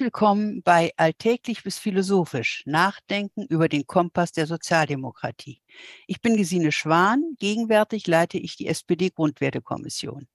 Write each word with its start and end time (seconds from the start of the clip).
Willkommen 0.00 0.62
bei 0.62 0.92
Alltäglich 0.96 1.62
bis 1.62 1.78
Philosophisch, 1.78 2.62
Nachdenken 2.64 3.44
über 3.44 3.68
den 3.68 3.86
Kompass 3.86 4.32
der 4.32 4.46
Sozialdemokratie. 4.46 5.60
Ich 6.06 6.22
bin 6.22 6.38
Gesine 6.38 6.72
Schwan, 6.72 7.36
gegenwärtig 7.38 8.06
leite 8.06 8.38
ich 8.38 8.56
die 8.56 8.66
SPD-Grundwertekommission. 8.66 10.26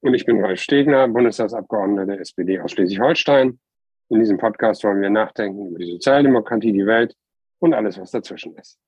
Und 0.00 0.14
ich 0.14 0.24
bin 0.24 0.44
Ralf 0.44 0.60
Stegner, 0.60 1.06
Bundestagsabgeordneter 1.06 2.06
der 2.06 2.20
SPD 2.22 2.58
aus 2.58 2.72
Schleswig-Holstein. 2.72 3.60
In 4.08 4.18
diesem 4.18 4.36
Podcast 4.36 4.82
wollen 4.82 5.00
wir 5.00 5.10
nachdenken 5.10 5.68
über 5.68 5.78
die 5.78 5.92
Sozialdemokratie, 5.92 6.72
die 6.72 6.86
Welt 6.86 7.14
und 7.60 7.72
alles, 7.72 8.00
was 8.00 8.10
dazwischen 8.10 8.56
ist. 8.56 8.80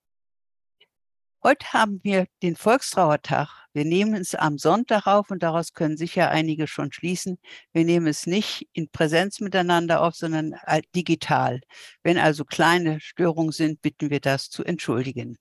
Heute 1.44 1.72
haben 1.72 1.98
wir 2.04 2.26
den 2.44 2.54
Volkstrauertag. 2.54 3.48
Wir 3.72 3.84
nehmen 3.84 4.14
es 4.14 4.36
am 4.36 4.58
Sonntag 4.58 5.08
auf 5.08 5.28
und 5.32 5.42
daraus 5.42 5.72
können 5.72 5.96
sicher 5.96 6.30
einige 6.30 6.68
schon 6.68 6.92
schließen. 6.92 7.36
Wir 7.72 7.84
nehmen 7.84 8.06
es 8.06 8.28
nicht 8.28 8.68
in 8.72 8.88
Präsenz 8.90 9.40
miteinander 9.40 10.02
auf, 10.02 10.14
sondern 10.14 10.54
digital. 10.94 11.60
Wenn 12.04 12.16
also 12.16 12.44
kleine 12.44 13.00
Störungen 13.00 13.50
sind, 13.50 13.82
bitten 13.82 14.08
wir 14.10 14.20
das 14.20 14.50
zu 14.50 14.62
entschuldigen. 14.62 15.36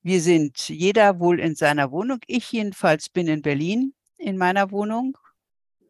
Wir 0.00 0.20
sind 0.20 0.68
jeder 0.68 1.18
wohl 1.18 1.40
in 1.40 1.56
seiner 1.56 1.90
Wohnung. 1.90 2.20
Ich 2.28 2.52
jedenfalls 2.52 3.08
bin 3.08 3.26
in 3.26 3.42
Berlin 3.42 3.94
in 4.16 4.38
meiner 4.38 4.70
Wohnung. 4.70 5.18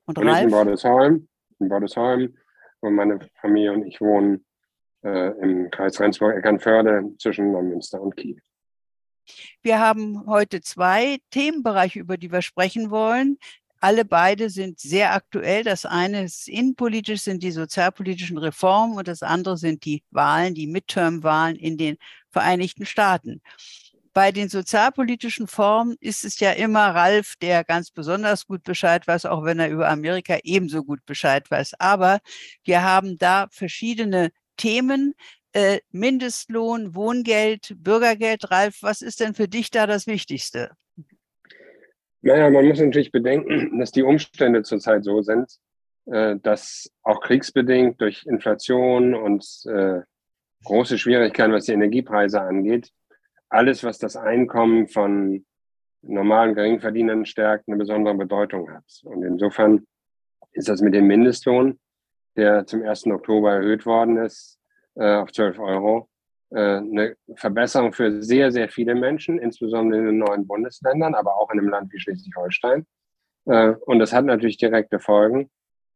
Und, 0.07 0.17
und 0.17 0.29
Ralf? 0.29 0.45
in 0.45 0.51
Bordesheim, 0.51 1.29
in 1.59 1.69
Bordesheim, 1.69 2.39
wo 2.81 2.89
meine 2.89 3.19
Familie 3.39 3.75
und 3.75 3.87
ich 3.87 4.01
wohnen 4.01 4.47
äh, 5.05 5.39
im 5.43 5.71
Kreis 5.71 6.01
Rendsburg-Eckernförde 6.01 7.17
zwischen 7.19 7.53
Neumünster 7.53 8.01
und 8.01 8.17
Kiel. 8.17 8.41
Wir 9.63 9.79
haben 9.79 10.27
heute 10.27 10.61
zwei 10.61 11.19
Themenbereiche, 11.31 12.01
über 12.01 12.17
die 12.17 12.33
wir 12.33 12.43
sprechen 12.43 12.91
wollen. 12.91 13.39
Alle 13.81 14.05
beide 14.05 14.51
sind 14.51 14.79
sehr 14.79 15.15
aktuell. 15.15 15.65
Das 15.65 15.87
eine 15.87 16.25
ist 16.25 16.49
innenpolitisch, 16.49 17.23
sind 17.23 17.43
die 17.43 17.51
sozialpolitischen 17.51 18.37
Reformen 18.37 18.97
und 18.99 19.09
das 19.09 19.23
andere 19.23 19.57
sind 19.57 19.85
die 19.87 20.03
Wahlen, 20.11 20.55
die 20.55 20.67
Midterm-Wahlen 20.67 21.57
in 21.57 21.79
den 21.79 21.97
Vereinigten 22.31 22.85
Staaten. 22.85 23.41
Bei 24.13 24.33
den 24.33 24.49
sozialpolitischen 24.49 25.47
Formen 25.47 25.97
ist 26.01 26.25
es 26.25 26.41
ja 26.41 26.51
immer 26.51 26.95
Ralf, 26.95 27.37
der 27.41 27.65
ganz 27.65 27.91
besonders 27.91 28.47
gut 28.47 28.65
Bescheid 28.65 29.07
weiß, 29.07 29.25
auch 29.27 29.45
wenn 29.45 29.61
er 29.61 29.71
über 29.71 29.89
Amerika 29.89 30.39
ebenso 30.43 30.85
gut 30.85 31.05
Bescheid 31.07 31.49
weiß. 31.51 31.75
Aber 31.79 32.19
wir 32.65 32.83
haben 32.83 33.19
da 33.19 33.47
verschiedene 33.51 34.31
Themen, 34.57 35.15
äh, 35.53 35.81
Mindestlohn, 35.91 36.95
Wohngeld, 36.95 37.75
Bürgergeld. 37.79 38.51
Ralf, 38.51 38.79
was 38.83 39.03
ist 39.03 39.21
denn 39.21 39.35
für 39.35 39.49
dich 39.49 39.71
da 39.71 39.87
das 39.87 40.07
Wichtigste? 40.07 40.71
Naja, 42.23 42.51
man 42.51 42.67
muss 42.67 42.81
natürlich 42.81 43.13
bedenken, 43.13 43.79
dass 43.79 43.93
die 43.93 44.03
Umstände 44.03 44.63
zurzeit 44.63 45.05
so 45.05 45.23
sind, 45.23 45.57
äh, 46.07 46.37
dass 46.43 46.91
auch 47.03 47.21
kriegsbedingt 47.21 48.01
durch 48.01 48.27
Inflation 48.27 49.15
und 49.15 49.45
äh, 49.67 50.01
große 50.65 50.99
Schwierigkeiten, 50.99 51.53
was 51.53 51.65
die 51.65 51.73
Energiepreise 51.73 52.43
angeht, 52.43 52.91
alles, 53.49 53.83
was 53.83 53.99
das 53.99 54.17
Einkommen 54.17 54.89
von 54.89 55.45
normalen 56.03 56.55
Geringverdienern 56.55 57.27
stärkt, 57.27 57.69
eine 57.69 57.77
besondere 57.77 58.15
Bedeutung 58.15 58.71
hat. 58.71 58.85
Und 59.05 59.23
insofern 59.23 59.87
ist 60.53 60.69
das 60.69 60.81
mit 60.81 60.95
dem 60.95 61.07
Mindestlohn, 61.07 61.79
der 62.37 62.67
zum 62.67 62.83
1. 62.83 63.07
Oktober 63.07 63.53
erhöht 63.53 63.87
worden 63.87 64.19
ist, 64.19 64.60
äh, 64.95 65.17
auf 65.17 65.33
12 65.33 65.59
Euro. 65.59 66.09
Äh, 66.51 66.79
eine 66.79 67.17
Verbesserung 67.37 67.93
für 67.93 68.23
sehr, 68.23 68.51
sehr 68.51 68.69
viele 68.69 68.95
Menschen, 68.95 69.39
insbesondere 69.39 70.01
in 70.01 70.07
den 70.07 70.19
neuen 70.19 70.47
Bundesländern, 70.47 71.15
aber 71.15 71.39
auch 71.39 71.51
in 71.51 71.61
einem 71.61 71.69
Land 71.69 71.93
wie 71.93 72.01
Schleswig-Holstein. 72.01 72.87
Äh, 73.47 73.75
und 73.87 73.99
das 73.99 74.13
hat 74.13 74.25
natürlich 74.25 74.57
direkte 74.57 74.99
Folgen 74.99 75.51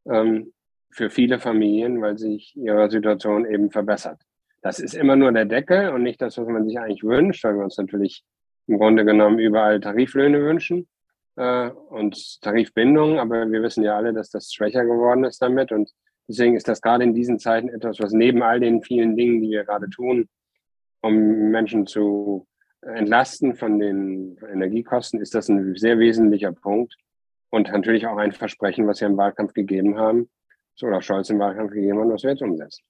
ähm, 0.07 0.53
für 0.91 1.11
viele 1.11 1.41
Familien, 1.41 2.01
weil 2.01 2.19
sich 2.19 2.57
ihre 2.57 2.89
Situation 2.91 3.47
eben 3.47 3.71
verbessert. 3.71 4.21
Das 4.63 4.79
ist 4.79 4.95
immer 4.95 5.17
nur 5.17 5.33
der 5.33 5.45
Deckel 5.45 5.91
und 5.91 6.03
nicht 6.05 6.23
das, 6.23 6.39
was 6.39 6.47
man 6.47 6.67
sich 6.67 6.79
eigentlich 6.79 7.05
wünscht, 7.05 7.45
weil 7.45 7.57
wir 7.57 7.65
uns 7.65 7.77
natürlich 7.77 8.25
im 8.67 8.79
Grunde 8.79 9.05
genommen 9.05 9.39
überall 9.39 9.81
Tariflöhne 9.81 10.41
wünschen 10.41 10.89
äh, 11.37 11.69
und 11.69 12.41
Tarifbindungen, 12.41 13.19
aber 13.19 13.51
wir 13.51 13.63
wissen 13.63 13.85
ja 13.85 13.97
alle, 13.97 14.15
dass 14.15 14.31
das 14.31 14.53
schwächer 14.53 14.85
geworden 14.85 15.25
ist 15.25 15.43
damit 15.43 15.73
und 15.73 15.91
Deswegen 16.29 16.57
ist 16.57 16.69
das 16.69 16.81
gerade 16.81 17.05
in 17.05 17.15
diesen 17.15 17.39
Zeiten 17.39 17.69
etwas, 17.69 18.01
was 18.01 18.13
neben 18.13 18.43
all 18.43 18.61
den 18.61 18.83
vielen 18.83 19.17
Dingen, 19.17 19.43
die 19.43 19.51
wir 19.51 19.65
gerade 19.65 19.91
tun, 19.91 20.29
um 21.03 21.51
Menschen 21.51 21.87
zu 21.87 22.47
entlasten 22.81 23.55
von 23.55 23.79
den 23.79 24.39
Energiekosten, 24.51 25.21
ist 25.21 25.35
das 25.35 25.49
ein 25.49 25.75
sehr 25.77 25.99
wesentlicher 25.99 26.53
Punkt 26.53 26.97
und 27.51 27.71
natürlich 27.71 28.07
auch 28.07 28.17
ein 28.17 28.33
Versprechen, 28.33 28.87
was 28.87 29.01
wir 29.01 29.09
im 29.09 29.17
Wahlkampf 29.17 29.53
gegeben 29.53 29.99
haben, 29.99 30.29
oder 30.83 31.01
Scholz 31.01 31.31
im 31.31 31.39
Wahlkampf 31.39 31.73
gegeben 31.73 32.01
hat, 32.01 32.09
was 32.09 32.23
wir 32.25 32.31
jetzt 32.31 32.43
umsetzen. 32.43 32.83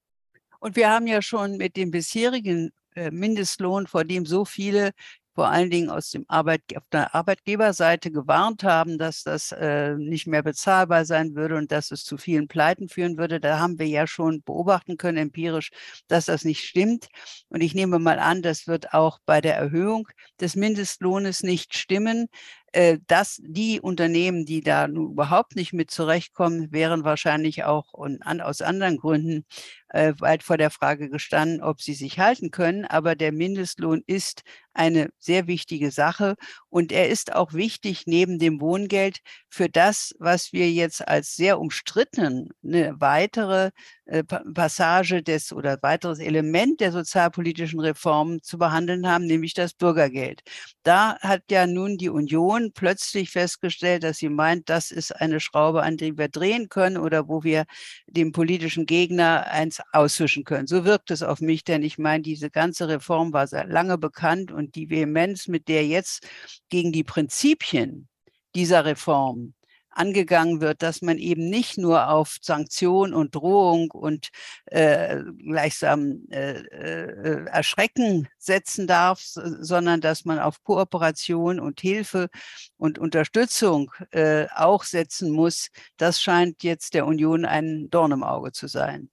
Und 0.59 0.77
wir 0.77 0.91
haben 0.91 1.07
ja 1.07 1.21
schon 1.21 1.59
mit 1.59 1.77
dem 1.77 1.91
bisherigen 1.91 2.71
äh, 2.95 3.11
Mindestlohn, 3.11 3.87
vor 3.87 4.05
dem 4.05 4.25
so 4.25 4.45
viele 4.45 4.93
vor 5.35 5.49
allen 5.49 5.71
Dingen 5.71 5.91
aus 5.91 6.11
dem 6.11 6.25
Arbeit, 6.29 6.63
auf 6.77 6.85
der 6.93 7.15
Arbeitgeberseite 7.15 8.11
gewarnt 8.11 8.63
haben, 8.63 8.99
dass 8.99 9.25
das 9.25 9.53
äh, 9.53 9.95
nicht 9.97 10.27
mehr 10.27 10.43
bezahlbar 10.43 11.05
sein 11.05 11.35
würde 11.35 11.57
und 11.57 11.73
dass 11.73 11.91
es 11.91 12.05
zu 12.05 12.17
vielen 12.17 12.47
Pleiten 12.49 12.89
führen 12.89 13.19
würde. 13.19 13.41
Da 13.41 13.59
haben 13.59 13.79
wir 13.79 13.87
ja 13.89 14.07
schon 14.07 14.43
beobachten 14.43 14.97
können 14.97 15.19
empirisch, 15.19 15.71
dass 16.09 16.27
das 16.27 16.45
nicht 16.45 16.65
stimmt. 16.65 17.09
Und 17.49 17.63
ich 17.63 17.75
nehme 17.75 17.99
mal 17.99 18.19
an, 18.19 18.43
das 18.43 18.67
wird 18.67 18.95
auch 18.95 19.19
bei 19.27 19.41
der 19.41 19.57
Erhöhung 19.57 20.09
des 20.41 20.57
Mindestlohnes 20.57 21.43
nicht 21.43 21.77
stimmen. 21.77 22.29
Äh, 22.75 22.99
dass 23.07 23.41
die 23.45 23.81
Unternehmen, 23.81 24.47
die 24.47 24.61
da 24.61 24.89
nun 24.89 25.13
überhaupt 25.13 25.55
nicht 25.55 25.73
mit 25.73 25.93
zurechtkommen, 25.93 26.73
wären 26.73 27.05
wahrscheinlich 27.05 27.63
auch 27.63 27.93
und 27.93 28.21
an, 28.23 28.41
aus 28.41 28.63
anderen 28.63 28.97
Gründen 28.97 29.45
äh, 29.91 30.13
weit 30.19 30.43
vor 30.43 30.57
der 30.59 30.71
Frage 30.71 31.09
gestanden, 31.09 31.63
ob 31.63 31.81
sie 31.81 31.95
sich 31.95 32.19
halten 32.19 32.51
können. 32.51 32.85
Aber 32.85 33.15
der 33.15 33.31
Mindestlohn 33.31 34.03
ist 34.09 34.43
eine 34.73 35.11
sehr 35.21 35.47
wichtige 35.47 35.93
Sache 35.93 36.35
und 36.69 36.91
er 36.91 37.09
ist 37.09 37.33
auch 37.33 37.53
wichtig 37.53 38.05
neben 38.07 38.41
dem 38.41 38.61
Wohngeld 38.61 39.21
für 39.49 39.69
das, 39.69 40.13
was 40.19 40.53
wir 40.53 40.69
jetzt 40.73 41.07
als 41.07 41.37
sehr 41.37 41.61
umstritten 41.61 42.51
eine 42.65 43.01
weitere 43.01 43.71
äh, 44.07 44.25
Passage 44.25 45.23
des 45.23 45.53
oder 45.53 45.79
weiteres 45.83 46.19
Element 46.19 46.81
der 46.81 46.91
sozialpolitischen 46.91 47.79
Reformen 47.79 48.43
zu 48.43 48.59
behandeln 48.59 49.07
haben, 49.09 49.27
nämlich 49.27 49.55
das 49.55 49.75
Bürgergeld. 49.75 50.43
Da 50.85 51.19
hat 51.21 51.45
ja 51.51 51.67
nun 51.67 51.97
die 51.97 52.11
Union 52.11 52.73
plötzlich 52.75 53.31
festgestellt, 53.31 54.03
dass 54.05 54.19
sie 54.19 54.29
meint, 54.29 54.69
das 54.69 54.91
ist 54.91 55.13
eine 55.13 55.41
Schraube, 55.41 55.83
an 55.83 55.97
der 55.97 56.19
wir 56.19 56.29
drehen 56.29 56.69
können 56.69 56.99
oder 56.99 57.27
wo 57.27 57.43
wir 57.43 57.65
dem 58.07 58.33
politischen 58.33 58.85
Gegner 58.85 59.47
eins 59.51 59.81
auswischen 59.93 60.45
können. 60.45 60.67
So 60.67 60.85
wirkt 60.85 61.11
es 61.11 61.23
auf 61.23 61.41
mich, 61.41 61.65
denn 61.65 61.83
ich 61.83 61.97
meine, 61.97 62.23
diese 62.23 62.51
ganze 62.51 62.87
Reform 62.87 63.33
war 63.33 63.47
sehr 63.47 63.67
lange 63.67 63.97
bekannt 63.97 64.53
und 64.53 64.75
die 64.75 64.91
Vehemenz, 64.91 65.49
mit 65.49 65.69
der 65.69 65.87
jetzt 65.87 66.29
gegen 66.69 66.93
die 66.93 67.05
Prinzipien 67.05 68.09
dieser 68.55 68.85
Reform 68.85 69.54
angegangen 69.97 70.61
wird, 70.61 70.83
dass 70.83 71.03
man 71.03 71.19
eben 71.19 71.49
nicht 71.49 71.79
nur 71.79 72.09
auf 72.09 72.37
Sanktion 72.41 73.15
und 73.15 73.35
Drohung 73.35 73.91
und 73.91 74.29
äh, 74.67 75.23
gleichsam 75.39 76.27
äh, 76.31 76.61
äh, 76.61 77.47
Erschrecken 77.47 78.29
setzen 78.39 78.87
darf, 78.87 79.21
sondern 79.23 80.01
dass 80.01 80.25
man 80.25 80.39
auf 80.39 80.63
Kooperation 80.63 81.61
und 81.61 81.81
Hilfe 81.81 82.29
und 82.77 82.99
Unterstützung 82.99 83.91
äh, 84.11 84.47
auch 84.55 84.85
setzen 84.85 85.31
muss. 85.31 85.69
Das 85.97 86.21
scheint 86.21 86.63
jetzt 86.63 86.95
der 86.95 87.07
Union 87.07 87.45
ein 87.45 87.89
Dorn 87.91 88.13
im 88.13 88.23
Auge 88.23 88.53
zu 88.53 88.67
sein. 88.67 89.11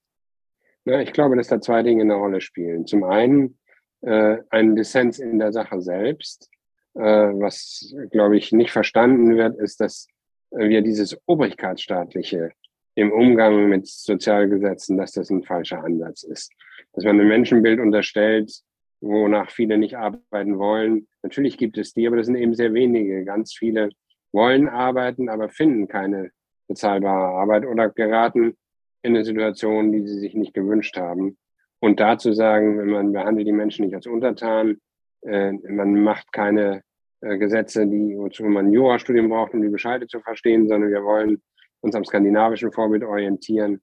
Ja, 0.86 1.00
ich 1.00 1.13
glaube, 1.13 1.36
dass 1.36 1.48
da 1.48 1.62
zwei 1.62 1.84
Dinge 1.84 2.01
eine 2.01 2.16
Rolle 2.16 2.42
spielen. 2.42 2.88
Zum 2.88 3.04
einen 3.04 3.60
äh, 4.01 4.38
ein 4.50 4.75
Dissens 4.75 5.19
in 5.19 5.38
der 5.38 5.54
Sache 5.54 5.81
selbst, 5.81 6.50
äh, 6.95 7.01
was, 7.01 7.94
glaube 8.10 8.38
ich, 8.38 8.51
nicht 8.51 8.72
verstanden 8.72 9.38
wird, 9.38 9.57
ist, 9.60 9.80
dass 9.80 10.07
wir 10.51 10.81
dieses 10.81 11.18
Obrigkeitsstaatliche 11.25 12.51
im 12.95 13.12
Umgang 13.12 13.69
mit 13.69 13.88
Sozialgesetzen, 13.88 14.98
dass 14.98 15.13
das 15.13 15.30
ein 15.30 15.44
falscher 15.44 15.83
Ansatz 15.83 16.24
ist. 16.24 16.51
Dass 16.94 17.06
man 17.06 17.19
ein 17.19 17.27
Menschenbild 17.27 17.80
unterstellt, 17.80 18.51
wonach 19.00 19.50
viele 19.50 19.77
nicht 19.77 19.95
arbeiten 19.95 20.59
wollen. 20.59 21.07
Natürlich 21.24 21.57
gibt 21.57 21.77
es 21.77 21.94
die, 21.94 22.06
aber 22.06 22.18
das 22.18 22.25
sind 22.27 22.36
eben 22.36 22.53
sehr 22.53 22.74
wenige. 22.74 23.24
Ganz 23.25 23.53
viele 23.53 23.89
wollen 24.31 24.68
arbeiten, 24.69 25.30
aber 25.30 25.50
finden 25.50 25.88
keine 25.88 26.31
bezahlbare 26.68 27.38
Arbeit 27.39 27.65
oder 27.65 27.89
geraten 27.89 28.57
in 29.01 29.15
eine 29.15 29.25
Situation, 29.25 29.92
die 29.92 30.07
sie 30.07 30.19
sich 30.19 30.36
nicht 30.36 30.53
gewünscht 30.53 30.98
haben. 30.98 31.38
Und 31.80 32.00
dazu 32.00 32.33
sagen, 32.33 32.92
man 32.92 33.12
behandelt 33.12 33.48
die 33.48 33.51
Menschen 33.53 33.86
nicht 33.86 33.95
als 33.95 34.06
Untertan, 34.06 34.80
äh, 35.21 35.51
man 35.51 36.03
macht 36.03 36.31
keine 36.31 36.83
äh, 37.22 37.38
Gesetze, 37.38 37.88
die, 37.88 38.18
wozu 38.18 38.44
man 38.44 38.68
ein 38.68 38.74
Jurastudium 38.74 39.30
braucht, 39.30 39.54
um 39.54 39.62
die 39.62 39.70
Bescheide 39.70 40.08
zu 40.08 40.20
verstehen, 40.20 40.68
sondern 40.68 40.92
wir 40.92 41.04
wollen 41.04 41.42
uns 41.82 41.96
am 41.96 42.06
skandinavischen 42.06 42.72
Vorbild 42.72 43.04
orientieren 43.04 43.82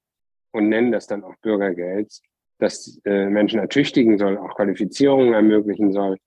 und 0.53 0.69
nennen 0.69 0.93
das 0.93 1.07
dann 1.07 1.25
auch 1.25 1.35
Bürgergeld, 1.43 2.13
das 2.59 3.01
äh, 3.05 3.27
Menschen 3.27 3.61
ertüchtigen 3.61 4.19
soll, 4.19 4.37
auch 4.39 4.57
Qualifizierungen 4.57 5.33
ermöglichen 5.33 5.93
soll, 5.93 6.19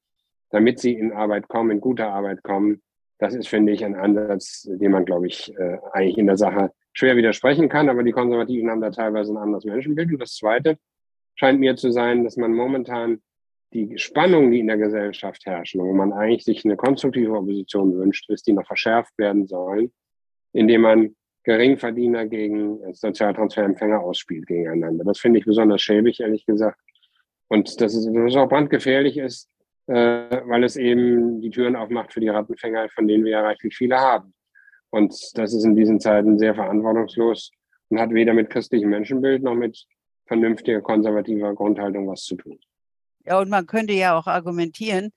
damit 0.49 0.79
sie 0.79 0.93
in 0.93 1.11
Arbeit 1.11 1.47
kommen, 1.47 1.71
in 1.71 1.81
gute 1.81 2.07
Arbeit 2.07 2.43
kommen. 2.43 2.81
Das 3.17 3.35
ist, 3.35 3.47
finde 3.47 3.73
ich, 3.73 3.83
ein 3.85 3.95
Ansatz, 3.95 4.67
den 4.69 4.91
man, 4.91 5.05
glaube 5.05 5.27
ich, 5.27 5.53
äh, 5.57 5.77
eigentlich 5.91 6.17
in 6.17 6.27
der 6.27 6.37
Sache 6.37 6.71
schwer 6.93 7.15
widersprechen 7.15 7.69
kann, 7.69 7.89
aber 7.89 8.03
die 8.03 8.11
Konservativen 8.11 8.69
haben 8.69 8.81
da 8.81 8.89
teilweise 8.89 9.33
ein 9.33 9.37
anderes 9.37 9.65
Menschenbild. 9.65 10.11
Und 10.11 10.19
das 10.19 10.35
Zweite 10.35 10.77
scheint 11.35 11.59
mir 11.59 11.75
zu 11.75 11.91
sein, 11.91 12.23
dass 12.23 12.37
man 12.37 12.53
momentan 12.53 13.21
die 13.73 13.97
Spannungen, 13.97 14.51
die 14.51 14.59
in 14.59 14.67
der 14.67 14.77
Gesellschaft 14.77 15.45
herrschen, 15.45 15.81
wo 15.81 15.93
man 15.93 16.11
eigentlich 16.13 16.43
sich 16.43 16.65
eine 16.65 16.75
konstruktive 16.75 17.33
Opposition 17.33 17.97
wünscht, 17.97 18.29
dass 18.29 18.43
die 18.43 18.53
noch 18.53 18.65
verschärft 18.65 19.17
werden 19.17 19.47
sollen, 19.47 19.91
indem 20.53 20.81
man 20.81 21.15
Geringverdiener 21.43 22.27
gegen 22.27 22.93
Sozialtransferempfänger 22.93 23.99
ausspielt 23.99 24.45
gegeneinander. 24.47 25.03
Das 25.03 25.19
finde 25.19 25.39
ich 25.39 25.45
besonders 25.45 25.81
schäbig, 25.81 26.19
ehrlich 26.19 26.45
gesagt. 26.45 26.79
Und 27.47 27.81
dass 27.81 27.95
es, 27.95 28.05
dass 28.05 28.35
auch 28.35 28.47
brandgefährlich 28.47 29.17
ist, 29.17 29.49
äh, 29.87 29.93
weil 30.45 30.63
es 30.63 30.75
eben 30.75 31.41
die 31.41 31.49
Türen 31.49 31.75
aufmacht 31.75 32.13
für 32.13 32.19
die 32.19 32.29
Rattenfänger, 32.29 32.89
von 32.89 33.07
denen 33.07 33.25
wir 33.25 33.31
ja 33.31 33.41
reichlich 33.41 33.75
viele 33.75 33.97
haben. 33.97 34.33
Und 34.91 35.13
das 35.35 35.53
ist 35.53 35.63
in 35.63 35.75
diesen 35.75 35.99
Zeiten 35.99 36.37
sehr 36.37 36.53
verantwortungslos 36.53 37.51
und 37.89 37.99
hat 37.99 38.13
weder 38.13 38.33
mit 38.33 38.49
christlichem 38.49 38.89
Menschenbild 38.89 39.41
noch 39.41 39.55
mit 39.55 39.85
vernünftiger 40.27 40.81
konservativer 40.81 41.53
Grundhaltung 41.55 42.07
was 42.07 42.23
zu 42.23 42.35
tun. 42.35 42.59
Ja, 43.25 43.39
und 43.39 43.49
man 43.49 43.67
könnte 43.67 43.93
ja 43.93 44.17
auch 44.17 44.27
argumentieren, 44.27 45.11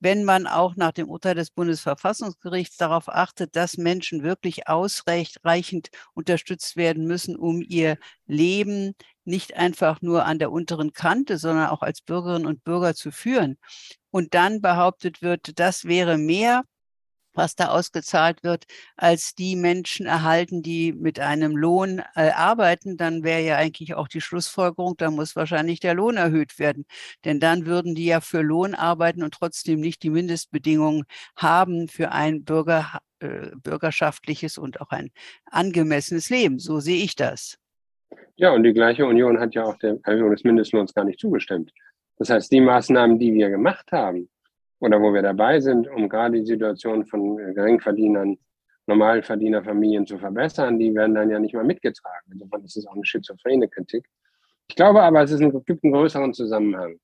wenn 0.00 0.24
man 0.24 0.46
auch 0.46 0.76
nach 0.76 0.92
dem 0.92 1.08
Urteil 1.08 1.34
des 1.34 1.50
Bundesverfassungsgerichts 1.50 2.76
darauf 2.76 3.08
achtet, 3.08 3.56
dass 3.56 3.76
Menschen 3.78 4.22
wirklich 4.22 4.68
ausreichend 4.68 5.90
unterstützt 6.14 6.76
werden 6.76 7.06
müssen, 7.06 7.36
um 7.36 7.62
ihr 7.66 7.98
Leben 8.26 8.94
nicht 9.24 9.56
einfach 9.56 10.00
nur 10.00 10.24
an 10.24 10.38
der 10.38 10.52
unteren 10.52 10.92
Kante, 10.92 11.36
sondern 11.38 11.68
auch 11.68 11.82
als 11.82 12.00
Bürgerinnen 12.00 12.46
und 12.46 12.62
Bürger 12.64 12.94
zu 12.94 13.10
führen. 13.10 13.58
Und 14.10 14.34
dann 14.34 14.60
behauptet 14.62 15.20
wird, 15.22 15.58
das 15.58 15.84
wäre 15.84 16.16
mehr 16.16 16.62
was 17.38 17.54
da 17.54 17.68
ausgezahlt 17.68 18.42
wird, 18.42 18.64
als 18.96 19.34
die 19.34 19.56
Menschen 19.56 20.04
erhalten, 20.04 20.62
die 20.62 20.92
mit 20.92 21.20
einem 21.20 21.56
Lohn 21.56 22.02
äh, 22.14 22.30
arbeiten, 22.30 22.98
dann 22.98 23.22
wäre 23.22 23.40
ja 23.40 23.56
eigentlich 23.56 23.94
auch 23.94 24.08
die 24.08 24.20
Schlussfolgerung, 24.20 24.96
da 24.98 25.10
muss 25.10 25.36
wahrscheinlich 25.36 25.80
der 25.80 25.94
Lohn 25.94 26.18
erhöht 26.18 26.58
werden. 26.58 26.84
Denn 27.24 27.40
dann 27.40 27.64
würden 27.64 27.94
die 27.94 28.06
ja 28.06 28.20
für 28.20 28.42
Lohn 28.42 28.74
arbeiten 28.74 29.22
und 29.22 29.32
trotzdem 29.32 29.80
nicht 29.80 30.02
die 30.02 30.10
Mindestbedingungen 30.10 31.04
haben 31.36 31.88
für 31.88 32.12
ein 32.12 32.44
Bürger, 32.44 32.98
äh, 33.20 33.52
bürgerschaftliches 33.62 34.58
und 34.58 34.80
auch 34.80 34.90
ein 34.90 35.10
angemessenes 35.46 36.28
Leben. 36.28 36.58
So 36.58 36.80
sehe 36.80 37.02
ich 37.02 37.16
das. 37.16 37.56
Ja, 38.36 38.52
und 38.52 38.62
die 38.64 38.72
gleiche 38.72 39.06
Union 39.06 39.40
hat 39.40 39.54
ja 39.54 39.64
auch 39.64 39.78
der 39.78 39.98
Erhöhung 40.04 40.32
des 40.32 40.44
Mindestlohns 40.44 40.92
gar 40.92 41.04
nicht 41.04 41.20
zugestimmt. 41.20 41.72
Das 42.18 42.30
heißt, 42.30 42.50
die 42.50 42.60
Maßnahmen, 42.60 43.18
die 43.18 43.32
wir 43.32 43.48
gemacht 43.48 43.92
haben, 43.92 44.28
oder 44.80 45.00
wo 45.00 45.12
wir 45.12 45.22
dabei 45.22 45.60
sind, 45.60 45.88
um 45.88 46.08
gerade 46.08 46.38
die 46.40 46.46
Situation 46.46 47.04
von 47.06 47.36
Geringverdienern, 47.54 48.38
Normalverdienerfamilien 48.86 50.06
zu 50.06 50.18
verbessern, 50.18 50.78
die 50.78 50.94
werden 50.94 51.14
dann 51.14 51.30
ja 51.30 51.38
nicht 51.38 51.54
mal 51.54 51.64
mitgetragen. 51.64 52.32
Insofern 52.32 52.64
ist 52.64 52.76
es 52.76 52.86
auch 52.86 52.94
eine 52.94 53.04
schizophrene 53.04 53.68
Kritik. 53.68 54.08
Ich 54.66 54.76
glaube 54.76 55.02
aber, 55.02 55.22
es 55.22 55.38
ein, 55.38 55.64
gibt 55.64 55.84
einen 55.84 55.92
größeren 55.92 56.32
Zusammenhang, 56.32 56.98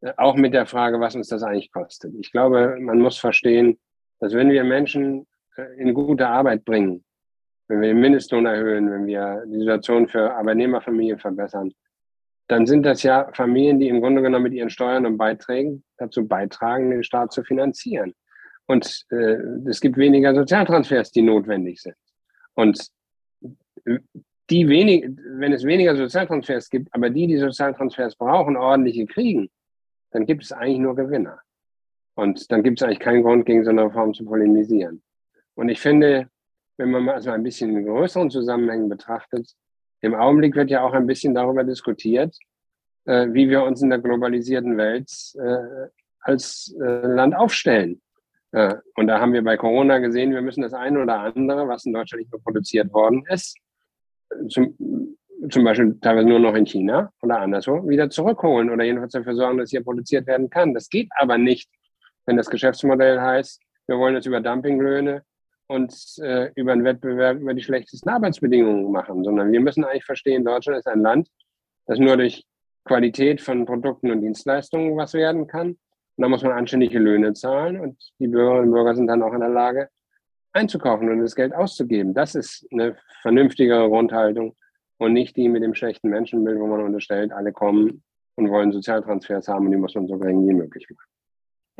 äh, 0.00 0.12
auch 0.16 0.34
mit 0.36 0.54
der 0.54 0.66
Frage, 0.66 0.98
was 0.98 1.14
uns 1.14 1.28
das 1.28 1.42
eigentlich 1.42 1.70
kostet. 1.70 2.14
Ich 2.20 2.32
glaube, 2.32 2.76
man 2.80 2.98
muss 2.98 3.18
verstehen, 3.18 3.78
dass 4.18 4.34
wenn 4.34 4.50
wir 4.50 4.64
Menschen 4.64 5.26
äh, 5.56 5.80
in 5.80 5.94
gute 5.94 6.26
Arbeit 6.26 6.64
bringen, 6.64 7.04
wenn 7.68 7.80
wir 7.80 7.88
den 7.88 8.00
Mindestlohn 8.00 8.46
erhöhen, 8.46 8.90
wenn 8.90 9.06
wir 9.06 9.44
die 9.46 9.58
Situation 9.58 10.08
für 10.08 10.34
Arbeitnehmerfamilien 10.34 11.18
verbessern, 11.18 11.72
dann 12.50 12.66
sind 12.66 12.82
das 12.82 13.04
ja 13.04 13.30
Familien, 13.32 13.78
die 13.78 13.86
im 13.86 14.00
Grunde 14.00 14.22
genommen 14.22 14.42
mit 14.42 14.54
ihren 14.54 14.70
Steuern 14.70 15.06
und 15.06 15.18
Beiträgen 15.18 15.84
dazu 15.98 16.26
beitragen, 16.26 16.90
den 16.90 17.04
Staat 17.04 17.32
zu 17.32 17.44
finanzieren. 17.44 18.14
Und 18.66 19.06
äh, 19.10 19.36
es 19.68 19.80
gibt 19.80 19.96
weniger 19.96 20.34
Sozialtransfers, 20.34 21.12
die 21.12 21.22
notwendig 21.22 21.80
sind. 21.80 21.94
Und 22.54 22.90
die 24.50 24.68
wenig, 24.68 25.08
wenn 25.36 25.52
es 25.52 25.64
weniger 25.64 25.94
Sozialtransfers 25.94 26.70
gibt, 26.70 26.92
aber 26.92 27.08
die, 27.08 27.28
die 27.28 27.38
Sozialtransfers 27.38 28.16
brauchen, 28.16 28.56
ordentliche 28.56 29.06
kriegen, 29.06 29.48
dann 30.10 30.26
gibt 30.26 30.42
es 30.42 30.50
eigentlich 30.50 30.78
nur 30.78 30.96
Gewinner. 30.96 31.40
Und 32.14 32.50
dann 32.50 32.64
gibt 32.64 32.80
es 32.80 32.82
eigentlich 32.84 32.98
keinen 32.98 33.22
Grund, 33.22 33.46
gegen 33.46 33.62
so 33.62 33.70
eine 33.70 33.84
Reform 33.84 34.12
zu 34.12 34.24
polemisieren. 34.24 35.02
Und 35.54 35.68
ich 35.68 35.80
finde, 35.80 36.28
wenn 36.78 36.90
man 36.90 37.04
mal 37.04 37.14
also 37.14 37.30
ein 37.30 37.44
bisschen 37.44 37.76
in 37.76 37.86
größeren 37.86 38.28
Zusammenhängen 38.28 38.88
betrachtet, 38.88 39.54
im 40.00 40.14
Augenblick 40.14 40.54
wird 40.54 40.70
ja 40.70 40.82
auch 40.82 40.92
ein 40.92 41.06
bisschen 41.06 41.34
darüber 41.34 41.64
diskutiert, 41.64 42.36
äh, 43.04 43.28
wie 43.32 43.48
wir 43.48 43.62
uns 43.62 43.82
in 43.82 43.90
der 43.90 43.98
globalisierten 43.98 44.76
Welt 44.76 45.10
äh, 45.34 45.88
als 46.20 46.74
äh, 46.80 47.06
Land 47.06 47.34
aufstellen. 47.34 48.00
Äh, 48.52 48.76
und 48.96 49.06
da 49.06 49.20
haben 49.20 49.32
wir 49.32 49.42
bei 49.42 49.56
Corona 49.56 49.98
gesehen, 49.98 50.32
wir 50.32 50.42
müssen 50.42 50.62
das 50.62 50.74
eine 50.74 51.00
oder 51.00 51.20
andere, 51.20 51.68
was 51.68 51.84
in 51.84 51.92
Deutschland 51.92 52.22
nicht 52.22 52.32
mehr 52.32 52.40
produziert 52.42 52.92
worden 52.92 53.24
ist, 53.28 53.56
zum, 54.48 54.76
zum 55.48 55.64
Beispiel 55.64 55.98
teilweise 56.00 56.28
nur 56.28 56.38
noch 56.38 56.54
in 56.54 56.66
China 56.66 57.12
oder 57.22 57.40
anderswo, 57.40 57.88
wieder 57.88 58.10
zurückholen 58.10 58.70
oder 58.70 58.84
jedenfalls 58.84 59.12
dafür 59.12 59.34
sorgen, 59.34 59.58
dass 59.58 59.70
hier 59.70 59.82
produziert 59.82 60.26
werden 60.26 60.50
kann. 60.50 60.74
Das 60.74 60.88
geht 60.88 61.08
aber 61.18 61.38
nicht, 61.38 61.70
wenn 62.26 62.36
das 62.36 62.50
Geschäftsmodell 62.50 63.20
heißt, 63.20 63.60
wir 63.86 63.98
wollen 63.98 64.14
jetzt 64.14 64.26
über 64.26 64.40
Dumpinglöhne 64.40 65.24
und 65.70 65.94
äh, 66.18 66.50
über 66.56 66.72
einen 66.72 66.82
Wettbewerb 66.82 67.38
über 67.38 67.54
die 67.54 67.62
schlechtesten 67.62 68.08
Arbeitsbedingungen 68.08 68.90
machen, 68.90 69.22
sondern 69.22 69.52
wir 69.52 69.60
müssen 69.60 69.84
eigentlich 69.84 70.04
verstehen, 70.04 70.44
Deutschland 70.44 70.80
ist 70.80 70.88
ein 70.88 71.00
Land, 71.00 71.28
das 71.86 72.00
nur 72.00 72.16
durch 72.16 72.44
Qualität 72.84 73.40
von 73.40 73.66
Produkten 73.66 74.10
und 74.10 74.20
Dienstleistungen 74.20 74.96
was 74.96 75.14
werden 75.14 75.46
kann. 75.46 75.68
Und 75.68 75.78
da 76.16 76.28
muss 76.28 76.42
man 76.42 76.52
anständige 76.52 76.98
Löhne 76.98 77.34
zahlen 77.34 77.78
und 77.78 78.02
die 78.18 78.26
Bürgerinnen 78.26 78.64
und 78.64 78.72
Bürger 78.72 78.96
sind 78.96 79.06
dann 79.06 79.22
auch 79.22 79.32
in 79.32 79.38
der 79.38 79.48
Lage, 79.48 79.88
einzukaufen 80.52 81.08
und 81.08 81.20
das 81.20 81.36
Geld 81.36 81.54
auszugeben. 81.54 82.14
Das 82.14 82.34
ist 82.34 82.66
eine 82.72 82.96
vernünftigere 83.22 83.88
Grundhaltung 83.88 84.56
und 84.98 85.12
nicht 85.12 85.36
die 85.36 85.48
mit 85.48 85.62
dem 85.62 85.76
schlechten 85.76 86.08
Menschenbild, 86.08 86.58
wo 86.58 86.66
man 86.66 86.80
unterstellt, 86.80 87.30
alle 87.30 87.52
kommen 87.52 88.02
und 88.34 88.50
wollen 88.50 88.72
Sozialtransfers 88.72 89.46
haben 89.46 89.66
und 89.66 89.70
die 89.70 89.78
muss 89.78 89.94
man 89.94 90.08
so 90.08 90.18
gering 90.18 90.48
wie 90.48 90.52
möglich 90.52 90.88
machen. 90.90 91.19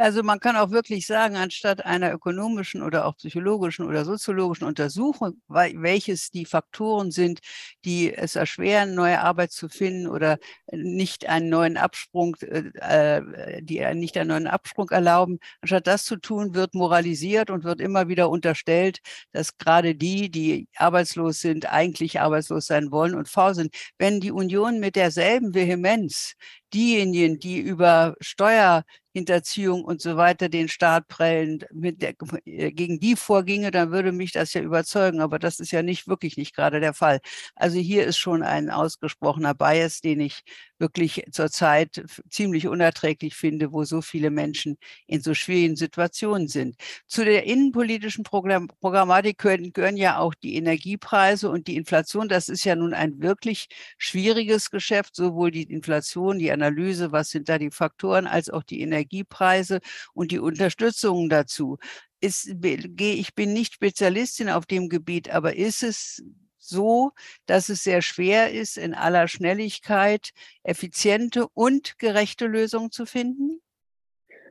Also 0.00 0.23
man 0.23 0.40
kann 0.40 0.57
auch 0.57 0.71
wirklich 0.71 1.07
sagen, 1.07 1.37
anstatt 1.37 1.85
einer 1.85 2.11
ökonomischen 2.14 2.80
oder 2.83 3.04
auch 3.04 3.19
psychologischen 3.19 3.85
oder 3.85 4.07
soziologischen 4.07 4.66
Untersuchung, 4.66 5.42
welches 5.47 6.30
die 6.30 6.47
Faktoren 6.47 7.11
sind, 7.11 7.40
die 7.85 8.14
es 8.14 8.35
erschweren, 8.35 8.95
neue 8.95 9.21
Arbeit 9.21 9.52
zu 9.52 9.69
finden 9.69 10.07
oder 10.07 10.38
nicht 10.73 11.28
einen 11.28 11.50
neuen 11.50 11.76
Absprung, 11.76 12.35
äh, 12.40 13.19
äh 13.19 13.62
die 13.62 13.85
nicht 13.95 14.16
einen 14.16 14.30
neuen 14.30 14.47
Absprung 14.47 14.88
erlauben, 14.88 15.38
anstatt 15.61 15.87
das 15.87 16.07
zu 16.07 16.16
tun, 16.16 16.54
wird 16.54 16.73
moralisiert 16.73 17.50
und 17.50 17.64
wird 17.64 17.83
immer 17.83 18.09
wieder 18.09 18.30
unterstellt, 18.30 19.00
dass 19.33 19.59
gerade 19.59 19.95
die, 19.95 20.30
die 20.30 20.66
arbeitslos 20.76 21.40
sind, 21.40 21.71
eigentlich 21.71 22.21
arbeitslos 22.23 22.64
sein 22.64 22.90
wollen 22.90 23.14
und 23.14 23.28
faul 23.28 23.54
sind. 23.54 23.75
Wenn 23.99 24.21
die 24.21 24.33
Union 24.33 24.80
mit 24.80 24.97
derselben 24.97 25.52
Vehemenz 25.52 26.37
diejenigen, 26.73 27.38
die 27.38 27.59
über 27.59 28.14
Steuerhinterziehung 29.14 29.85
und 29.85 30.00
so 30.00 30.17
weiter 30.17 30.49
den 30.49 30.69
Staat 30.69 31.09
prellen, 31.09 31.61
mit 31.73 32.02
der, 32.02 32.14
äh, 32.45 32.71
gegen 32.73 33.00
die 33.00 33.17
vorginge, 33.17 33.71
dann 33.71 33.90
würde 33.90 34.12
mich 34.12 34.33
das 34.33 34.52
ja 34.55 34.62
überzeugen. 34.62 35.21
Aber 35.21 35.38
das 35.38 35.61
ist 35.61 35.73
ja 35.73 35.83
nicht 35.83 36.07
wirklich 36.09 36.37
nicht 36.37 36.55
gerade 36.55 36.81
der 36.81 36.95
Fall. 36.95 37.21
Also 37.57 37.79
hier 37.79 38.05
ist 38.07 38.19
schon 38.19 38.43
ein 38.43 38.71
ausgesprochener 38.71 39.55
Bias, 39.55 40.00
den 40.00 40.21
ich 40.21 40.43
wirklich 40.80 41.25
zurzeit 41.30 42.02
ziemlich 42.30 42.66
unerträglich 42.66 43.37
finde, 43.37 43.72
wo 43.72 43.84
so 43.84 44.02
viele 44.02 44.30
Menschen 44.30 44.78
in 45.06 45.20
so 45.20 45.34
schwierigen 45.34 45.76
Situationen 45.76 46.49
sind. 46.49 46.76
Zu 47.06 47.25
der 47.25 47.44
innenpolitischen 47.44 48.25
Programm 48.25 48.68
Programmatik 48.80 49.38
gehören, 49.38 49.72
gehören 49.72 49.96
ja 49.96 50.18
auch 50.18 50.34
die 50.34 50.56
Energiepreise 50.56 51.50
und 51.50 51.66
die 51.66 51.76
Inflation. 51.76 52.28
Das 52.28 52.49
ist 52.49 52.64
ja 52.64 52.76
nun 52.76 52.94
ein 52.94 53.20
wirklich 53.20 53.68
schwieriges 53.99 54.70
Geschäft, 54.70 55.14
sowohl 55.16 55.50
die 55.50 55.64
Inflation, 55.64 56.38
die 56.38 56.50
Analyse, 56.50 57.12
was 57.12 57.30
sind 57.30 57.49
da 57.49 57.58
die 57.58 57.70
Faktoren, 57.70 58.26
als 58.26 58.50
auch 58.50 58.62
die 58.62 58.80
Energiepreise 58.80 59.80
und 60.14 60.30
die 60.32 60.38
Unterstützung 60.38 61.28
dazu. 61.28 61.78
Ist, 62.20 62.54
ich 62.99 63.34
bin 63.34 63.52
nicht 63.54 63.75
Spezialistin 63.75 64.50
auf 64.50 64.66
dem 64.66 64.88
Gebiet, 64.90 65.30
aber 65.30 65.56
ist 65.56 65.82
es 65.82 66.22
so, 66.61 67.12
dass 67.47 67.69
es 67.69 67.83
sehr 67.83 68.02
schwer 68.02 68.52
ist, 68.52 68.79
in 68.79 68.95
aller 68.95 69.26
Schnelligkeit 69.26 70.31
effiziente 70.62 71.49
und 71.55 71.99
gerechte 71.99 72.47
Lösungen 72.47 72.93
zu 72.93 73.07
finden? 73.07 73.61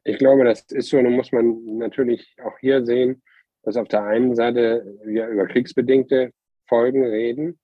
Ich 0.04 0.18
glaube, 0.18 0.44
das 0.44 0.64
ist 0.72 0.90
so. 0.90 1.02
Nun 1.02 1.14
muss 1.14 1.32
man 1.32 1.78
natürlich 1.78 2.36
auch 2.44 2.58
hier 2.60 2.86
sehen, 2.86 3.22
dass 3.64 3.78
auf 3.78 3.88
der 3.88 4.04
einen 4.04 4.36
Seite 4.36 4.98
wir 5.04 5.28
über 5.28 5.48
kriegsbedingte 5.48 6.32
Folgen 6.68 7.06
reden, 7.06 7.60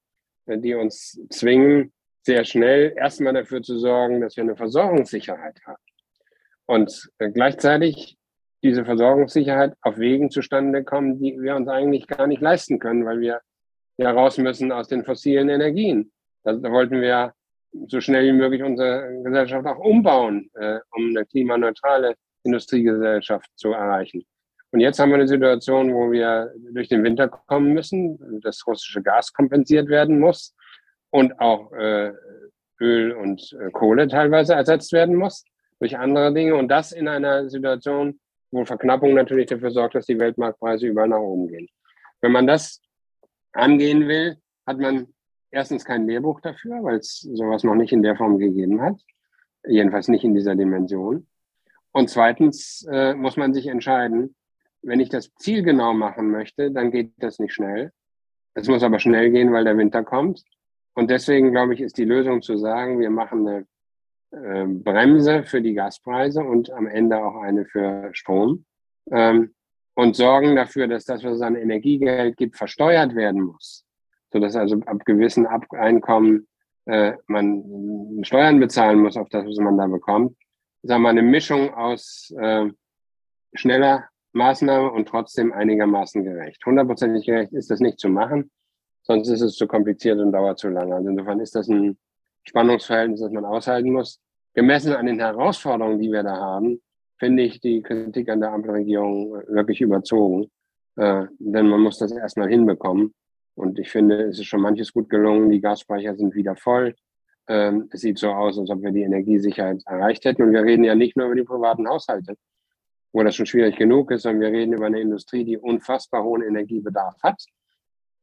die 0.45 0.75
uns 0.75 1.19
zwingen, 1.29 1.91
sehr 2.21 2.43
schnell 2.43 2.93
erstmal 2.97 3.33
dafür 3.33 3.61
zu 3.61 3.77
sorgen, 3.77 4.21
dass 4.21 4.35
wir 4.35 4.43
eine 4.43 4.55
Versorgungssicherheit 4.55 5.61
haben. 5.65 5.81
Und 6.65 7.09
gleichzeitig 7.19 8.17
diese 8.63 8.83
Versorgungssicherheit 8.83 9.75
auf 9.81 9.99
Wegen 9.99 10.31
zustande 10.31 10.83
kommen, 10.83 11.19
die 11.19 11.39
wir 11.39 11.55
uns 11.55 11.67
eigentlich 11.67 12.07
gar 12.07 12.25
nicht 12.25 12.41
leisten 12.41 12.79
können, 12.79 13.05
weil 13.05 13.19
wir 13.19 13.41
ja 13.97 14.11
raus 14.11 14.37
müssen 14.37 14.71
aus 14.71 14.87
den 14.87 15.03
fossilen 15.03 15.49
Energien. 15.49 16.11
Da, 16.43 16.53
da 16.53 16.71
wollten 16.71 17.01
wir 17.01 17.33
so 17.87 17.99
schnell 17.99 18.25
wie 18.25 18.37
möglich 18.37 18.63
unsere 18.63 19.21
Gesellschaft 19.23 19.65
auch 19.65 19.79
umbauen, 19.79 20.49
äh, 20.53 20.79
um 20.91 21.09
eine 21.09 21.25
klimaneutrale 21.25 22.15
Industriegesellschaft 22.43 23.49
zu 23.55 23.71
erreichen. 23.71 24.25
Und 24.71 24.79
jetzt 24.81 24.99
haben 24.99 25.09
wir 25.09 25.15
eine 25.15 25.27
Situation, 25.27 25.93
wo 25.93 26.11
wir 26.11 26.53
durch 26.73 26.89
den 26.89 27.03
Winter 27.03 27.27
kommen 27.27 27.73
müssen, 27.73 28.41
das 28.41 28.65
russische 28.67 29.01
Gas 29.01 29.31
kompensiert 29.31 29.87
werden 29.87 30.19
muss 30.19 30.53
und 31.11 31.39
auch 31.39 31.71
äh, 31.73 32.11
Öl 32.81 33.13
und 33.13 33.57
äh, 33.59 33.71
Kohle 33.71 34.07
teilweise 34.07 34.53
ersetzt 34.53 34.91
werden 34.91 35.15
muss 35.15 35.45
durch 35.79 35.97
andere 35.97 36.33
Dinge. 36.33 36.55
Und 36.55 36.67
das 36.67 36.91
in 36.91 37.07
einer 37.07 37.49
Situation, 37.49 38.19
wo 38.51 38.65
Verknappung 38.65 39.13
natürlich 39.13 39.47
dafür 39.47 39.71
sorgt, 39.71 39.95
dass 39.95 40.07
die 40.07 40.19
Weltmarktpreise 40.19 40.87
überall 40.87 41.09
nach 41.09 41.19
oben 41.19 41.47
gehen. 41.47 41.69
Wenn 42.21 42.33
man 42.33 42.47
das 42.47 42.81
angehen 43.55 44.07
will, 44.07 44.37
hat 44.65 44.79
man 44.79 45.07
erstens 45.51 45.85
kein 45.85 46.07
Lehrbuch 46.07 46.41
dafür, 46.41 46.83
weil 46.83 46.97
es 46.97 47.21
sowas 47.21 47.63
noch 47.63 47.75
nicht 47.75 47.93
in 47.93 48.03
der 48.03 48.15
Form 48.15 48.37
gegeben 48.37 48.81
hat. 48.81 48.99
Jedenfalls 49.65 50.07
nicht 50.09 50.23
in 50.23 50.35
dieser 50.35 50.55
Dimension. 50.55 51.27
Und 51.91 52.09
zweitens 52.09 52.85
äh, 52.91 53.13
muss 53.13 53.37
man 53.37 53.53
sich 53.53 53.67
entscheiden, 53.67 54.35
wenn 54.81 54.99
ich 54.99 55.09
das 55.09 55.33
Ziel 55.35 55.63
genau 55.63 55.93
machen 55.93 56.29
möchte, 56.29 56.71
dann 56.71 56.91
geht 56.91 57.13
das 57.17 57.39
nicht 57.39 57.53
schnell. 57.53 57.91
Es 58.53 58.67
muss 58.67 58.83
aber 58.83 58.99
schnell 58.99 59.31
gehen, 59.31 59.51
weil 59.51 59.63
der 59.63 59.77
Winter 59.77 60.03
kommt. 60.03 60.43
Und 60.93 61.09
deswegen, 61.09 61.51
glaube 61.51 61.73
ich, 61.73 61.81
ist 61.81 61.97
die 61.97 62.05
Lösung 62.05 62.41
zu 62.41 62.57
sagen, 62.57 62.99
wir 62.99 63.09
machen 63.09 63.47
eine 63.47 63.65
äh, 64.31 64.65
Bremse 64.67 65.43
für 65.43 65.61
die 65.61 65.73
Gaspreise 65.73 66.41
und 66.41 66.69
am 66.71 66.87
Ende 66.87 67.17
auch 67.23 67.41
eine 67.41 67.65
für 67.65 68.09
Strom 68.13 68.65
ähm, 69.11 69.54
und 69.95 70.15
sorgen 70.15 70.55
dafür, 70.55 70.87
dass 70.87 71.05
das, 71.05 71.23
was 71.23 71.37
es 71.37 71.41
an 71.41 71.55
Energiegeld 71.55 72.37
gibt, 72.37 72.55
versteuert 72.55 73.15
werden 73.15 73.41
muss, 73.41 73.85
sodass 74.31 74.55
also 74.55 74.79
ab 74.85 75.03
gewissen 75.05 75.47
ab 75.47 75.65
Einkommen 75.71 76.47
äh, 76.85 77.13
man 77.27 78.23
Steuern 78.23 78.59
bezahlen 78.59 79.01
muss 79.01 79.17
auf 79.17 79.29
das, 79.29 79.45
was 79.45 79.57
man 79.57 79.77
da 79.77 79.87
bekommt. 79.87 80.37
Sagen 80.83 81.01
wir 81.01 81.09
eine 81.09 81.23
Mischung 81.23 81.73
aus 81.73 82.31
äh, 82.37 82.69
schneller 83.53 84.09
Maßnahme 84.33 84.91
und 84.91 85.07
trotzdem 85.07 85.53
einigermaßen 85.53 86.23
gerecht. 86.23 86.63
Hundertprozentig 86.65 87.25
gerecht 87.25 87.53
ist 87.53 87.71
das 87.71 87.79
nicht 87.79 87.99
zu 87.99 88.09
machen, 88.09 88.51
sonst 89.01 89.29
ist 89.29 89.41
es 89.41 89.55
zu 89.55 89.65
kompliziert 89.65 90.19
und 90.19 90.33
dauert 90.33 90.59
zu 90.59 90.69
lange. 90.69 90.93
Also 90.95 91.09
insofern 91.09 91.39
ist 91.39 91.55
das 91.55 91.69
ein 91.69 91.97
Spannungsverhältnis, 92.43 93.21
das 93.21 93.31
man 93.31 93.45
aushalten 93.45 93.91
muss. 93.91 94.19
Gemessen 94.53 94.93
an 94.93 95.05
den 95.05 95.19
Herausforderungen, 95.19 95.99
die 95.99 96.11
wir 96.11 96.23
da 96.23 96.35
haben, 96.35 96.81
finde 97.17 97.43
ich 97.43 97.61
die 97.61 97.81
Kritik 97.81 98.29
an 98.29 98.41
der 98.41 98.51
Ampelregierung 98.51 99.33
wirklich 99.47 99.81
überzogen. 99.81 100.49
Äh, 100.97 101.25
denn 101.39 101.67
man 101.67 101.81
muss 101.81 101.97
das 101.97 102.11
erstmal 102.11 102.49
hinbekommen. 102.49 103.13
Und 103.55 103.79
ich 103.79 103.89
finde, 103.89 104.23
es 104.23 104.39
ist 104.39 104.45
schon 104.45 104.61
manches 104.61 104.93
gut 104.93 105.09
gelungen. 105.09 105.49
Die 105.49 105.61
Gasspeicher 105.61 106.15
sind 106.15 106.35
wieder 106.35 106.55
voll. 106.55 106.95
Ähm, 107.47 107.89
es 107.91 108.01
sieht 108.01 108.17
so 108.17 108.29
aus, 108.29 108.57
als 108.59 108.69
ob 108.69 108.81
wir 108.81 108.91
die 108.91 109.03
Energiesicherheit 109.03 109.81
erreicht 109.85 110.25
hätten. 110.25 110.43
Und 110.43 110.51
wir 110.51 110.63
reden 110.63 110.83
ja 110.83 110.95
nicht 110.95 111.15
nur 111.15 111.27
über 111.27 111.35
die 111.35 111.43
privaten 111.43 111.87
Haushalte, 111.87 112.35
wo 113.13 113.23
das 113.23 113.35
schon 113.35 113.45
schwierig 113.45 113.77
genug 113.77 114.11
ist, 114.11 114.23
sondern 114.23 114.41
wir 114.41 114.59
reden 114.59 114.73
über 114.73 114.87
eine 114.87 114.99
Industrie, 114.99 115.45
die 115.45 115.57
unfassbar 115.57 116.23
hohen 116.23 116.41
Energiebedarf 116.41 117.15
hat. 117.23 117.41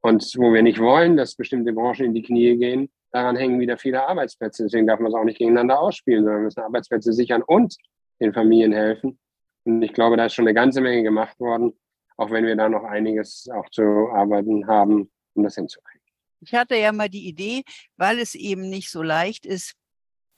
Und 0.00 0.22
wo 0.36 0.52
wir 0.52 0.62
nicht 0.62 0.80
wollen, 0.80 1.16
dass 1.16 1.36
bestimmte 1.36 1.72
Branchen 1.72 2.06
in 2.06 2.14
die 2.14 2.22
Knie 2.22 2.56
gehen, 2.56 2.90
daran 3.12 3.36
hängen 3.36 3.60
wieder 3.60 3.78
viele 3.78 4.06
Arbeitsplätze. 4.06 4.64
Deswegen 4.64 4.86
darf 4.86 4.98
man 4.98 5.12
es 5.12 5.14
auch 5.14 5.24
nicht 5.24 5.38
gegeneinander 5.38 5.80
ausspielen, 5.80 6.24
sondern 6.24 6.40
wir 6.40 6.44
müssen 6.46 6.60
Arbeitsplätze 6.60 7.12
sichern 7.12 7.42
und 7.46 7.76
den 8.22 8.32
Familien 8.32 8.72
helfen. 8.72 9.18
Und 9.64 9.82
ich 9.82 9.92
glaube, 9.92 10.16
da 10.16 10.26
ist 10.26 10.34
schon 10.34 10.46
eine 10.46 10.54
ganze 10.54 10.80
Menge 10.80 11.02
gemacht 11.02 11.38
worden, 11.38 11.72
auch 12.16 12.30
wenn 12.30 12.46
wir 12.46 12.56
da 12.56 12.68
noch 12.68 12.84
einiges 12.84 13.48
auch 13.52 13.68
zu 13.70 13.82
arbeiten 14.12 14.66
haben, 14.66 15.10
um 15.34 15.42
das 15.44 15.54
hinzukriegen. 15.54 16.00
Ich 16.40 16.54
hatte 16.54 16.76
ja 16.76 16.92
mal 16.92 17.08
die 17.08 17.28
Idee, 17.28 17.62
weil 17.96 18.18
es 18.18 18.34
eben 18.34 18.68
nicht 18.68 18.90
so 18.90 19.02
leicht 19.02 19.46
ist, 19.46 19.74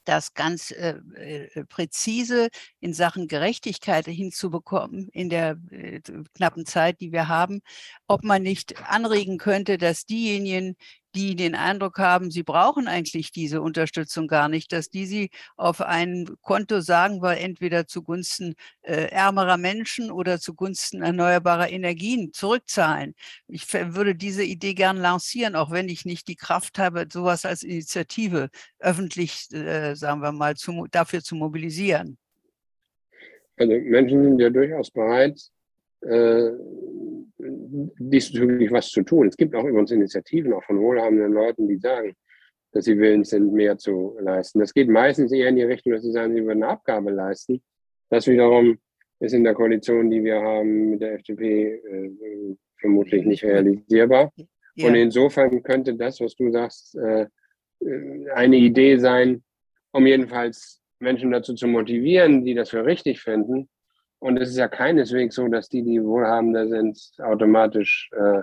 das 0.05 0.35
ganz 0.35 0.71
äh, 0.71 0.99
äh, 1.14 1.64
präzise 1.64 2.49
in 2.81 2.93
Sachen 2.93 3.26
Gerechtigkeit 3.26 4.05
hinzubekommen 4.05 5.09
in 5.09 5.31
der 5.31 5.59
äh, 5.71 6.00
knappen 6.35 6.67
Zeit, 6.67 7.00
die 7.00 7.12
wir 7.12 7.29
haben, 7.29 7.62
ob 8.07 8.23
man 8.23 8.43
nicht 8.43 8.83
anregen 8.83 9.38
könnte, 9.38 9.79
dass 9.79 10.05
diejenigen, 10.05 10.76
die 11.14 11.37
den 11.37 11.54
Eindruck 11.54 11.99
haben, 11.99 12.30
sie 12.30 12.42
brauchen 12.42 12.88
eigentlich 12.88 13.33
diese 13.33 13.62
Unterstützung 13.62 14.26
gar 14.28 14.49
nicht, 14.49 14.73
dass 14.73 14.90
die 14.90 15.06
sie 15.06 15.30
auf 15.56 15.80
ein 15.80 16.28
Konto 16.42 16.80
sagen 16.80 17.23
wir, 17.23 17.38
entweder 17.38 17.87
zugunsten 17.87 18.54
äh, 18.83 19.09
ärmerer 19.11 19.56
Menschen 19.56 20.11
oder 20.11 20.38
zugunsten 20.38 21.02
erneuerbarer 21.02 21.71
Energien 21.71 22.33
zurückzahlen. 22.33 23.14
Ich 23.49 23.73
würde 23.73 24.14
diese 24.14 24.44
Idee 24.44 24.75
gern 24.75 24.97
lancieren, 24.97 25.56
auch 25.56 25.71
wenn 25.71 25.88
ich 25.88 26.04
nicht 26.04 26.28
die 26.28 26.37
Kraft 26.37 26.78
habe, 26.78 27.06
sowas 27.12 27.44
als 27.44 27.62
Initiative 27.62 28.50
öffentlich, 28.78 29.52
äh, 29.52 29.94
sagen 29.94 30.21
wir 30.21 30.33
mal, 30.33 30.56
zu, 30.56 30.87
dafür 30.90 31.23
zu 31.23 31.35
mobilisieren. 31.37 32.18
Also 33.56 33.73
Menschen 33.73 34.25
sind 34.25 34.40
ja 34.40 34.50
durchaus 34.50 34.90
bereit, 34.90 35.40
äh, 36.04 36.52
diesbezüglich 37.38 38.70
was 38.70 38.90
zu 38.90 39.02
tun. 39.02 39.28
Es 39.28 39.37
gibt 39.37 39.54
auch 39.54 39.64
übrigens 39.64 39.90
Initiativen, 39.90 40.52
auch 40.52 40.64
von 40.64 40.80
wohlhabenden 40.80 41.32
Leuten, 41.32 41.68
die 41.68 41.78
sagen, 41.78 42.14
dass 42.73 42.87
sie 42.87 42.99
willens 42.99 43.30
sind, 43.30 43.52
mehr 43.52 43.78
zu 43.78 44.16
leisten. 44.20 44.61
Das 44.61 44.75
geht 44.75 44.88
meistens 44.88 45.32
eher 45.32 45.49
in 45.49 45.56
die 45.56 45.62
Richtung, 45.62 45.92
dass 45.92 46.02
sie 46.02 46.12
sagen, 46.12 46.34
sie 46.34 46.44
würden 46.44 46.62
eine 46.62 46.73
Abgabe 46.73 47.11
leisten. 47.11 47.62
Das 48.11 48.26
wiederum 48.26 48.78
ist 49.20 49.32
in 49.32 49.44
der 49.44 49.54
Koalition, 49.54 50.11
die 50.11 50.23
wir 50.23 50.40
haben 50.40 50.90
mit 50.90 51.00
der 51.00 51.14
FDP, 51.14 51.75
äh, 51.75 52.56
vermutlich 52.78 53.25
nicht 53.25 53.44
realisierbar. 53.44 54.32
Ja. 54.75 54.88
Und 54.88 54.94
insofern 54.96 55.62
könnte 55.62 55.94
das, 55.94 56.20
was 56.20 56.34
du 56.34 56.50
sagst, 56.50 56.96
äh, 56.96 57.26
eine 58.34 58.56
Idee 58.56 58.99
sein, 58.99 59.42
um 59.92 60.06
jedenfalls 60.06 60.82
Menschen 60.99 61.30
dazu 61.30 61.54
zu 61.54 61.66
motivieren, 61.66 62.44
die 62.44 62.54
das 62.54 62.70
für 62.70 62.84
richtig 62.84 63.20
finden, 63.20 63.68
und 64.25 64.38
es 64.38 64.49
ist 64.49 64.57
ja 64.57 64.69
keineswegs 64.69 65.35
so, 65.35 65.49
dass 65.49 65.69
die, 65.69 65.83
die 65.83 66.02
wohlhabender 66.02 66.66
sind, 66.66 66.99
automatisch, 67.19 68.09
äh, 68.12 68.40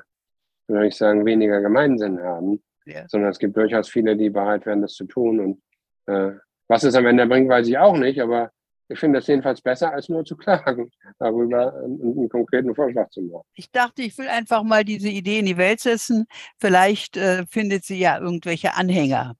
würde 0.67 0.87
ich 0.87 0.95
sagen, 0.95 1.25
weniger 1.25 1.59
Gemeinsinn 1.59 2.21
haben, 2.21 2.61
ja. 2.85 3.07
sondern 3.07 3.31
es 3.31 3.39
gibt 3.39 3.57
durchaus 3.57 3.89
viele, 3.89 4.15
die 4.15 4.29
bereit 4.29 4.67
wären, 4.67 4.83
das 4.83 4.93
zu 4.93 5.05
tun. 5.05 5.39
Und 5.39 5.61
äh, 6.05 6.37
was 6.67 6.83
es 6.83 6.93
am 6.93 7.07
Ende 7.07 7.25
bringt, 7.25 7.49
weiß 7.49 7.67
ich 7.67 7.79
auch 7.79 7.97
nicht, 7.97 8.21
aber 8.21 8.51
ich 8.89 8.99
finde 8.99 9.17
das 9.17 9.27
jedenfalls 9.27 9.59
besser, 9.59 9.91
als 9.91 10.07
nur 10.07 10.23
zu 10.23 10.37
klagen, 10.37 10.91
darüber 11.19 11.73
einen, 11.73 11.99
einen, 11.99 12.29
konkreten 12.29 12.75
Vorschlag 12.75 13.09
zu 13.09 13.23
machen. 13.23 13.47
Ich 13.55 13.71
dachte, 13.71 14.03
ich 14.03 14.15
will 14.19 14.27
einfach 14.27 14.61
mal 14.61 14.83
diese 14.83 15.09
Idee 15.09 15.39
in 15.39 15.47
die 15.47 15.57
Welt 15.57 15.79
setzen. 15.79 16.27
Vielleicht 16.59 17.17
äh, 17.17 17.47
findet 17.47 17.85
sie 17.85 17.97
ja 17.97 18.19
irgendwelche 18.19 18.75
Anhänger. 18.75 19.35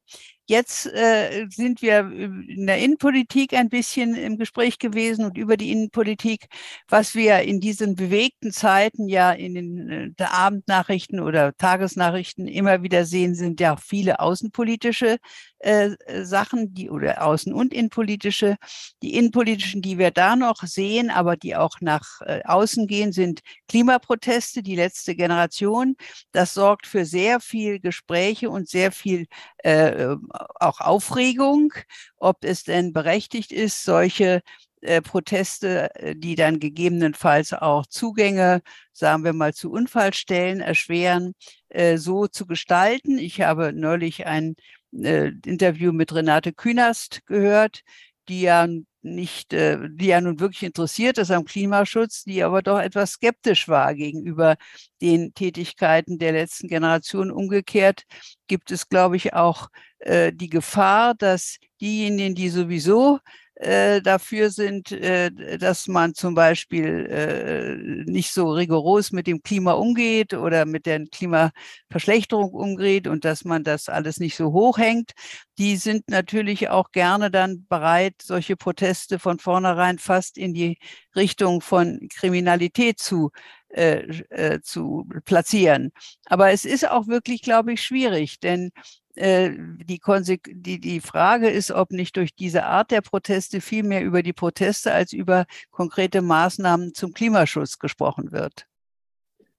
Jetzt 0.48 0.88
äh, 0.88 1.46
sind 1.50 1.82
wir 1.82 2.00
in 2.00 2.68
der 2.68 2.78
Innenpolitik 2.80 3.54
ein 3.54 3.70
bisschen 3.70 4.16
im 4.16 4.38
Gespräch 4.38 4.80
gewesen 4.80 5.24
und 5.24 5.38
über 5.38 5.56
die 5.56 5.72
Innenpolitik, 5.72 6.48
was 6.90 7.16
wir 7.16 7.42
in 7.42 7.62
diesen 7.62 7.96
bewegten 7.96 8.52
Zeiten 8.52 9.08
ja 9.08 9.32
in 9.32 9.54
den 9.54 10.16
äh, 10.18 10.24
Abendnachrichten 10.24 11.20
oder 11.20 11.56
Tagesnachrichten 11.56 12.48
immer 12.48 12.84
wieder 12.84 13.06
sehen, 13.06 13.36
sind 13.36 13.60
ja 13.62 13.78
viele 13.78 14.20
außenpolitische 14.20 15.18
äh, 15.64 15.96
Sachen, 16.24 16.74
die 16.74 16.90
oder 16.90 17.22
außen- 17.24 17.54
und 17.54 17.74
innenpolitische. 17.74 18.58
Die 19.02 19.16
innenpolitischen, 19.16 19.82
die 19.82 19.98
wir 19.98 20.12
da 20.12 20.36
noch 20.36 20.64
sehen, 20.64 21.10
aber 21.10 21.38
die 21.38 21.56
auch 21.56 21.82
nach 21.82 22.22
äh, 22.22 22.42
außen 22.44 22.88
gehen, 22.88 23.12
sind 23.12 23.42
Klimaproteste, 23.68 24.64
die 24.64 24.76
letzte 24.76 25.16
Generation. 25.16 25.96
Das 26.32 26.54
sorgt 26.54 26.88
für 26.88 27.06
sehr 27.06 27.40
viel 27.40 27.80
Gespräche 27.80 28.50
und 28.50 28.70
sehr 28.70 28.92
viel 28.92 29.28
äh, 29.60 30.16
auch 30.60 30.80
Aufregung, 30.82 31.74
ob 32.18 32.44
es 32.44 32.64
denn 32.64 32.94
berechtigt 32.94 33.52
ist, 33.52 33.84
solche 33.84 34.42
äh, 34.82 35.02
Proteste, 35.02 35.94
äh, 35.96 36.16
die 36.16 36.36
dann 36.36 36.60
gegebenenfalls 36.60 37.54
auch 37.54 37.86
Zugänge, 37.86 38.62
sagen 38.94 39.24
wir 39.24 39.34
mal, 39.34 39.54
zu 39.54 39.72
Unfallstellen 39.72 40.60
erschweren, 40.60 41.34
äh, 41.70 41.98
so 41.98 42.28
zu 42.28 42.48
gestalten. 42.48 43.18
Ich 43.20 43.42
habe 43.42 43.74
neulich 43.74 44.26
ein 44.26 44.56
äh, 44.94 45.32
Interview 45.46 45.92
mit 45.92 46.14
Renate 46.14 46.54
Künast 46.54 47.26
gehört, 47.26 47.82
die 48.28 48.42
ja 48.42 48.68
nicht, 49.04 49.54
äh, 49.54 49.78
die 49.90 50.08
ja 50.08 50.22
nun 50.22 50.40
wirklich 50.40 50.64
interessiert 50.64 51.18
ist 51.18 51.32
am 51.32 51.46
Klimaschutz, 51.46 52.24
die 52.24 52.44
aber 52.44 52.62
doch 52.62 52.80
etwas 52.80 53.14
skeptisch 53.14 53.68
war 53.68 53.96
gegenüber 53.96 54.58
den 55.02 55.34
Tätigkeiten 55.34 56.20
der 56.20 56.34
letzten 56.34 56.68
Generation. 56.68 57.32
Umgekehrt 57.32 58.04
gibt 58.48 58.72
es, 58.72 58.90
glaube 58.90 59.16
ich, 59.18 59.34
auch 59.34 59.70
äh, 60.00 60.32
die 60.34 60.50
Gefahr, 60.50 61.16
dass 61.16 61.58
diejenigen, 61.80 62.36
die 62.36 62.50
sowieso 62.50 63.20
äh, 63.62 64.02
dafür 64.02 64.50
sind, 64.50 64.92
äh, 64.92 65.30
dass 65.60 65.88
man 65.88 66.16
zum 66.16 66.34
Beispiel 66.34 67.06
äh, 67.06 67.76
nicht 68.10 68.34
so 68.34 68.52
rigoros 68.52 69.12
mit 69.12 69.28
dem 69.28 69.44
Klima 69.44 69.74
umgeht 69.74 70.34
oder 70.34 70.66
mit 70.66 70.88
der 70.88 71.06
Klimaverschlechterung 71.06 72.54
umgeht 72.54 73.08
und 73.08 73.24
dass 73.24 73.46
man 73.46 73.64
das 73.64 73.88
alles 73.88 74.20
nicht 74.20 74.36
so 74.36 74.52
hoch 74.52 74.80
hängt. 74.80 75.12
Die 75.60 75.76
sind 75.78 76.10
natürlich 76.10 76.70
auch 76.70 76.92
gerne 76.92 77.30
dann 77.30 77.68
bereit, 77.70 78.16
solche 78.24 78.56
Proteste 78.58 79.20
von 79.20 79.38
vornherein 79.38 80.00
fast 80.00 80.40
in 80.40 80.56
die 80.56 80.80
Richtung 81.16 81.62
von 81.62 82.08
Kriminalität 82.10 82.98
zu 82.98 83.30
äh, 83.70 84.22
äh, 84.30 84.62
zu 84.62 85.08
platzieren. 85.24 85.92
Aber 86.26 86.52
es 86.52 86.66
ist 86.66 86.90
auch 86.90 87.08
wirklich, 87.08 87.42
glaube 87.42 87.74
ich, 87.74 87.82
schwierig, 87.82 88.40
denn 88.40 88.72
die, 89.16 90.00
die, 90.48 90.80
die 90.80 91.00
Frage 91.00 91.50
ist, 91.50 91.72
ob 91.72 91.92
nicht 91.92 92.16
durch 92.18 92.36
diese 92.36 92.66
Art 92.66 92.92
der 92.92 93.02
Proteste 93.02 93.62
viel 93.62 93.84
mehr 93.84 94.04
über 94.04 94.24
die 94.24 94.34
Proteste 94.34 94.94
als 94.94 95.14
über 95.14 95.46
konkrete 95.72 96.22
Maßnahmen 96.22 96.94
zum 96.94 97.14
Klimaschutz 97.14 97.80
gesprochen 97.80 98.32
wird. 98.32 98.66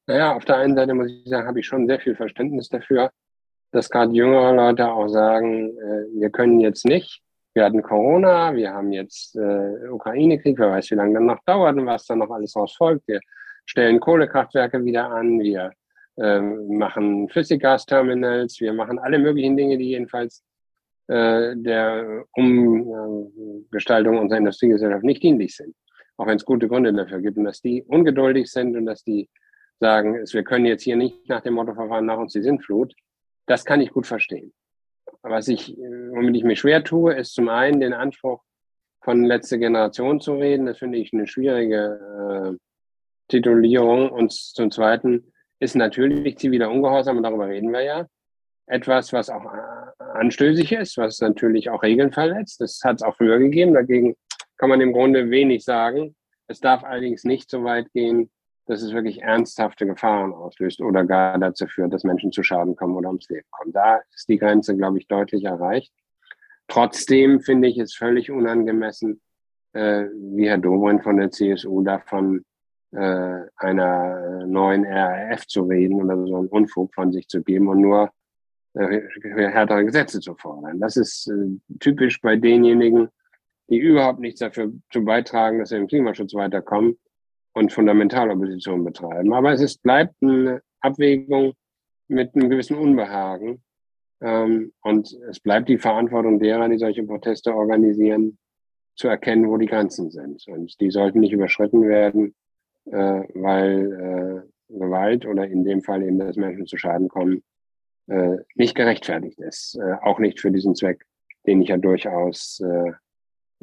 Naja, 0.07 0.35
auf 0.35 0.45
der 0.45 0.57
einen 0.57 0.77
Seite 0.77 0.95
muss 0.95 1.11
ich 1.11 1.29
sagen, 1.29 1.47
habe 1.47 1.61
ich 1.61 1.67
schon 1.67 1.87
sehr 1.87 2.01
viel 2.01 2.17
Verständnis 2.17 2.69
dafür, 2.69 3.11
dass 3.71 3.89
gerade 3.89 4.13
jüngere 4.13 4.53
Leute 4.53 4.91
auch 4.91 5.09
sagen, 5.09 5.71
äh, 5.71 6.21
wir 6.21 6.31
können 6.31 6.61
jetzt 6.61 6.85
nicht. 6.85 7.23
Wir 7.55 7.65
hatten 7.65 7.83
Corona, 7.83 8.55
wir 8.55 8.73
haben 8.73 8.93
jetzt 8.93 9.37
äh, 9.37 9.89
Ukraine-Krieg, 9.91 10.59
wer 10.59 10.71
weiß, 10.71 10.91
wie 10.91 10.95
lange 10.95 11.15
dann 11.15 11.27
noch 11.27 11.41
dauert 11.45 11.77
und 11.77 11.87
was 11.87 12.07
dann 12.07 12.19
noch 12.19 12.31
alles 12.31 12.57
raus 12.57 12.75
folgt. 12.77 13.07
Wir 13.07 13.21
stellen 13.67 14.01
Kohlekraftwerke 14.01 14.85
wieder 14.85 15.11
an, 15.11 15.39
wir 15.39 15.73
äh, 16.16 16.40
machen 16.40 17.28
Flüssiggasterminals, 17.28 18.61
wir 18.61 18.73
machen 18.73 18.99
alle 18.99 19.19
möglichen 19.19 19.57
Dinge, 19.57 19.78
die 19.78 19.90
jedenfalls 19.90 20.45
äh, 21.09 21.57
der 21.57 22.25
Umgestaltung 22.33 24.19
unserer 24.19 24.38
Industriegesellschaft 24.38 25.04
nicht 25.04 25.23
dienlich 25.23 25.57
sind. 25.57 25.75
Auch 26.16 26.26
wenn 26.26 26.37
es 26.37 26.45
gute 26.45 26.69
Gründe 26.69 26.92
dafür 26.92 27.21
gibt 27.21 27.38
und 27.38 27.45
dass 27.45 27.61
die 27.61 27.83
ungeduldig 27.83 28.50
sind 28.50 28.76
und 28.76 28.87
dass 28.87 29.02
die 29.02 29.28
sagen, 29.81 30.25
wir 30.31 30.45
können 30.45 30.66
jetzt 30.66 30.85
hier 30.85 30.97
nicht 30.97 31.28
nach 31.28 31.40
dem 31.40 31.54
Motto 31.54 31.75
verfahren, 31.75 32.07
nach 32.07 32.19
uns 32.19 32.33
die 32.33 32.42
Sintflut. 32.42 32.95
Das 33.47 33.64
kann 33.64 33.81
ich 33.81 33.90
gut 33.90 34.07
verstehen. 34.07 34.52
Was 35.23 35.49
ich, 35.49 35.76
womit 35.76 36.37
ich 36.37 36.45
mir 36.45 36.57
schwer 36.57 36.85
tue, 36.85 37.14
ist 37.14 37.35
zum 37.35 37.49
einen 37.49 37.81
den 37.81 37.92
Anspruch 37.92 38.42
von 39.00 39.25
letzter 39.25 39.59
Generation 39.59 40.21
zu 40.21 40.35
reden. 40.35 40.66
Das 40.66 40.78
finde 40.78 40.99
ich 40.99 41.12
eine 41.12 41.26
schwierige 41.26 42.54
äh, 42.54 42.59
Titulierung. 43.28 44.11
Und 44.11 44.33
zum 44.33 44.71
Zweiten 44.71 45.32
ist 45.62 45.76
natürlich 45.76 46.38
ziviler 46.38 46.71
Ungehorsam, 46.71 47.19
und 47.19 47.23
darüber 47.23 47.47
reden 47.47 47.71
wir 47.71 47.83
ja, 47.83 48.07
etwas, 48.66 49.12
was 49.12 49.31
auch 49.31 49.45
anstößig 49.99 50.73
ist, 50.73 50.99
was 50.99 51.21
natürlich 51.21 51.71
auch 51.71 51.85
Regeln 51.85 52.11
verletzt. 52.11 52.61
Das 52.61 52.81
hat 52.83 52.97
es 52.97 53.02
auch 53.02 53.16
früher 53.16 53.38
gegeben. 53.38 53.73
Dagegen 53.73 54.16
kann 54.57 54.71
man 54.71 54.81
im 54.81 54.92
Grunde 54.92 55.31
wenig 55.31 55.64
sagen. 55.64 56.16
Es 56.49 56.59
darf 56.59 56.83
allerdings 56.83 57.23
nicht 57.23 57.49
so 57.49 57.62
weit 57.62 57.92
gehen, 57.92 58.28
dass 58.66 58.83
es 58.83 58.92
wirklich 58.92 59.23
ernsthafte 59.23 59.87
Gefahren 59.87 60.33
auslöst 60.33 60.81
oder 60.81 61.04
gar 61.04 61.38
dazu 61.38 61.69
führt, 61.69 61.92
dass 61.92 62.02
Menschen 62.02 62.33
zu 62.33 62.42
Schaden 62.42 62.75
kommen 62.75 62.97
oder 62.97 63.09
ums 63.09 63.28
Leben 63.28 63.47
kommen. 63.52 63.73
Da 63.73 64.00
ist 64.14 64.28
die 64.28 64.38
Grenze, 64.38 64.76
glaube 64.76 64.99
ich, 64.99 65.07
deutlich 65.07 65.45
erreicht. 65.45 65.92
Trotzdem 66.66 67.40
finde 67.40 67.69
ich 67.69 67.78
es 67.78 67.95
völlig 67.95 68.33
unangemessen, 68.33 69.21
äh, 69.75 70.07
wie 70.12 70.49
Herr 70.49 70.59
Dobrindt 70.59 71.04
von 71.04 71.19
der 71.19 71.31
CSU 71.31 71.83
davon 71.83 72.45
äh, 72.93 73.41
einer 73.57 74.47
neuen 74.47 74.85
RAF 74.85 75.47
zu 75.47 75.63
reden 75.63 76.03
oder 76.03 76.17
so 76.27 76.37
einen 76.37 76.49
Unfug 76.49 76.95
von 76.95 77.13
sich 77.13 77.29
zu 77.29 77.43
geben 77.43 77.69
und 77.69 77.81
nur 77.81 78.11
äh, 78.75 79.01
härtere 79.23 79.85
Gesetze 79.85 80.21
zu 80.21 80.35
fordern. 80.35 80.81
Das 80.81 80.97
ist 80.97 81.29
äh, 81.29 81.77
typisch 81.79 82.21
bei 82.21 82.37
denjenigen, 82.37 83.09
die 83.69 83.79
überhaupt 83.79 84.21
nichts 84.21 84.41
dafür 84.41 84.73
zu 84.91 85.05
beitragen, 85.05 85.59
dass 85.59 85.71
wir 85.71 85.79
im 85.79 85.87
Klimaschutz 85.87 86.35
weiterkommen 86.35 86.99
und 87.53 87.73
Fundamentalopposition 87.73 88.85
betreiben. 88.85 89.33
Aber 89.33 89.53
es 89.53 89.61
ist, 89.61 89.83
bleibt 89.83 90.15
eine 90.23 90.63
Abwägung 90.81 91.55
mit 92.09 92.35
einem 92.35 92.51
gewissen 92.51 92.77
Unbehagen. 92.77 93.63
Ähm, 94.21 94.73
und 94.83 95.13
es 95.29 95.41
bleibt 95.41 95.69
die 95.69 95.79
Verantwortung 95.79 96.39
derer, 96.39 96.69
die 96.69 96.79
solche 96.79 97.03
Proteste 97.03 97.55
organisieren, 97.55 98.39
zu 98.95 99.09
erkennen, 99.09 99.49
wo 99.49 99.57
die 99.57 99.66
Grenzen 99.66 100.11
sind. 100.11 100.47
Und 100.49 100.81
die 100.81 100.90
sollten 100.90 101.21
nicht 101.21 101.33
überschritten 101.33 101.88
werden, 101.88 102.35
äh, 102.87 103.23
weil 103.35 104.47
äh, 104.68 104.79
Gewalt 104.79 105.27
oder 105.27 105.47
in 105.47 105.64
dem 105.64 105.83
Fall 105.83 106.03
eben, 106.03 106.18
dass 106.18 106.37
Menschen 106.37 106.66
zu 106.66 106.77
Schaden 106.77 107.09
kommen, 107.09 107.42
äh, 108.09 108.37
nicht 108.55 108.75
gerechtfertigt 108.75 109.40
ist. 109.40 109.77
Äh, 109.77 109.95
auch 110.03 110.18
nicht 110.18 110.40
für 110.40 110.51
diesen 110.51 110.75
Zweck, 110.75 111.07
den 111.47 111.62
ich 111.62 111.68
ja 111.68 111.77
durchaus 111.77 112.61
äh, 112.61 112.92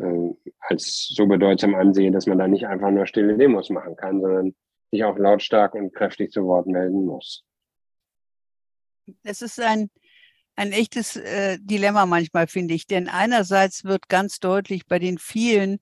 äh, 0.02 0.34
als 0.60 1.08
so 1.10 1.26
bedeutsam 1.26 1.76
ansehe, 1.76 2.12
dass 2.12 2.26
man 2.26 2.38
da 2.38 2.48
nicht 2.48 2.68
einfach 2.68 2.92
nur 2.92 3.06
stille 3.06 3.38
Demos 3.38 3.70
machen 3.70 3.96
kann, 3.96 4.22
sondern 4.22 4.56
sich 4.92 5.04
auch 5.04 5.18
lautstark 5.18 5.76
und 5.76 5.94
kräftig 5.94 6.32
zu 6.32 6.46
Wort 6.46 6.68
melden 6.68 7.06
muss. 7.06 7.44
Es 9.24 9.42
ist 9.42 9.60
ein, 9.60 9.90
ein 10.56 10.72
echtes 10.72 11.16
äh, 11.16 11.58
Dilemma 11.60 12.06
manchmal, 12.06 12.48
finde 12.48 12.74
ich. 12.74 12.88
Denn 12.88 13.08
einerseits 13.08 13.84
wird 13.84 14.08
ganz 14.10 14.40
deutlich 14.40 14.88
bei 14.88 15.00
den 15.00 15.18
vielen 15.18 15.80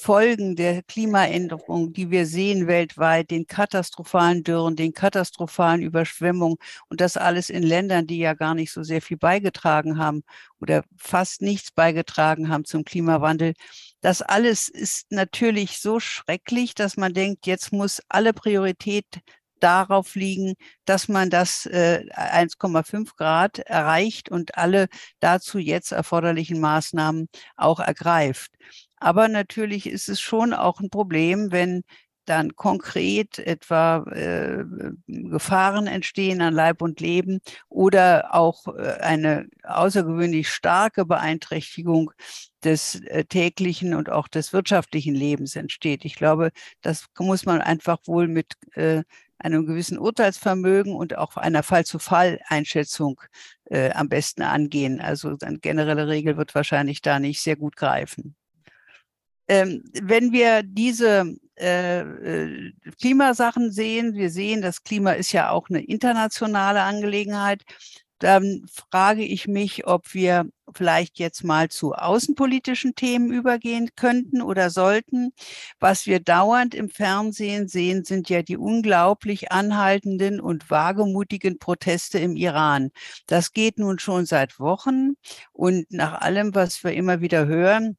Folgen 0.00 0.54
der 0.54 0.82
Klimaänderung, 0.84 1.92
die 1.92 2.10
wir 2.12 2.24
sehen 2.24 2.68
weltweit, 2.68 3.32
den 3.32 3.48
katastrophalen 3.48 4.44
Dürren, 4.44 4.76
den 4.76 4.92
katastrophalen 4.92 5.82
Überschwemmungen 5.82 6.56
und 6.88 7.00
das 7.00 7.16
alles 7.16 7.50
in 7.50 7.64
Ländern, 7.64 8.06
die 8.06 8.18
ja 8.18 8.34
gar 8.34 8.54
nicht 8.54 8.70
so 8.70 8.84
sehr 8.84 9.02
viel 9.02 9.16
beigetragen 9.16 9.98
haben 9.98 10.22
oder 10.60 10.84
fast 10.96 11.42
nichts 11.42 11.72
beigetragen 11.72 12.48
haben 12.48 12.64
zum 12.64 12.84
Klimawandel. 12.84 13.54
Das 14.00 14.22
alles 14.22 14.68
ist 14.68 15.10
natürlich 15.10 15.80
so 15.80 15.98
schrecklich, 15.98 16.76
dass 16.76 16.96
man 16.96 17.12
denkt, 17.12 17.46
jetzt 17.48 17.72
muss 17.72 18.00
alle 18.08 18.32
Priorität 18.32 19.04
darauf 19.58 20.14
liegen, 20.14 20.54
dass 20.84 21.08
man 21.08 21.28
das 21.28 21.66
äh, 21.66 22.04
1,5 22.12 23.16
Grad 23.16 23.58
erreicht 23.58 24.28
und 24.30 24.56
alle 24.56 24.86
dazu 25.18 25.58
jetzt 25.58 25.90
erforderlichen 25.90 26.60
Maßnahmen 26.60 27.28
auch 27.56 27.80
ergreift. 27.80 28.52
Aber 29.00 29.28
natürlich 29.28 29.86
ist 29.88 30.08
es 30.08 30.20
schon 30.20 30.52
auch 30.54 30.80
ein 30.80 30.90
Problem, 30.90 31.52
wenn 31.52 31.82
dann 32.28 32.56
konkret 32.56 33.38
etwa 33.38 34.04
äh, 34.12 34.64
Gefahren 35.06 35.86
entstehen 35.86 36.42
an 36.42 36.54
Leib 36.54 36.82
und 36.82 37.00
Leben 37.00 37.40
oder 37.68 38.34
auch 38.34 38.66
äh, 38.68 38.98
eine 39.00 39.48
außergewöhnlich 39.62 40.50
starke 40.50 41.06
Beeinträchtigung 41.06 42.12
des 42.64 42.96
äh, 43.06 43.24
täglichen 43.24 43.94
und 43.94 44.10
auch 44.10 44.28
des 44.28 44.52
wirtschaftlichen 44.52 45.14
Lebens 45.14 45.56
entsteht. 45.56 46.04
Ich 46.04 46.16
glaube, 46.16 46.50
das 46.82 47.06
muss 47.18 47.46
man 47.46 47.60
einfach 47.62 47.98
wohl 48.06 48.28
mit 48.28 48.54
äh, 48.74 49.04
einem 49.38 49.66
gewissen 49.66 49.98
Urteilsvermögen 49.98 50.94
und 50.94 51.16
auch 51.16 51.36
einer 51.36 51.62
Fall-zu-Fall-Einschätzung 51.62 53.20
äh, 53.66 53.90
am 53.92 54.08
besten 54.08 54.42
angehen. 54.42 55.00
Also 55.00 55.36
eine 55.40 55.58
generelle 55.58 56.08
Regel 56.08 56.36
wird 56.36 56.54
wahrscheinlich 56.54 57.02
da 57.02 57.20
nicht 57.20 57.40
sehr 57.40 57.56
gut 57.56 57.76
greifen. 57.76 58.34
Ähm, 59.48 59.84
wenn 60.02 60.32
wir 60.32 60.62
diese 60.62 61.36
äh, 61.58 62.00
äh, 62.00 62.72
Klimasachen 63.00 63.72
sehen, 63.72 64.14
wir 64.14 64.30
sehen, 64.30 64.62
das 64.62 64.82
Klima 64.84 65.12
ist 65.12 65.32
ja 65.32 65.50
auch 65.50 65.68
eine 65.70 65.84
internationale 65.84 66.82
Angelegenheit, 66.82 67.62
dann 68.18 68.64
frage 68.90 69.24
ich 69.24 69.46
mich, 69.46 69.86
ob 69.86 70.12
wir 70.14 70.46
vielleicht 70.74 71.18
jetzt 71.18 71.44
mal 71.44 71.68
zu 71.68 71.94
außenpolitischen 71.94 72.94
Themen 72.94 73.32
übergehen 73.32 73.90
könnten 73.96 74.42
oder 74.42 74.70
sollten. 74.70 75.32
Was 75.78 76.06
wir 76.06 76.20
dauernd 76.20 76.74
im 76.74 76.90
Fernsehen 76.90 77.68
sehen, 77.68 78.04
sind 78.04 78.28
ja 78.28 78.42
die 78.42 78.56
unglaublich 78.56 79.52
anhaltenden 79.52 80.40
und 80.40 80.70
wagemutigen 80.70 81.58
Proteste 81.58 82.18
im 82.18 82.36
Iran. 82.36 82.90
Das 83.26 83.52
geht 83.52 83.78
nun 83.78 83.98
schon 83.98 84.26
seit 84.26 84.58
Wochen 84.58 85.14
und 85.52 85.90
nach 85.90 86.20
allem, 86.20 86.54
was 86.54 86.82
wir 86.84 86.92
immer 86.92 87.20
wieder 87.20 87.46
hören, 87.46 87.96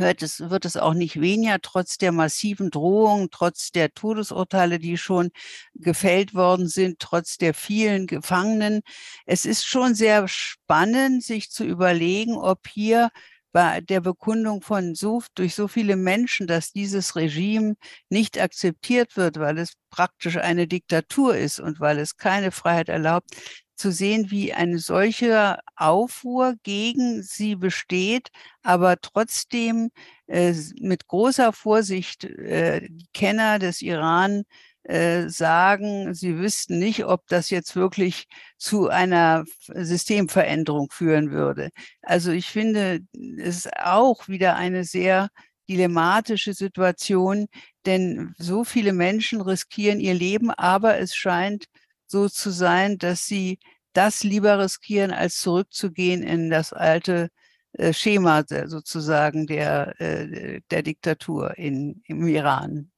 hört 0.00 0.22
es, 0.22 0.40
wird 0.50 0.64
es 0.64 0.76
auch 0.76 0.94
nicht 0.94 1.20
weniger, 1.20 1.58
trotz 1.60 1.98
der 1.98 2.12
massiven 2.12 2.70
Drohungen, 2.70 3.28
trotz 3.30 3.70
der 3.72 3.92
Todesurteile, 3.94 4.78
die 4.78 4.96
schon 4.98 5.30
gefällt 5.74 6.34
worden 6.34 6.68
sind, 6.68 6.98
trotz 6.98 7.36
der 7.38 7.54
vielen 7.54 8.06
Gefangenen. 8.06 8.82
Es 9.26 9.44
ist 9.44 9.64
schon 9.64 9.94
sehr 9.94 10.28
spannend, 10.28 11.24
sich 11.24 11.50
zu 11.50 11.64
überlegen, 11.64 12.36
ob 12.36 12.68
hier 12.68 13.10
bei 13.52 13.80
der 13.80 14.00
Bekundung 14.00 14.62
von 14.62 14.94
so, 14.94 15.22
durch 15.34 15.54
so 15.54 15.68
viele 15.68 15.96
Menschen, 15.96 16.46
dass 16.46 16.72
dieses 16.72 17.16
Regime 17.16 17.74
nicht 18.08 18.38
akzeptiert 18.40 19.16
wird, 19.16 19.38
weil 19.38 19.58
es 19.58 19.72
praktisch 19.90 20.36
eine 20.36 20.66
Diktatur 20.68 21.36
ist 21.36 21.58
und 21.60 21.80
weil 21.80 21.98
es 21.98 22.16
keine 22.16 22.50
Freiheit 22.52 22.88
erlaubt, 22.88 23.30
zu 23.78 23.92
sehen, 23.92 24.30
wie 24.30 24.52
eine 24.52 24.78
solche 24.78 25.58
Aufruhr 25.76 26.54
gegen 26.62 27.22
sie 27.22 27.56
besteht, 27.56 28.28
aber 28.62 28.96
trotzdem 29.00 29.90
äh, 30.26 30.54
mit 30.80 31.06
großer 31.06 31.52
Vorsicht 31.52 32.24
äh, 32.24 32.88
Kenner 33.14 33.58
des 33.58 33.80
Iran 33.82 34.44
äh, 34.84 35.28
sagen, 35.28 36.14
sie 36.14 36.38
wüssten 36.38 36.78
nicht, 36.78 37.04
ob 37.04 37.26
das 37.28 37.50
jetzt 37.50 37.76
wirklich 37.76 38.26
zu 38.56 38.88
einer 38.88 39.44
Systemveränderung 39.68 40.90
führen 40.90 41.30
würde. 41.30 41.70
Also 42.02 42.32
ich 42.32 42.46
finde, 42.46 43.00
es 43.38 43.66
ist 43.66 43.70
auch 43.78 44.28
wieder 44.28 44.56
eine 44.56 44.84
sehr 44.84 45.28
dilematische 45.68 46.54
Situation, 46.54 47.46
denn 47.86 48.34
so 48.38 48.64
viele 48.64 48.92
Menschen 48.92 49.40
riskieren 49.40 50.00
ihr 50.00 50.14
Leben, 50.14 50.50
aber 50.50 50.98
es 50.98 51.14
scheint 51.14 51.66
so 52.10 52.28
zu 52.28 52.50
sein, 52.50 52.98
dass 52.98 53.26
sie 53.26 53.58
das 53.92 54.24
lieber 54.24 54.58
riskieren, 54.58 55.10
als 55.10 55.40
zurückzugehen 55.40 56.22
in 56.22 56.50
das 56.50 56.72
alte 56.72 57.28
äh, 57.72 57.92
Schema 57.92 58.44
sozusagen 58.46 59.46
der, 59.46 59.94
äh, 60.00 60.60
der 60.70 60.82
Diktatur 60.82 61.56
in, 61.56 62.02
im 62.06 62.26
Iran. 62.26 62.90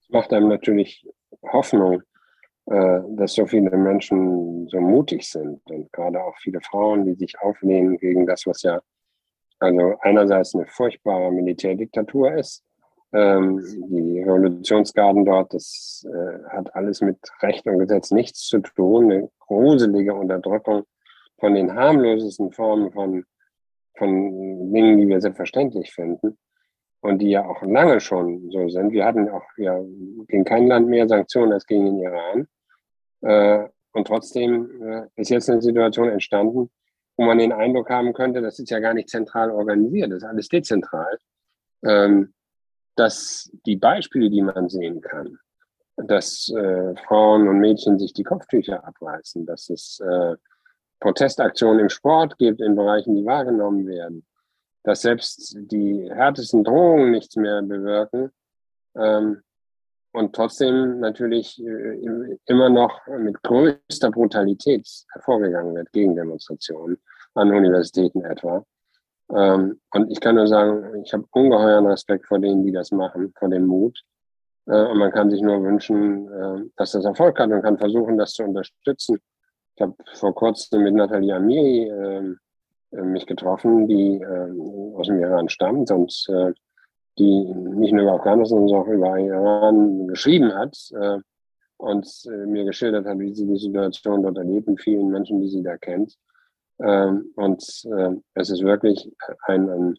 Das 0.00 0.10
macht 0.10 0.32
einem 0.32 0.48
natürlich 0.48 1.06
Hoffnung. 1.52 2.02
äh, 2.66 3.00
dass 3.16 3.34
so 3.34 3.44
viele 3.44 3.76
Menschen 3.76 4.68
so 4.68 4.80
mutig 4.80 5.28
sind 5.28 5.60
und 5.68 5.92
gerade 5.92 6.22
auch 6.22 6.36
viele 6.38 6.60
Frauen, 6.60 7.04
die 7.04 7.14
sich 7.14 7.38
auflehnen 7.40 7.98
gegen 7.98 8.24
das, 8.24 8.46
was 8.46 8.62
ja 8.62 8.80
also 9.58 9.96
einerseits 10.00 10.54
eine 10.54 10.66
furchtbare 10.66 11.32
Militärdiktatur 11.32 12.34
ist. 12.34 12.64
Ähm, 13.14 13.62
die 13.88 14.20
Revolutionsgarden 14.20 15.24
dort, 15.24 15.52
das 15.52 16.06
äh, 16.08 16.48
hat 16.48 16.74
alles 16.74 17.02
mit 17.02 17.18
Recht 17.42 17.66
und 17.66 17.78
Gesetz 17.78 18.10
nichts 18.10 18.46
zu 18.46 18.60
tun. 18.60 19.12
Eine 19.12 19.30
gruselige 19.40 20.14
Unterdrückung 20.14 20.84
von 21.38 21.54
den 21.54 21.74
harmlosesten 21.74 22.52
Formen 22.52 22.90
von, 22.92 23.24
von 23.96 24.72
Dingen, 24.72 24.96
die 24.96 25.08
wir 25.08 25.20
selbstverständlich 25.20 25.92
finden 25.92 26.38
und 27.00 27.18
die 27.18 27.30
ja 27.30 27.44
auch 27.44 27.62
lange 27.62 28.00
schon 28.00 28.50
so 28.50 28.68
sind. 28.68 28.92
Wir 28.92 29.04
hatten 29.04 29.28
auch 29.28 29.44
ja, 29.56 29.78
gegen 30.28 30.44
kein 30.44 30.68
Land 30.68 30.88
mehr 30.88 31.06
Sanktionen 31.08 31.52
als 31.52 31.66
gegen 31.66 31.84
den 31.84 31.98
Iran. 31.98 32.48
Äh, 33.20 33.68
und 33.92 34.06
trotzdem 34.06 34.82
äh, 34.82 35.02
ist 35.16 35.30
jetzt 35.30 35.50
eine 35.50 35.60
Situation 35.60 36.08
entstanden, 36.08 36.70
wo 37.16 37.24
man 37.24 37.38
den 37.38 37.52
Eindruck 37.52 37.90
haben 37.90 38.12
könnte, 38.12 38.40
das 38.40 38.58
ist 38.58 38.70
ja 38.70 38.78
gar 38.78 38.94
nicht 38.94 39.10
zentral 39.10 39.50
organisiert, 39.50 40.10
das 40.10 40.18
ist 40.18 40.28
alles 40.28 40.48
dezentral, 40.48 41.18
ähm, 41.84 42.32
dass 42.96 43.50
die 43.66 43.76
Beispiele, 43.76 44.30
die 44.30 44.42
man 44.42 44.68
sehen 44.68 45.00
kann, 45.00 45.38
dass 45.96 46.52
äh, 46.54 46.94
Frauen 47.06 47.48
und 47.48 47.58
Mädchen 47.58 47.98
sich 47.98 48.12
die 48.12 48.24
Kopftücher 48.24 48.84
abreißen, 48.86 49.46
dass 49.46 49.70
es 49.70 50.00
äh, 50.00 50.36
Protestaktionen 51.00 51.80
im 51.80 51.88
Sport 51.88 52.38
gibt, 52.38 52.60
in 52.60 52.76
Bereichen, 52.76 53.16
die 53.16 53.24
wahrgenommen 53.24 53.86
werden, 53.86 54.24
dass 54.84 55.02
selbst 55.02 55.56
die 55.58 56.10
härtesten 56.12 56.64
Drohungen 56.64 57.10
nichts 57.10 57.36
mehr 57.36 57.62
bewirken 57.62 58.30
ähm, 58.94 59.42
und 60.12 60.34
trotzdem 60.34 61.00
natürlich 61.00 61.62
äh, 61.64 62.38
immer 62.46 62.68
noch 62.68 63.06
mit 63.06 63.42
größter 63.42 64.10
Brutalität 64.10 64.86
hervorgegangen 65.12 65.74
wird 65.74 65.92
gegen 65.92 66.14
Demonstrationen 66.14 66.98
an 67.34 67.52
Universitäten 67.52 68.22
etwa. 68.24 68.64
Ähm, 69.34 69.80
und 69.92 70.10
ich 70.10 70.20
kann 70.20 70.34
nur 70.34 70.46
sagen, 70.46 71.02
ich 71.04 71.12
habe 71.12 71.24
ungeheuren 71.30 71.86
Respekt 71.86 72.26
vor 72.26 72.38
denen, 72.38 72.64
die 72.64 72.72
das 72.72 72.90
machen, 72.90 73.32
vor 73.38 73.48
dem 73.48 73.66
Mut. 73.66 73.98
Äh, 74.66 74.86
und 74.86 74.98
man 74.98 75.10
kann 75.10 75.30
sich 75.30 75.40
nur 75.40 75.62
wünschen, 75.62 76.30
äh, 76.30 76.70
dass 76.76 76.92
das 76.92 77.04
Erfolg 77.04 77.38
hat 77.38 77.50
und 77.50 77.62
kann 77.62 77.78
versuchen, 77.78 78.18
das 78.18 78.32
zu 78.32 78.44
unterstützen. 78.44 79.18
Ich 79.74 79.82
habe 79.82 79.94
vor 80.14 80.34
kurzem 80.34 80.82
mit 80.82 80.94
Nathalie 80.94 81.34
Amiri 81.34 81.88
ähm, 81.88 82.38
äh, 82.90 83.02
mich 83.02 83.26
getroffen, 83.26 83.88
die 83.88 84.20
äh, 84.20 84.96
aus 84.96 85.06
dem 85.06 85.18
Iran 85.18 85.48
stammt 85.48 85.90
und 85.90 86.26
äh, 86.28 86.52
die 87.18 87.44
nicht 87.44 87.92
nur 87.92 88.02
über 88.02 88.14
Afghanistan, 88.14 88.68
sondern 88.68 88.80
auch 88.80 88.88
über 88.88 89.18
Iran 89.18 90.08
geschrieben 90.08 90.54
hat 90.54 90.76
äh, 90.92 91.18
und 91.78 92.06
mir 92.46 92.64
geschildert 92.64 93.06
hat, 93.06 93.18
wie 93.18 93.34
sie 93.34 93.46
die 93.46 93.58
Situation 93.58 94.22
dort 94.22 94.38
erlebt 94.38 94.68
und 94.68 94.80
vielen 94.80 95.08
Menschen, 95.08 95.40
die 95.40 95.48
sie 95.48 95.62
da 95.62 95.76
kennt. 95.76 96.16
Ähm, 96.82 97.32
und 97.36 97.62
äh, 97.96 98.10
es 98.34 98.50
ist 98.50 98.62
wirklich 98.62 99.10
ein, 99.46 99.70
ein 99.70 99.94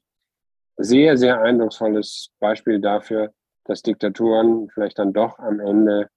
sehr, 0.78 1.17
sehr 1.17 1.41
eindrucksvolles 1.41 2.30
Beispiel 2.39 2.80
dafür, 2.80 3.32
dass 3.65 3.82
Diktaturen 3.82 4.69
vielleicht 4.69 5.00
dann 5.00 5.13
doch 5.13 5.39
am 5.39 5.60
Ende 5.60 6.10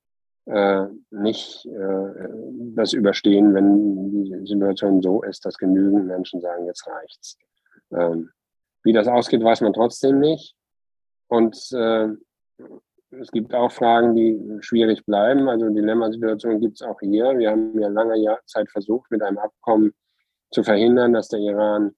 äh, 0.47 0.87
nicht 1.11 1.67
äh, 1.67 2.29
das 2.75 2.93
überstehen, 2.93 3.55
wenn 3.55 4.25
die 4.25 4.47
Situation 4.47 5.03
so 5.03 5.23
ist, 5.23 5.45
dass 5.45 5.57
genügend 5.57 6.07
Menschen 6.07 6.41
sagen, 6.41 6.67
jetzt 6.67 6.87
reicht's. 6.89 7.39
Ähm, 7.93 8.31
wie 8.83 8.93
das 8.93 9.09
ausgeht, 9.09 9.43
weiß 9.43 9.61
man 9.61 9.73
trotzdem 9.73 10.19
nicht. 10.21 10.55
Und 11.29 11.57
äh, 11.73 12.09
es 13.11 13.31
gibt 13.31 13.55
auch 13.55 13.71
Fragen, 13.71 14.15
die 14.15 14.41
schwierig 14.61 15.05
bleiben. 15.05 15.49
Also 15.49 15.69
Dilemmasituationen 15.69 16.61
gibt 16.61 16.81
es 16.81 16.83
auch 16.83 16.99
hier. 17.01 17.37
Wir 17.39 17.51
haben 17.51 17.79
ja 17.81 17.89
lange 17.89 18.39
Zeit 18.47 18.71
versucht, 18.71 19.11
mit 19.11 19.23
einem 19.23 19.39
Abkommen 19.39 19.93
zu 20.51 20.63
verhindern, 20.63 21.13
dass 21.13 21.29
der 21.29 21.41
Iran 21.41 21.95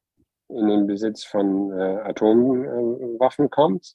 in 0.49 0.69
den 0.69 0.87
Besitz 0.87 1.25
von 1.25 1.73
äh, 1.73 2.01
Atomwaffen 2.05 3.51
kommt. 3.51 3.93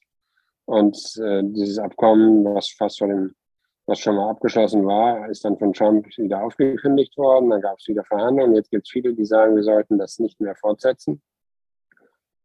Und 0.66 0.96
äh, 1.22 1.42
dieses 1.44 1.78
Abkommen, 1.78 2.44
was 2.44 2.70
fast 2.70 2.98
vor 2.98 3.08
dem, 3.08 3.34
was 3.86 3.98
schon 3.98 4.16
mal 4.16 4.30
abgeschlossen 4.30 4.86
war, 4.86 5.28
ist 5.28 5.44
dann 5.44 5.58
von 5.58 5.72
Trump 5.72 6.06
wieder 6.16 6.42
aufgekündigt 6.42 7.16
worden. 7.18 7.50
Dann 7.50 7.60
gab 7.60 7.78
es 7.78 7.88
wieder 7.88 8.04
Verhandlungen. 8.04 8.54
Jetzt 8.54 8.70
gibt 8.70 8.86
es 8.86 8.90
viele, 8.90 9.12
die 9.14 9.26
sagen, 9.26 9.56
wir 9.56 9.62
sollten 9.62 9.98
das 9.98 10.18
nicht 10.18 10.40
mehr 10.40 10.54
fortsetzen. 10.54 11.20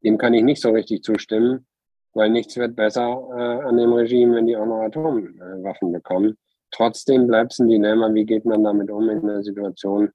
Dem 0.03 0.17
kann 0.17 0.33
ich 0.33 0.43
nicht 0.43 0.61
so 0.61 0.71
richtig 0.71 1.03
zustimmen, 1.03 1.65
weil 2.13 2.29
nichts 2.29 2.57
wird 2.57 2.75
besser 2.75 3.27
äh, 3.31 3.67
an 3.67 3.77
dem 3.77 3.93
Regime, 3.93 4.35
wenn 4.35 4.47
die 4.47 4.57
auch 4.57 4.65
noch 4.65 4.81
Atomwaffen 4.81 5.91
bekommen. 5.91 6.37
Trotzdem 6.71 7.27
bleibt 7.27 7.53
es 7.53 7.59
ein 7.59 7.67
Dilemma, 7.67 8.13
wie 8.13 8.25
geht 8.25 8.45
man 8.45 8.63
damit 8.63 8.91
um 8.91 9.09
in 9.09 9.19
einer 9.19 9.43
Situation, 9.43 10.11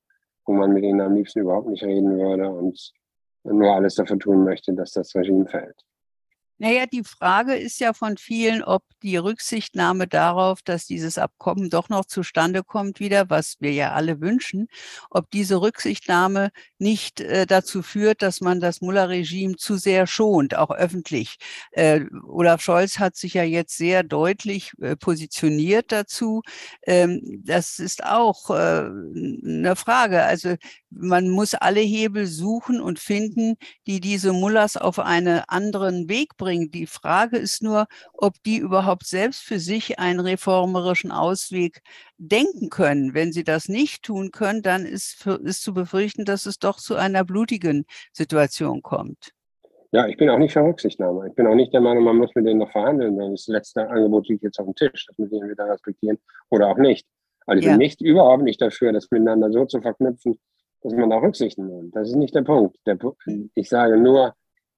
wo 0.46 0.52
man 0.52 0.72
mit 0.72 0.85
ihnen 0.85 1.00
am 1.00 1.14
liebsten 1.14 1.40
überhaupt 1.40 1.68
nicht 1.68 1.83
reden 1.83 2.18
würde 2.18 2.48
und 2.50 2.92
nur 3.44 3.74
alles 3.74 3.94
dafür 3.94 4.18
tun 4.18 4.44
möchte, 4.44 4.72
dass 4.72 4.92
das 4.92 5.14
Regime 5.14 5.46
fällt. 5.46 5.85
Naja, 6.59 6.87
die 6.87 7.03
Frage 7.03 7.57
ist 7.57 7.81
ja 7.81 7.93
von 7.93 8.17
vielen, 8.17 8.62
ob 8.62 8.85
die 9.03 9.17
Rücksichtnahme 9.17 10.07
darauf, 10.07 10.62
dass 10.62 10.87
dieses 10.87 11.19
Abkommen 11.19 11.69
doch 11.69 11.88
noch 11.88 12.05
zustande 12.05 12.62
kommt 12.62 13.01
wieder, 13.01 13.29
was 13.29 13.57
wir 13.59 13.73
ja 13.73 13.93
alle 13.93 14.21
wünschen, 14.21 14.69
ob 15.11 15.31
diese 15.31 15.61
Rücksichtnahme 15.61 16.51
nicht 16.79 17.21
äh, 17.21 17.47
dazu 17.47 17.83
führt, 17.83 18.23
dass 18.23 18.40
man 18.40 18.61
das 18.61 18.81
Mullah-Regime 18.81 19.57
zu 19.57 19.77
sehr 19.77 20.07
schont, 20.07 20.57
auch 20.57 20.71
öffentlich. 20.71 21.37
Äh, 21.73 22.03
Olaf 22.27 22.62
Scholz 22.62 22.99
hat 23.01 23.17
sich 23.17 23.35
ja 23.35 23.43
jetzt 23.43 23.77
sehr 23.77 24.05
deutlich 24.05 24.73
äh, 24.81 24.95
positioniert 24.97 25.90
dazu. 25.90 26.43
Ähm, 26.87 27.21
das 27.45 27.81
ist 27.81 28.05
auch 28.05 28.51
äh, 28.51 28.55
eine 28.55 29.75
Frage. 29.77 30.23
Also 30.23 30.55
man 30.90 31.29
muss 31.29 31.55
alle 31.55 31.81
Hebel 31.81 32.27
suchen 32.27 32.81
und 32.81 32.99
finden, 33.01 33.57
die 33.87 34.01
diese 34.01 34.33
Mullahs 34.33 34.77
auf 34.77 34.99
einen 35.01 35.43
anderen 35.49 36.09
Weg 36.09 36.37
bringen. 36.37 36.43
Die 36.44 36.87
Frage 36.87 37.37
ist 37.37 37.62
nur, 37.62 37.87
ob 38.12 38.35
die 38.44 38.59
überhaupt 38.59 39.07
selbst 39.07 39.42
für 39.42 39.59
sich 39.59 39.98
einen 39.98 40.20
reformerischen 40.20 41.11
Ausweg 41.12 41.80
denken 42.18 42.70
können. 42.70 43.14
Wenn 43.14 43.33
sie 43.33 43.44
das 43.44 43.68
nicht 43.68 44.02
tun 44.02 44.30
können, 44.30 44.62
dann 44.62 44.87
ist, 44.87 45.14
für, 45.14 45.40
ist 45.40 45.62
zu 45.62 45.74
befürchten, 45.74 46.24
dass 46.24 46.46
es 46.46 46.59
doch 46.59 46.76
zu 46.76 46.96
einer 46.96 47.24
blutigen 47.24 47.85
Situation 48.12 48.83
kommt. 48.83 49.33
Ja, 49.92 50.09
ich 50.09 50.16
bin 50.16 50.28
auch 50.28 50.38
nicht 50.38 50.52
für 50.52 50.64
Rücksichtnahme. 50.64 51.28
Ich 51.28 51.35
bin 51.35 51.46
auch 51.46 51.54
nicht 51.54 51.72
der 51.72 51.80
Meinung, 51.80 52.02
man 52.02 52.16
muss 52.16 52.35
mit 52.35 52.46
denen 52.46 52.59
noch 52.59 52.72
verhandeln, 52.72 53.16
denn 53.16 53.30
das 53.30 53.46
letzte 53.46 53.88
Angebot 53.88 54.28
liegt 54.28 54.42
jetzt 54.42 54.59
auf 54.59 54.66
dem 54.66 54.74
Tisch. 54.74 55.07
Das 55.07 55.16
müssen 55.18 55.40
wir 55.40 55.48
wieder 55.48 55.68
respektieren 55.68 56.18
oder 56.50 56.66
auch 56.66 56.78
nicht. 56.78 57.07
Also 57.46 57.61
ich 57.61 57.66
ja. 57.66 57.72
bin 57.72 57.78
nicht, 57.78 58.00
überhaupt 58.00 58.42
nicht 58.42 58.61
dafür, 58.61 58.92
das 58.92 59.11
miteinander 59.12 59.52
so 59.52 59.64
zu 59.66 59.80
verknüpfen, 59.80 60.38
dass 60.83 60.94
man 60.94 61.11
da 61.11 61.18
Rücksichten 61.18 61.68
nimmt. 61.68 61.94
Das 61.94 62.09
ist 62.09 62.16
nicht 62.16 62.35
der 62.35 62.42
Punkt. 62.42 62.76
Der, 62.87 62.98
ich 63.54 63.68
sage 63.68 63.96
nur, 63.96 64.35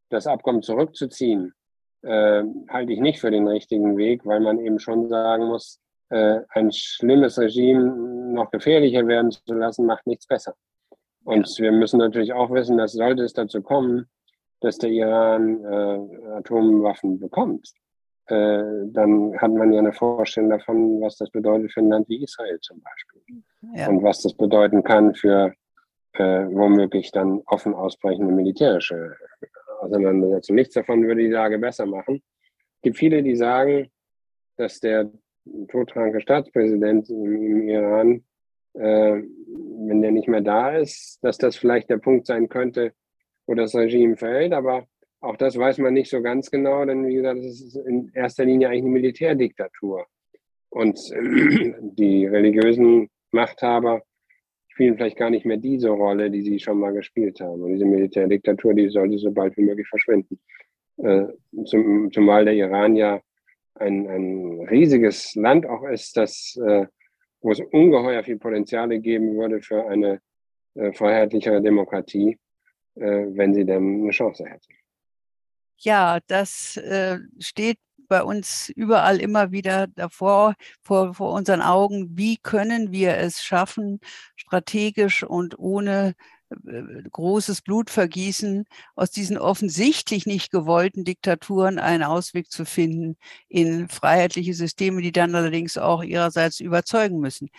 das 0.09 0.27
Abkommen 0.27 0.63
zurückzuziehen, 0.63 1.55
äh, 2.03 2.43
halte 2.69 2.93
ich 2.93 3.01
nicht 3.01 3.21
für 3.21 3.31
den 3.31 3.49
richtigen 3.49 3.97
Weg, 3.97 4.25
weil 4.25 4.41
man 4.41 4.59
eben 4.61 4.79
schon 4.79 5.09
sagen 5.09 5.47
muss, 5.47 5.81
äh, 6.11 6.41
ein 6.51 6.71
schlimmes 6.73 7.39
Regime 7.39 8.33
noch 8.33 8.51
gefährlicher 8.51 9.07
werden 9.07 9.31
zu 9.31 9.55
lassen, 9.55 9.87
macht 9.87 10.07
nichts 10.07 10.27
besser. 10.27 10.55
Und 11.25 11.59
wir 11.59 11.73
müssen 11.73 11.99
natürlich 11.99 12.33
auch 12.33 12.51
wissen, 12.51 12.79
dass 12.79 12.93
sollte 12.93 13.25
es 13.25 13.33
dazu 13.33 13.63
kommen, 13.63 14.09
dass 14.61 14.79
der 14.79 14.91
Iran 14.91 15.65
äh, 15.65 16.29
Atomwaffen 16.37 17.19
bekommt, 17.19 17.73
äh, 18.29 18.63
dann 18.87 19.39
hat 19.39 19.53
man 19.53 19.73
ja 19.73 19.79
eine 19.79 19.93
Vorstellung 19.93 20.51
davon, 20.51 21.01
was 21.01 21.17
das 21.17 21.31
bedeutet 21.31 21.73
für 21.73 21.81
ein 21.81 21.89
Land 21.89 22.09
wie 22.09 22.23
Israel 22.23 22.59
zum 22.61 22.81
Beispiel. 22.81 23.43
Ja. 23.75 23.89
Und 23.89 24.03
was 24.03 24.23
das 24.23 24.35
bedeuten 24.35 24.83
kann 24.83 25.15
für 25.15 25.53
äh, 26.15 26.47
womöglich 26.49 27.13
dann 27.13 27.43
offen 27.47 27.75
ausbrechende 27.75 28.33
militärische 28.33 29.17
Auseinandersetzung. 29.81 30.57
Nichts 30.57 30.75
davon 30.75 31.07
würde 31.07 31.23
die 31.23 31.31
Lage 31.31 31.59
besser 31.59 31.87
machen. 31.87 32.23
Es 32.77 32.83
gibt 32.83 32.99
viele, 32.99 33.23
die 33.23 33.37
sagen, 33.37 33.91
dass 34.57 34.81
der 34.81 35.11
todkranke 35.69 36.21
Staatspräsident 36.21 37.09
im 37.11 37.69
Iran, 37.69 38.25
äh, 38.75 39.23
wenn 39.89 40.03
der 40.03 40.13
nicht 40.13 40.29
mehr 40.29 40.41
da 40.41 40.77
ist, 40.77 41.19
dass 41.23 41.39
das 41.39 41.57
vielleicht 41.57 41.91
der 41.91 41.99
Punkt 41.99 42.27
sein 42.27 42.49
könnte, 42.49 42.93
wo 43.47 43.55
das 43.55 43.75
Regime 43.75 44.17
fällt. 44.17 44.53
Aber 44.53 44.87
auch 45.21 45.37
das 45.37 45.57
weiß 45.57 45.79
man 45.79 45.95
nicht 45.95 46.11
so 46.11 46.23
ganz 46.23 46.51
genau, 46.51 46.85
denn 46.85 47.07
wie 47.07 47.15
gesagt, 47.15 47.39
es 47.41 47.61
ist 47.61 47.77
in 47.77 48.11
erster 48.15 48.45
Linie 48.45 48.69
eigentlich 48.69 48.83
eine 48.83 48.91
Militärdiktatur. 48.91 50.07
Und 50.69 50.99
die 51.99 52.27
religiösen 52.27 53.09
Machthaber 53.31 54.03
spielen 54.77 54.95
vielleicht 54.97 55.17
gar 55.17 55.31
nicht 55.31 55.47
mehr 55.47 55.57
diese 55.57 55.89
Rolle, 55.89 56.31
die 56.31 56.43
sie 56.43 56.61
schon 56.61 56.79
mal 56.79 56.93
gespielt 56.93 57.41
haben. 57.41 57.63
Und 57.63 57.73
diese 57.73 57.87
Militärdiktatur, 57.87 58.75
die 58.75 58.91
sollte 58.91 59.17
so 59.17 59.31
bald 59.31 59.57
wie 59.57 59.63
möglich 59.63 59.89
verschwinden. 59.89 60.39
Äh, 60.99 61.29
zum, 61.65 62.13
zumal 62.13 62.45
der 62.45 62.53
Iran 62.53 62.95
ja 62.95 63.23
ein, 63.77 64.07
ein 64.07 64.69
riesiges 64.69 65.35
Land 65.35 65.65
auch 65.65 65.85
ist, 65.85 66.19
das, 66.19 66.59
äh, 66.63 66.87
wo 67.41 67.53
es 67.53 67.61
ungeheuer 67.73 68.23
viel 68.23 68.37
Potenziale 68.37 69.01
geben 69.01 69.35
würde 69.39 69.63
für 69.63 69.89
eine 69.89 70.21
äh, 70.75 70.93
freiheitlichere 70.93 71.63
Demokratie, 71.63 72.39
äh, 72.97 73.25
wenn 73.31 73.55
sie 73.55 73.65
denn 73.65 74.03
eine 74.03 74.11
Chance 74.11 74.45
hätte. 74.45 74.69
Ja, 75.79 76.19
das 76.27 76.77
äh, 76.77 77.17
steht 77.39 77.79
bei 78.09 78.23
uns 78.23 78.71
überall 78.71 79.21
immer 79.21 79.53
wieder 79.53 79.87
davor, 79.89 80.55
vor, 80.83 81.15
vor 81.15 81.33
unseren 81.33 81.63
Augen, 81.63 82.17
wie 82.17 82.37
können 82.37 82.93
wir 82.93 83.17
es 83.17 83.43
schaffen, 83.43 84.01
strategisch 84.37 85.23
und 85.23 85.59
ohne 85.59 86.15
äh, 86.51 87.03
großes 87.11 87.63
Blutvergießen 87.63 88.65
aus 88.95 89.11
diesen 89.11 89.39
offensichtlich 89.39 90.27
nicht 90.27 90.51
gewollten 90.53 91.05
Diktaturen 91.05 91.79
einen 91.79 92.05
Ausweg 92.05 92.51
zu 92.51 92.65
finden 92.65 93.17
in 93.49 93.89
freiheitliche 93.89 94.55
Systeme, 94.55 95.03
die 95.03 95.13
dann 95.13 95.35
allerdings 95.35 95.77
auch 95.79 96.03
ihrerseits 96.05 96.61
überzeugen 96.61 97.19
müssen. 97.19 97.51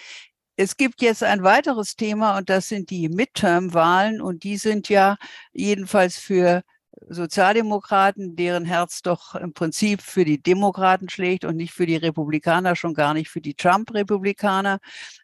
Es 0.56 0.78
gibt 0.78 1.02
jetzt 1.02 1.24
ein 1.24 1.44
weiteres 1.44 1.96
Thema 1.96 2.38
und 2.38 2.50
das 2.50 2.68
sind 2.68 2.90
die 2.90 3.10
Midterm-Wahlen 3.10 4.22
und 4.22 4.44
die 4.44 4.58
sind 4.58 4.90
ja 4.90 5.18
jedenfalls 5.54 6.18
für 6.18 6.64
Sozialdemokraten, 7.08 8.36
deren 8.36 8.66
Herz 8.66 9.02
doch 9.02 9.36
im 9.36 9.54
Prinzip 9.54 10.02
für 10.02 10.26
die 10.26 10.42
Demokraten 10.42 11.10
schlägt 11.10 11.46
und 11.46 11.56
nicht 11.56 11.74
für 11.74 11.86
die 11.86 11.96
Republikaner, 11.96 12.76
schon 12.76 12.94
gar 12.94 13.14
nicht 13.14 13.30
für 13.30 13.42
die 13.42 13.54
Trump-Republikaner. 13.54 14.80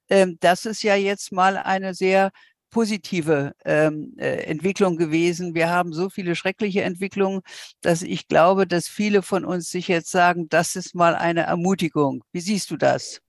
Ähm, 0.09 0.37
das 0.39 0.65
ist 0.65 0.83
ja 0.83 0.95
jetzt 0.95 1.31
mal 1.31 1.57
eine 1.57 1.93
sehr 1.93 2.31
positive 2.69 3.53
ähm, 3.65 4.15
äh, 4.17 4.43
Entwicklung 4.45 4.97
gewesen. 4.97 5.53
Wir 5.53 5.69
haben 5.69 5.93
so 5.93 6.09
viele 6.09 6.35
schreckliche 6.35 6.81
Entwicklungen, 6.81 7.41
dass 7.81 8.01
ich 8.01 8.27
glaube, 8.27 8.65
dass 8.65 8.87
viele 8.87 9.21
von 9.21 9.45
uns 9.45 9.69
sich 9.69 9.87
jetzt 9.87 10.11
sagen, 10.11 10.49
das 10.49 10.75
ist 10.75 10.95
mal 10.95 11.15
eine 11.15 11.41
Ermutigung. 11.41 12.23
Wie 12.31 12.41
siehst 12.41 12.71
du 12.71 12.77
das? 12.77 13.21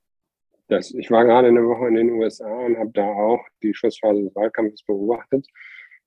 das 0.68 0.94
ich 0.94 1.10
war 1.10 1.24
gerade 1.24 1.48
eine 1.48 1.66
Woche 1.66 1.88
in 1.88 1.94
den 1.94 2.10
USA 2.12 2.50
und 2.50 2.78
habe 2.78 2.90
da 2.92 3.06
auch 3.06 3.40
die 3.62 3.74
Schlussphase 3.74 4.22
des 4.22 4.34
Wahlkampfes 4.34 4.82
beobachtet. 4.84 5.46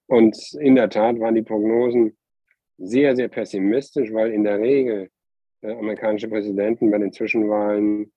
Und 0.08 0.38
in 0.60 0.76
der 0.76 0.90
Tat 0.90 1.20
waren 1.20 1.36
die 1.36 1.44
Prognosen 1.44 2.18
sehr, 2.78 3.16
sehr 3.16 3.28
pessimistisch, 3.28 4.14
weil 4.14 4.32
in 4.32 4.44
der 4.44 4.60
Regel 4.60 5.10
äh, 5.62 5.72
amerikanische 5.72 6.28
Präsidenten 6.28 6.92
bei 6.92 6.98
den 6.98 7.12
Zwischenwahlen 7.12 8.12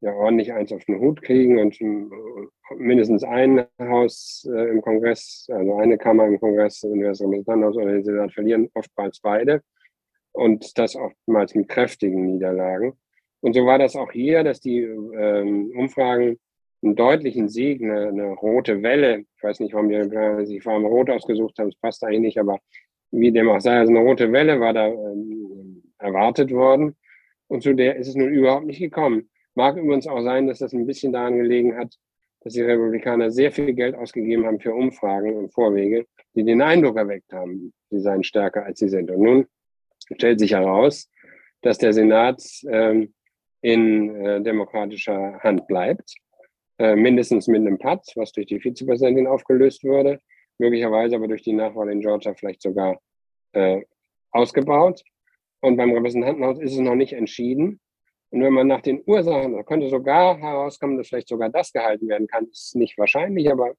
ja 0.00 0.12
ordentlich 0.12 0.52
eins 0.52 0.72
auf 0.72 0.84
den 0.84 1.00
Hut 1.00 1.22
kriegen 1.22 1.58
und 1.58 1.80
äh, 1.80 2.74
mindestens 2.76 3.24
ein 3.24 3.66
Haus 3.80 4.48
äh, 4.52 4.68
im 4.70 4.82
Kongress, 4.82 5.46
also 5.50 5.76
eine 5.76 5.96
Kammer 5.96 6.26
im 6.26 6.38
Kongress, 6.40 6.82
entweder 6.82 7.10
das 7.10 7.20
Repräsentantenhaus 7.20 7.76
oder 7.76 7.92
den 7.92 8.04
Senat 8.04 8.32
verlieren, 8.32 8.68
oftmals 8.74 9.20
beide. 9.20 9.62
Und 10.32 10.78
das 10.78 10.96
oftmals 10.96 11.54
mit 11.54 11.68
kräftigen 11.68 12.24
Niederlagen. 12.24 12.94
Und 13.40 13.54
so 13.54 13.66
war 13.66 13.78
das 13.78 13.96
auch 13.96 14.12
hier, 14.12 14.42
dass 14.44 14.60
die 14.60 14.80
ähm, 14.80 15.72
Umfragen 15.76 16.38
einen 16.82 16.96
deutlichen 16.96 17.48
Sieg, 17.48 17.82
eine, 17.82 18.08
eine, 18.08 18.32
rote 18.32 18.82
Welle, 18.82 19.24
ich 19.36 19.42
weiß 19.42 19.60
nicht, 19.60 19.74
warum 19.74 19.88
die 19.88 20.46
sich 20.46 20.62
Farben 20.62 20.86
rot 20.86 21.10
ausgesucht 21.10 21.58
haben, 21.58 21.70
das 21.70 21.80
passt 21.80 22.02
eigentlich 22.02 22.20
nicht, 22.20 22.38
aber 22.38 22.58
wie 23.12 23.30
dem 23.30 23.48
auch 23.48 23.60
sei, 23.60 23.78
also 23.78 23.92
eine 23.92 24.00
rote 24.00 24.32
Welle 24.32 24.58
war 24.58 24.72
da 24.72 24.88
ähm, 24.88 25.82
erwartet 25.98 26.50
worden. 26.50 26.96
Und 27.46 27.62
zu 27.62 27.74
der 27.74 27.96
ist 27.96 28.08
es 28.08 28.14
nun 28.14 28.32
überhaupt 28.32 28.66
nicht 28.66 28.80
gekommen. 28.80 29.28
Mag 29.54 29.76
übrigens 29.76 30.06
auch 30.06 30.22
sein, 30.22 30.46
dass 30.46 30.58
das 30.58 30.72
ein 30.72 30.86
bisschen 30.86 31.12
daran 31.12 31.36
gelegen 31.36 31.76
hat, 31.76 31.94
dass 32.40 32.54
die 32.54 32.62
Republikaner 32.62 33.30
sehr 33.30 33.52
viel 33.52 33.72
Geld 33.74 33.94
ausgegeben 33.94 34.46
haben 34.46 34.58
für 34.58 34.74
Umfragen 34.74 35.34
und 35.34 35.52
Vorwege, 35.52 36.06
die 36.34 36.44
den 36.44 36.62
Eindruck 36.62 36.96
erweckt 36.96 37.32
haben, 37.32 37.72
sie 37.90 38.00
seien 38.00 38.24
stärker 38.24 38.64
als 38.64 38.78
sie 38.78 38.88
sind. 38.88 39.10
Und 39.10 39.20
nun 39.20 39.46
stellt 40.16 40.40
sich 40.40 40.52
heraus, 40.52 41.10
dass 41.60 41.78
der 41.78 41.92
Senat 41.92 42.42
ähm, 42.66 43.12
in 43.60 44.16
äh, 44.16 44.42
demokratischer 44.42 45.38
Hand 45.40 45.68
bleibt, 45.68 46.14
äh, 46.78 46.96
mindestens 46.96 47.46
mit 47.46 47.60
einem 47.60 47.78
Patt, 47.78 48.04
was 48.16 48.32
durch 48.32 48.46
die 48.46 48.58
Vizepräsidentin 48.58 49.26
aufgelöst 49.26 49.84
wurde, 49.84 50.18
möglicherweise 50.62 51.16
aber 51.16 51.28
durch 51.28 51.42
die 51.42 51.52
Nachwahl 51.52 51.90
in 51.90 52.00
Georgia 52.00 52.34
vielleicht 52.34 52.62
sogar 52.62 53.00
äh, 53.52 53.82
ausgebaut. 54.30 55.02
Und 55.60 55.76
beim 55.76 55.92
Repräsentantenhaus 55.92 56.58
ist 56.60 56.72
es 56.72 56.78
noch 56.78 56.94
nicht 56.94 57.12
entschieden. 57.12 57.80
Und 58.30 58.42
wenn 58.42 58.52
man 58.52 58.68
nach 58.68 58.80
den 58.80 59.02
Ursachen, 59.04 59.64
könnte 59.66 59.88
sogar 59.88 60.38
herauskommen, 60.38 60.96
dass 60.96 61.08
vielleicht 61.08 61.28
sogar 61.28 61.50
das 61.50 61.72
gehalten 61.72 62.08
werden 62.08 62.26
kann, 62.26 62.46
ist 62.46 62.76
nicht 62.76 62.96
wahrscheinlich, 62.96 63.50
aber 63.50 63.74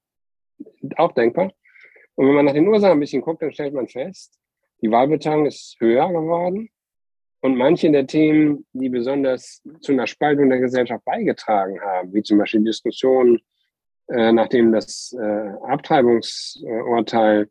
auch 0.97 1.11
denkbar. 1.13 1.51
Und 2.15 2.27
wenn 2.27 2.35
man 2.35 2.45
nach 2.45 2.53
den 2.53 2.67
Ursachen 2.67 2.97
ein 2.97 2.99
bisschen 2.99 3.21
guckt, 3.21 3.41
dann 3.41 3.51
stellt 3.51 3.73
man 3.73 3.87
fest, 3.87 4.37
die 4.81 4.91
Wahlbeteiligung 4.91 5.47
ist 5.47 5.77
höher 5.79 6.07
geworden. 6.09 6.69
Und 7.41 7.57
manche 7.57 7.91
der 7.91 8.07
Themen, 8.07 8.65
die 8.73 8.89
besonders 8.89 9.61
zu 9.81 9.91
einer 9.91 10.07
Spaltung 10.07 10.49
der 10.49 10.59
Gesellschaft 10.59 11.03
beigetragen 11.03 11.81
haben, 11.81 12.13
wie 12.13 12.23
zum 12.23 12.37
Beispiel 12.37 12.63
Diskussionen, 12.63 13.41
nachdem 14.07 14.71
das 14.71 15.15
äh, 15.17 15.49
Abtreibungsurteil 15.67 17.49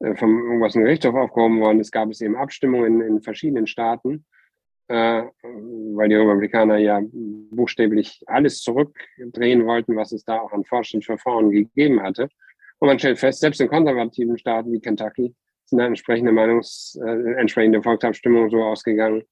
äh, 0.00 0.14
vom 0.16 0.44
irgendwas 0.44 0.74
Gerichtshof 0.74 1.14
aufgehoben 1.14 1.60
worden 1.60 1.80
ist, 1.80 1.92
gab 1.92 2.10
es 2.10 2.20
eben 2.20 2.36
Abstimmungen 2.36 3.00
in, 3.00 3.16
in 3.16 3.22
verschiedenen 3.22 3.66
Staaten 3.66 4.24
äh, 4.92 5.22
weil 5.42 6.08
die 6.08 6.16
Republikaner 6.16 6.76
ja 6.76 7.00
buchstäblich 7.50 8.22
alles 8.26 8.60
zurückdrehen 8.60 9.64
wollten, 9.64 9.96
was 9.96 10.12
es 10.12 10.24
da 10.24 10.40
auch 10.40 10.52
an 10.52 10.64
Forschungsverfahren 10.64 11.50
gegeben 11.50 12.02
hatte. 12.02 12.28
Und 12.78 12.88
man 12.88 12.98
stellt 12.98 13.18
fest, 13.18 13.40
selbst 13.40 13.60
in 13.60 13.68
konservativen 13.68 14.36
Staaten 14.36 14.70
wie 14.70 14.80
Kentucky 14.80 15.34
sind 15.64 15.78
da 15.78 15.86
entsprechende 15.86 16.32
Meinungs-, 16.32 17.00
äh, 17.02 17.40
entsprechende 17.40 17.82
Volksabstimmungen 17.82 18.50
so 18.50 18.62
ausgegangen, 18.62 19.22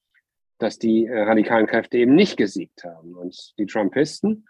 dass 0.58 0.78
die 0.78 1.06
äh, 1.06 1.22
radikalen 1.22 1.66
Kräfte 1.66 1.98
eben 1.98 2.14
nicht 2.14 2.38
gesiegt 2.38 2.84
haben. 2.84 3.14
Und 3.14 3.52
die 3.58 3.66
Trumpisten 3.66 4.48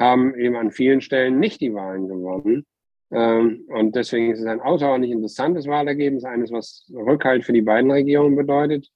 haben 0.00 0.34
eben 0.34 0.56
an 0.56 0.72
vielen 0.72 1.00
Stellen 1.00 1.38
nicht 1.38 1.60
die 1.60 1.74
Wahlen 1.74 2.08
gewonnen. 2.08 2.66
Ähm, 3.12 3.64
und 3.68 3.94
deswegen 3.94 4.32
ist 4.32 4.40
es 4.40 4.46
ein 4.46 4.60
außerordentlich 4.60 5.12
interessantes 5.12 5.66
Wahlergebnis, 5.66 6.24
eines, 6.24 6.50
was 6.50 6.90
Rückhalt 6.92 7.44
für 7.44 7.52
die 7.52 7.62
beiden 7.62 7.90
Regierungen 7.90 8.36
bedeutet 8.36 8.90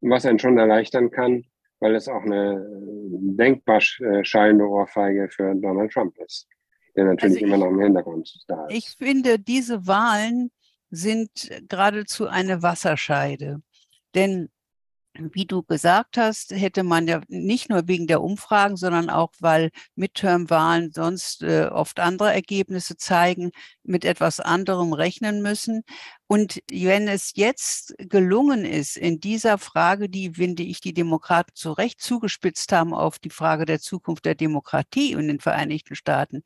was 0.00 0.26
einen 0.26 0.38
schon 0.38 0.58
erleichtern 0.58 1.10
kann, 1.10 1.44
weil 1.80 1.94
es 1.94 2.08
auch 2.08 2.22
eine 2.22 2.54
äh, 2.54 3.36
denkbar 3.36 3.80
äh, 4.00 4.24
schallende 4.24 4.66
Ohrfeige 4.66 5.28
für 5.28 5.54
Donald 5.54 5.92
Trump 5.92 6.16
ist, 6.18 6.46
der 6.96 7.04
natürlich 7.04 7.36
also 7.36 7.36
ich, 7.36 7.42
immer 7.42 7.58
noch 7.58 7.72
im 7.72 7.80
Hintergrund 7.80 8.44
da 8.48 8.66
ist. 8.66 8.74
Ich 8.74 8.88
finde, 8.96 9.38
diese 9.38 9.86
Wahlen 9.86 10.50
sind 10.90 11.30
geradezu 11.68 12.28
eine 12.28 12.62
Wasserscheide. 12.62 13.60
Denn 14.14 14.48
wie 15.18 15.46
du 15.46 15.62
gesagt 15.62 16.16
hast, 16.18 16.52
hätte 16.52 16.82
man 16.82 17.06
ja 17.08 17.20
nicht 17.28 17.70
nur 17.70 17.88
wegen 17.88 18.06
der 18.06 18.22
Umfragen, 18.22 18.76
sondern 18.76 19.10
auch, 19.10 19.32
weil 19.40 19.70
Midterm-Wahlen 19.94 20.92
sonst 20.92 21.42
äh, 21.42 21.66
oft 21.66 22.00
andere 22.00 22.32
Ergebnisse 22.32 22.96
zeigen, 22.96 23.50
mit 23.82 24.04
etwas 24.04 24.40
anderem 24.40 24.92
rechnen 24.92 25.42
müssen. 25.42 25.82
Und 26.26 26.60
wenn 26.70 27.08
es 27.08 27.32
jetzt 27.34 27.94
gelungen 27.98 28.64
ist, 28.64 28.96
in 28.96 29.20
dieser 29.20 29.58
Frage, 29.58 30.08
die, 30.08 30.34
finde 30.34 30.62
ich, 30.64 30.80
die 30.80 30.94
Demokraten 30.94 31.54
zu 31.54 31.72
Recht 31.72 32.00
zugespitzt 32.00 32.72
haben 32.72 32.92
auf 32.94 33.18
die 33.18 33.30
Frage 33.30 33.64
der 33.64 33.80
Zukunft 33.80 34.24
der 34.24 34.34
Demokratie 34.34 35.12
in 35.12 35.28
den 35.28 35.40
Vereinigten 35.40 35.94
Staaten, 35.94 36.42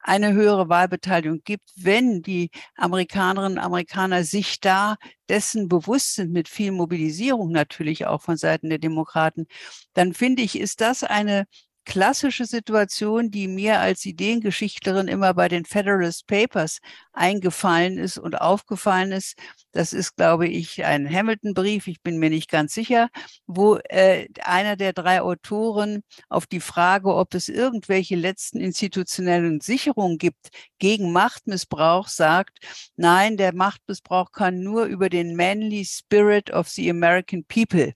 eine 0.00 0.32
höhere 0.32 0.68
Wahlbeteiligung 0.68 1.42
gibt, 1.44 1.70
wenn 1.76 2.22
die 2.22 2.50
Amerikanerinnen 2.76 3.58
und 3.58 3.64
Amerikaner 3.64 4.24
sich 4.24 4.60
da 4.60 4.96
dessen 5.28 5.68
bewusst 5.68 6.14
sind, 6.14 6.32
mit 6.32 6.48
viel 6.48 6.72
Mobilisierung 6.72 7.52
natürlich 7.52 8.06
auch 8.06 8.22
von 8.22 8.36
Seiten 8.36 8.70
der 8.70 8.78
Demokraten, 8.78 9.46
dann 9.94 10.14
finde 10.14 10.42
ich, 10.42 10.58
ist 10.58 10.80
das 10.80 11.04
eine 11.04 11.46
klassische 11.84 12.44
Situation, 12.44 13.30
die 13.30 13.48
mir 13.48 13.80
als 13.80 14.04
Ideengeschichtlerin 14.04 15.08
immer 15.08 15.34
bei 15.34 15.48
den 15.48 15.64
Federalist 15.64 16.26
Papers 16.26 16.78
eingefallen 17.12 17.98
ist 17.98 18.18
und 18.18 18.40
aufgefallen 18.40 19.12
ist. 19.12 19.36
Das 19.72 19.92
ist, 19.92 20.16
glaube 20.16 20.48
ich, 20.48 20.84
ein 20.84 21.08
Hamilton-Brief, 21.08 21.86
ich 21.86 22.02
bin 22.02 22.18
mir 22.18 22.30
nicht 22.30 22.50
ganz 22.50 22.74
sicher, 22.74 23.08
wo 23.46 23.76
äh, 23.88 24.28
einer 24.42 24.76
der 24.76 24.92
drei 24.92 25.20
Autoren 25.20 26.02
auf 26.28 26.46
die 26.46 26.60
Frage, 26.60 27.14
ob 27.14 27.34
es 27.34 27.48
irgendwelche 27.48 28.16
letzten 28.16 28.60
institutionellen 28.60 29.60
Sicherungen 29.60 30.18
gibt 30.18 30.50
gegen 30.78 31.12
Machtmissbrauch, 31.12 32.08
sagt, 32.08 32.58
nein, 32.96 33.36
der 33.36 33.54
Machtmissbrauch 33.54 34.32
kann 34.32 34.60
nur 34.60 34.84
über 34.84 35.08
den 35.08 35.36
manly 35.36 35.84
spirit 35.84 36.50
of 36.50 36.68
the 36.68 36.90
American 36.90 37.44
people 37.44 37.94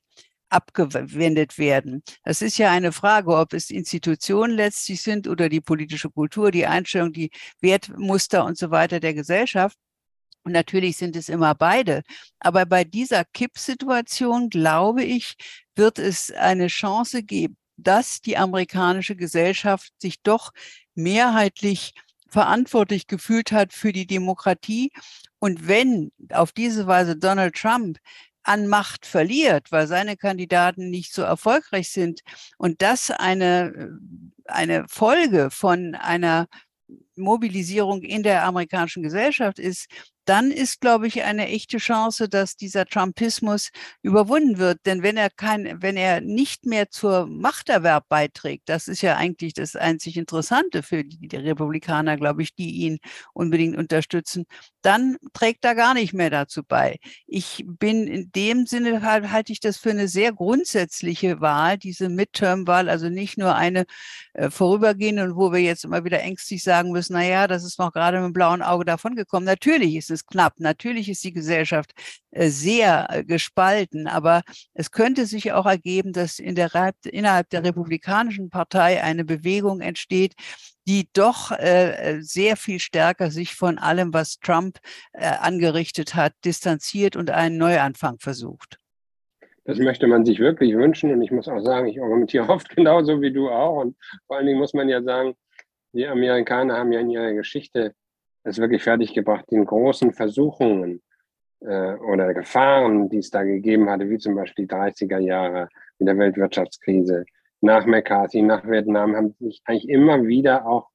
abgewendet 0.55 1.59
werden. 1.59 2.03
Das 2.23 2.43
ist 2.43 2.59
ja 2.59 2.71
eine 2.71 2.93
Frage, 2.93 3.37
ob 3.37 3.53
es 3.53 3.71
Institutionen 3.71 4.55
letztlich 4.57 5.03
sind 5.03 5.27
oder 5.29 5.49
die 5.49 5.61
politische 5.61 6.11
Kultur, 6.11 6.51
die 6.51 6.67
Einstellung, 6.67 7.12
die 7.12 7.31
Wertmuster 7.61 8.45
und 8.45 8.57
so 8.57 8.71
weiter 8.71 9.01
der 9.01 9.14
Gesellschaft. 9.14 9.77
Und 10.45 10.53
natürlich 10.53 10.97
sind 10.97 11.17
es 11.17 11.29
immer 11.29 11.55
beide. 11.55 12.03
Aber 12.38 12.67
bei 12.67 12.85
dieser 12.85 13.25
Kippsituation, 13.25 14.51
glaube 14.51 15.03
ich, 15.03 15.35
wird 15.75 15.99
es 15.99 16.31
eine 16.31 16.69
Chance 16.69 17.23
geben, 17.23 17.57
dass 17.77 18.21
die 18.21 18.37
amerikanische 18.37 19.17
Gesellschaft 19.17 19.93
sich 19.99 20.23
doch 20.23 20.53
mehrheitlich 20.95 21.95
verantwortlich 22.29 23.07
gefühlt 23.07 23.53
hat 23.53 23.73
für 23.73 23.93
die 23.93 24.07
Demokratie. 24.07 24.93
Und 25.38 25.67
wenn 25.67 26.12
auf 26.31 26.53
diese 26.53 26.87
Weise 26.87 27.17
Donald 27.17 27.55
Trump 27.55 27.99
an 28.44 28.68
Macht 28.68 29.07
verliert, 29.07 29.72
weil 29.72 29.87
seine 29.87 30.16
Kandidaten 30.16 30.90
nicht 30.90 31.12
so 31.12 31.22
erfolgreich 31.22 31.90
sind 31.90 32.20
und 32.59 32.83
das 32.83 33.11
eine, 33.11 33.98
eine 34.46 34.87
Folge 34.88 35.50
von 35.50 35.94
einer 35.94 36.46
Mobilisierung 37.16 38.02
in 38.02 38.22
der 38.22 38.44
amerikanischen 38.44 39.02
Gesellschaft 39.02 39.59
ist, 39.59 39.87
dann 40.25 40.51
ist, 40.51 40.81
glaube 40.81 41.07
ich, 41.07 41.23
eine 41.23 41.49
echte 41.49 41.79
Chance, 41.79 42.29
dass 42.29 42.57
dieser 42.57 42.87
Trumpismus 42.87 43.71
überwunden 44.03 44.59
wird. 44.59 44.81
Denn 44.87 45.03
wenn 45.03 45.17
er 45.17 45.31
kein, 45.31 45.83
wenn 45.83 45.97
er 45.97 46.21
nicht 46.21 46.67
mehr 46.67 46.91
zur 46.91 47.27
Machterwerb 47.27 48.09
beiträgt, 48.09 48.69
das 48.69 48.89
ist 48.89 49.03
ja 49.03 49.17
eigentlich 49.17 49.55
das 49.55 49.77
einzig 49.77 50.17
Interessante 50.17 50.83
für 50.83 51.05
die, 51.05 51.29
die 51.29 51.37
Republikaner, 51.37 52.17
glaube 52.17 52.43
ich, 52.43 52.55
die 52.55 52.71
ihn 52.71 52.99
unbedingt 53.33 53.77
unterstützen, 53.77 54.47
dann 54.83 55.17
trägt 55.33 55.65
er 55.65 55.75
gar 55.75 55.95
nicht 55.95 56.13
mehr 56.13 56.31
dazu 56.31 56.63
bei. 56.63 56.99
Ich 57.27 57.65
bin 57.67 58.07
in 58.07 58.31
dem 58.33 58.67
Sinne 58.67 59.03
halt, 59.03 59.31
halte 59.31 59.53
ich 59.53 59.61
das 59.61 59.77
für 59.79 59.91
eine 59.91 60.09
sehr 60.09 60.33
grundsätzliche 60.33 61.41
Wahl, 61.41 61.79
diese 61.79 62.09
Midterm-Wahl, 62.09 62.89
also 62.89 63.09
nicht 63.09 63.39
nur 63.39 63.55
eine 63.55 63.85
äh, 64.35 64.51
vorübergehende 64.51 65.25
und 65.25 65.37
wo 65.37 65.53
wir 65.53 65.61
jetzt 65.61 65.85
immer 65.85 66.05
wieder 66.05 66.21
ängstlich 66.21 66.63
sagen 66.63 66.93
müssen, 66.93 67.15
na 67.15 67.25
ja, 67.25 67.47
das 67.47 67.65
ist 67.65 67.79
noch 67.79 67.93
gerade 67.93 68.19
mit 68.19 68.27
dem 68.27 68.33
blauen 68.33 68.63
Auge 68.63 68.85
davongekommen. 68.85 69.47
Natürlich 69.47 69.97
ist 69.97 70.11
es 70.14 70.27
knapp, 70.27 70.55
natürlich 70.59 71.09
ist 71.09 71.22
die 71.24 71.33
Gesellschaft 71.33 71.92
äh, 72.31 72.48
sehr 72.48 73.09
äh, 73.11 73.24
gespalten, 73.24 74.07
aber 74.07 74.42
es 74.72 74.90
könnte 74.90 75.27
sich 75.27 75.53
auch 75.53 75.66
ergeben, 75.66 76.12
dass 76.12 76.38
in 76.38 76.55
der, 76.55 76.70
innerhalb 77.05 77.50
der 77.50 77.64
Republikanischen 77.64 78.50
Partei 78.50 79.03
eine 79.03 79.24
Bewegung 79.24 79.81
entsteht, 79.81 80.35
die 80.87 81.09
doch 81.12 81.50
äh, 81.50 82.18
sehr 82.20 82.57
viel 82.57 82.79
stärker 82.79 83.31
sich 83.31 83.55
von 83.55 83.79
allem, 83.79 84.12
was 84.12 84.38
Trump 84.38 84.79
angerichtet 85.12 86.14
hat, 86.14 86.33
distanziert 86.44 87.16
und 87.16 87.31
einen 87.31 87.57
Neuanfang 87.57 88.18
versucht. 88.18 88.79
Das 89.64 89.79
möchte 89.79 90.07
man 90.07 90.27
sich 90.27 90.38
wirklich 90.40 90.74
wünschen. 90.74 91.11
Und 91.11 91.22
ich 91.22 91.31
muss 91.31 91.48
auch 91.48 91.61
sagen, 91.61 91.88
ich 91.88 92.00
argumentiere 92.00 92.48
oft 92.48 92.68
genauso 92.74 93.20
wie 93.20 93.33
du 93.33 93.48
auch. 93.48 93.81
Und 93.81 93.96
vor 94.27 94.37
allen 94.37 94.46
Dingen 94.46 94.59
muss 94.59 94.74
man 94.74 94.88
ja 94.88 95.03
sagen, 95.03 95.35
die 95.92 96.07
Amerikaner 96.07 96.77
haben 96.77 96.92
ja 96.92 97.00
in 97.00 97.11
ihrer 97.11 97.33
Geschichte 97.33 97.94
es 98.44 98.59
wirklich 98.59 98.83
fertiggebracht, 98.83 99.50
den 99.50 99.64
großen 99.64 100.12
Versuchungen 100.12 101.02
äh, 101.61 101.94
oder 101.94 102.33
Gefahren, 102.35 103.09
die 103.09 103.18
es 103.18 103.30
da 103.30 103.42
gegeben 103.42 103.90
hatte, 103.90 104.09
wie 104.09 104.18
zum 104.18 104.35
Beispiel 104.35 104.66
die 104.66 104.72
30er 104.72 105.18
Jahre 105.18 105.68
mit 105.98 106.09
der 106.09 106.18
Weltwirtschaftskrise, 106.18 107.24
nach 107.61 107.87
McCarthy, 107.87 108.42
nach 108.42 108.66
Vietnam, 108.66 109.16
haben 109.16 109.35
sich 109.40 109.62
eigentlich 109.64 109.88
immer 109.88 110.26
wieder 110.26 110.66
auch 110.66 110.90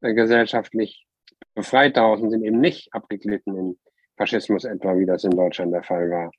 äh, 0.00 0.14
gesellschaftlich 0.14 1.06
befreit 1.54 1.96
daraus 1.96 2.20
und 2.20 2.30
sind 2.30 2.44
eben 2.44 2.60
nicht 2.60 2.94
abgeglitten 2.94 3.56
in 3.56 3.78
Faschismus 4.16 4.64
etwa, 4.64 4.96
wie 4.96 5.06
das 5.06 5.24
in 5.24 5.32
Deutschland 5.32 5.72
der 5.72 5.82
Fall 5.82 6.10
war 6.10 6.30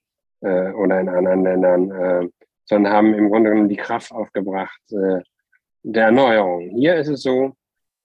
äh, 0.41 0.71
oder 0.71 0.99
in 1.01 1.09
anderen 1.09 1.43
Ländern, 1.43 1.91
äh, 1.91 2.29
sondern 2.65 2.93
haben 2.93 3.13
im 3.13 3.29
Grunde 3.29 3.49
genommen 3.49 3.69
die 3.69 3.75
Kraft 3.75 4.11
aufgebracht 4.11 4.79
äh, 4.91 5.21
der 5.83 6.05
Erneuerung. 6.05 6.69
Hier 6.69 6.95
ist 6.95 7.09
es 7.09 7.23
so, 7.23 7.53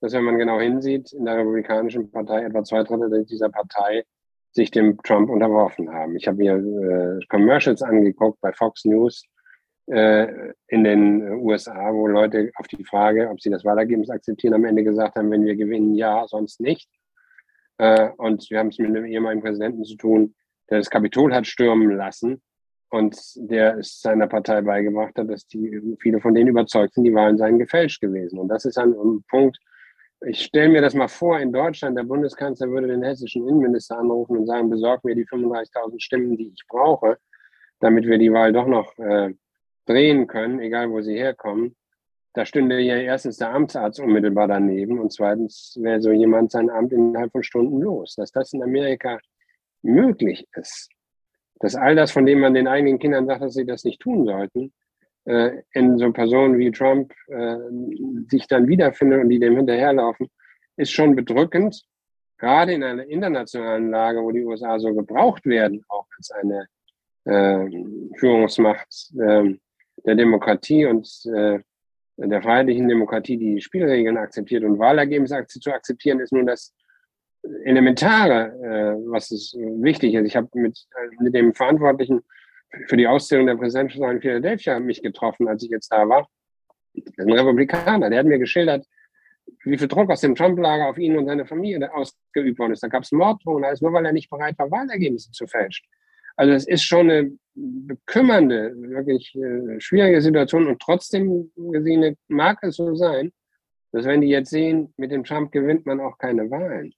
dass 0.01 0.13
wenn 0.13 0.25
man 0.25 0.39
genau 0.39 0.61
hinsieht, 0.61 1.13
in 1.13 1.25
der 1.25 1.39
Republikanischen 1.39 2.11
Partei 2.11 2.45
etwa 2.45 2.63
zwei 2.65 2.83
Drittel 2.83 3.25
dieser 3.25 3.49
Partei 3.49 4.05
sich 4.53 4.71
dem 4.71 4.97
Trump 5.03 5.29
unterworfen 5.31 5.93
haben. 5.93 6.17
Ich 6.17 6.27
habe 6.27 6.39
mir 6.39 6.55
äh, 6.55 7.27
Commercials 7.29 7.83
angeguckt 7.83 8.41
bei 8.41 8.53
Fox 8.53 8.85
News, 8.85 9.25
äh, 9.87 10.53
in 10.69 10.85
den 10.85 11.23
USA, 11.41 11.93
wo 11.93 12.07
Leute 12.07 12.51
auf 12.57 12.67
die 12.69 12.85
Frage, 12.85 13.29
ob 13.31 13.41
sie 13.41 13.51
das 13.51 13.65
Wahlergebnis 13.65 14.11
akzeptieren, 14.11 14.55
am 14.55 14.65
Ende 14.65 14.85
gesagt 14.85 15.17
haben, 15.17 15.31
wenn 15.31 15.45
wir 15.45 15.57
gewinnen, 15.57 15.95
ja, 15.95 16.27
sonst 16.29 16.61
nicht. 16.61 16.89
Äh, 17.79 18.11
und 18.17 18.49
wir 18.51 18.59
haben 18.59 18.69
es 18.69 18.79
mit 18.79 18.89
einem 18.89 19.07
ehemaligen 19.07 19.43
Präsidenten 19.43 19.85
zu 19.85 19.97
tun, 19.97 20.35
der 20.71 20.79
das 20.79 20.91
Kapitol 20.91 21.35
hat 21.35 21.47
stürmen 21.47 21.91
lassen 21.97 22.43
und 22.91 23.17
der 23.37 23.79
es 23.79 24.01
seiner 24.01 24.27
Partei 24.27 24.61
beigebracht 24.61 25.17
hat, 25.17 25.31
dass 25.31 25.47
die, 25.47 25.81
viele 26.01 26.21
von 26.21 26.35
denen 26.35 26.49
überzeugt 26.49 26.95
sind, 26.95 27.05
die 27.05 27.15
Wahlen 27.15 27.39
seien 27.39 27.59
gefälscht 27.59 28.01
gewesen. 28.01 28.39
Und 28.39 28.49
das 28.49 28.65
ist 28.65 28.79
ein, 28.79 28.93
ein 28.93 29.25
Punkt, 29.31 29.59
ich 30.27 30.43
stelle 30.43 30.69
mir 30.69 30.81
das 30.81 30.95
mal 30.95 31.09
vor, 31.09 31.39
in 31.39 31.53
Deutschland, 31.53 31.97
der 31.97 32.03
Bundeskanzler 32.05 32.69
würde 32.71 32.89
den 32.89 33.03
hessischen 33.03 33.47
Innenminister 33.49 33.99
anrufen 33.99 34.39
und 34.39 34.47
sagen, 34.47 34.71
besorg 34.71 35.05
mir 35.05 35.15
die 35.15 35.27
35.000 35.27 36.01
Stimmen, 36.01 36.37
die 36.37 36.49
ich 36.49 36.65
brauche, 36.69 37.19
damit 37.81 38.07
wir 38.07 38.19
die 38.19 38.33
Wahl 38.33 38.53
doch 38.53 38.67
noch 38.67 38.97
äh, 38.99 39.35
drehen 39.87 40.27
können, 40.27 40.61
egal 40.61 40.91
wo 40.91 41.01
sie 41.01 41.17
herkommen, 41.17 41.77
da 42.35 42.45
stünde 42.45 42.79
ja 42.81 42.97
erstens 42.97 43.39
der 43.39 43.53
Amtsarzt 43.53 44.01
unmittelbar 44.01 44.49
daneben 44.49 45.01
und 45.01 45.13
zweitens 45.13 45.77
wäre 45.81 46.01
so 46.01 46.13
jemand 46.13 46.51
sein 46.51 46.71
Amt 46.71 46.93
innerhalb 46.93 47.33
von 47.33 47.43
Stunden 47.43 47.81
los. 47.81 48.15
Dass 48.17 48.31
das 48.31 48.53
in 48.53 48.63
Amerika 48.63 49.19
möglich 49.83 50.47
ist, 50.55 50.91
dass 51.61 51.75
all 51.75 51.97
das, 51.97 52.11
von 52.13 52.27
dem 52.27 52.41
man 52.41 52.55
den 52.55 52.69
eigenen 52.69 52.99
Kindern 52.99 53.27
sagt, 53.27 53.43
dass 53.43 53.55
sie 53.55 53.67
das 53.67 53.85
nicht 53.85 54.01
tun 54.01 54.25
sollten, 54.25 54.73
in 55.25 55.99
so 55.99 56.11
Personen 56.11 56.59
wie 56.59 56.71
Trump 56.71 57.13
äh, 57.27 57.57
sich 58.31 58.47
dann 58.47 58.67
wiederfindet 58.67 59.21
und 59.23 59.29
die 59.29 59.39
dem 59.39 59.57
hinterherlaufen, 59.57 60.31
ist 60.77 60.93
schon 60.93 61.15
bedrückend, 61.15 61.85
gerade 62.39 62.73
in 62.73 62.83
einer 62.83 63.05
internationalen 63.07 63.91
Lage, 63.91 64.23
wo 64.23 64.31
die 64.31 64.45
USA 64.45 64.79
so 64.79 64.95
gebraucht 64.95 65.45
werden, 65.45 65.85
auch 65.89 66.07
als 66.17 66.31
eine 66.31 66.67
äh, 67.25 67.85
Führungsmacht. 68.17 69.13
Äh, 69.21 69.59
der 70.05 70.15
Demokratie 70.15 70.87
und 70.87 71.09
äh, 71.27 71.59
der 72.17 72.43
freiheitlichen 72.43 72.89
Demokratie 72.89 73.37
die 73.37 73.61
Spielregeln 73.61 74.17
akzeptiert 74.17 74.65
und 74.65 74.79
Wahlergebnisse 74.79 75.45
zu 75.47 75.73
akzeptieren, 75.73 76.21
ist 76.21 76.33
nun 76.33 76.47
das 76.47 76.75
Elementare, 77.65 78.47
äh, 78.63 79.11
was 79.11 79.31
ist 79.31 79.55
wichtig 79.55 80.15
ist. 80.15 80.27
Ich 80.27 80.37
habe 80.37 80.49
mit, 80.55 80.79
äh, 80.97 81.23
mit 81.23 81.35
dem 81.35 81.55
Verantwortlichen 81.55 82.23
für 82.87 82.97
die 82.97 83.07
Auszählung 83.07 83.47
der 83.47 83.57
Präsidentschaft 83.57 84.03
in 84.03 84.21
Philadelphia 84.21 84.79
mich 84.81 85.03
getroffen, 85.03 85.49
als 85.49 85.63
ich 85.63 85.71
jetzt 85.71 85.91
da 85.91 86.09
war. 86.09 86.29
Ein 87.17 87.33
Republikaner, 87.33 88.11
der 88.11 88.21
hat 88.21 88.27
mir 88.27 88.39
geschildert, 88.39 88.87
wie 89.65 89.79
viel 89.79 89.89
Druck 89.89 90.11
aus 90.11 90.21
dem 90.21 90.35
Trump-Lager 90.35 90.89
auf 90.89 90.99
ihn 90.99 91.17
und 91.17 91.27
seine 91.27 91.47
Familie 91.47 91.93
ausgeübt 91.93 92.59
worden 92.59 92.73
ist. 92.73 92.83
Da 92.83 92.89
gab 92.89 93.03
es 93.03 93.13
Morddrohungen, 93.13 93.65
alles 93.65 93.81
nur, 93.81 93.93
weil 93.93 94.05
er 94.05 94.13
nicht 94.13 94.31
bereit 94.31 94.59
war, 94.59 94.71
Wahlergebnisse 94.71 95.31
zu 95.31 95.47
fälschen. 95.47 95.87
Also 96.37 96.53
es 96.53 96.69
ist 96.69 96.85
schon 96.85 97.11
eine 97.11 97.33
bekümmernde, 97.55 98.75
wirklich 98.77 99.35
äh, 99.35 99.81
schwierige 99.81 100.21
Situation 100.21 100.69
und 100.69 100.81
trotzdem 100.81 101.51
gesehen 101.57 102.17
mag 102.29 102.59
es 102.63 102.77
so 102.77 102.95
sein, 102.95 103.33
dass 103.91 104.05
wenn 104.05 104.21
die 104.21 104.29
jetzt 104.29 104.51
sehen, 104.51 104.93
mit 104.97 105.11
dem 105.11 105.25
Trump 105.25 105.51
gewinnt 105.51 105.87
man 105.87 106.01
auch 106.01 106.17
keine 106.19 106.49
Wahlen. 106.51 106.95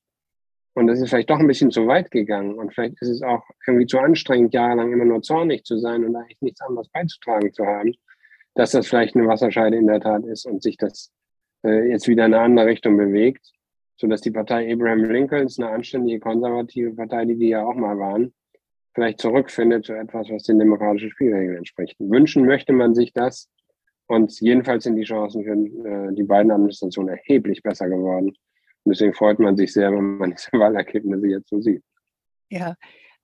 Und 0.74 0.86
das 0.86 1.00
ist 1.00 1.10
vielleicht 1.10 1.30
doch 1.30 1.38
ein 1.38 1.46
bisschen 1.46 1.70
zu 1.70 1.86
weit 1.86 2.10
gegangen 2.10 2.54
und 2.54 2.72
vielleicht 2.72 3.00
ist 3.02 3.08
es 3.08 3.22
auch 3.22 3.42
irgendwie 3.66 3.86
zu 3.86 3.98
anstrengend, 3.98 4.54
jahrelang 4.54 4.92
immer 4.92 5.04
nur 5.04 5.20
zornig 5.20 5.64
zu 5.64 5.78
sein 5.78 6.04
und 6.04 6.14
eigentlich 6.14 6.40
nichts 6.40 6.60
anderes 6.60 6.88
beizutragen 6.88 7.52
zu 7.52 7.66
haben, 7.66 7.92
dass 8.54 8.70
das 8.70 8.86
vielleicht 8.86 9.16
eine 9.16 9.26
Wasserscheide 9.26 9.76
in 9.76 9.88
der 9.88 10.00
Tat 10.00 10.24
ist 10.24 10.46
und 10.46 10.62
sich 10.62 10.76
das 10.76 11.12
äh, 11.64 11.90
jetzt 11.90 12.06
wieder 12.06 12.26
in 12.26 12.34
eine 12.34 12.42
andere 12.42 12.66
Richtung 12.66 12.96
bewegt, 12.96 13.52
sodass 13.96 14.20
die 14.20 14.30
Partei 14.30 14.72
Abraham 14.72 15.04
Lincolns, 15.04 15.58
eine 15.58 15.70
anständige 15.70 16.20
konservative 16.20 16.94
Partei, 16.94 17.24
die 17.24 17.36
die 17.36 17.48
ja 17.48 17.64
auch 17.64 17.74
mal 17.74 17.98
waren, 17.98 18.32
vielleicht 18.94 19.20
zurückfindet 19.20 19.84
zu 19.84 19.94
etwas, 19.94 20.30
was 20.30 20.44
den 20.44 20.58
demokratischen 20.58 21.10
Spielregeln 21.10 21.58
entspricht. 21.58 21.96
Wünschen 21.98 22.46
möchte 22.46 22.72
man 22.72 22.94
sich 22.94 23.12
das. 23.12 23.48
Und 24.06 24.40
jedenfalls 24.40 24.84
sind 24.84 24.96
die 24.96 25.04
Chancen 25.04 25.44
für 25.44 25.52
äh, 25.52 26.14
die 26.14 26.24
beiden 26.24 26.50
Administrationen 26.50 27.16
erheblich 27.16 27.62
besser 27.62 27.88
geworden. 27.88 28.32
Deswegen 28.90 29.14
freut 29.14 29.38
man 29.38 29.56
sich 29.56 29.72
sehr, 29.72 29.92
wenn 29.92 30.18
man 30.18 30.30
diese 30.32 30.52
Wahlergebnisse 30.58 31.26
jetzt 31.28 31.48
so 31.48 31.60
sieht. 31.60 31.82
Ja, 32.50 32.74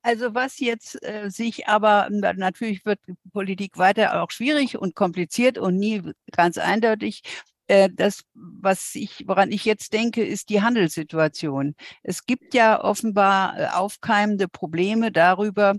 also 0.02 0.34
was 0.34 0.60
jetzt 0.60 1.04
äh, 1.04 1.30
sich 1.30 1.66
aber 1.66 2.08
natürlich 2.10 2.86
wird 2.86 3.00
Politik 3.32 3.76
weiter 3.76 4.22
auch 4.22 4.30
schwierig 4.30 4.78
und 4.78 4.94
kompliziert 4.94 5.58
und 5.58 5.76
nie 5.76 6.02
ganz 6.30 6.58
eindeutig. 6.58 7.22
Äh, 7.66 7.90
das, 7.92 8.22
was 8.34 8.94
ich, 8.94 9.24
woran 9.26 9.50
ich 9.50 9.64
jetzt 9.64 9.92
denke, 9.92 10.24
ist 10.24 10.50
die 10.50 10.62
Handelssituation. 10.62 11.74
Es 12.04 12.24
gibt 12.24 12.54
ja 12.54 12.82
offenbar 12.82 13.58
äh, 13.58 13.66
aufkeimende 13.72 14.46
Probleme 14.46 15.10
darüber, 15.10 15.74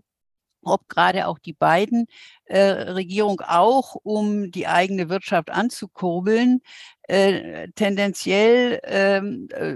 ob 0.67 0.87
gerade 0.89 1.27
auch 1.27 1.39
die 1.39 1.53
beiden 1.53 2.07
äh, 2.45 2.59
Regierung 2.59 3.41
auch, 3.41 3.95
um 3.95 4.51
die 4.51 4.67
eigene 4.67 5.09
Wirtschaft 5.09 5.49
anzukurbeln, 5.49 6.61
äh, 7.03 7.69
tendenziell 7.75 8.79
ähm, 8.83 9.47
äh, 9.51 9.75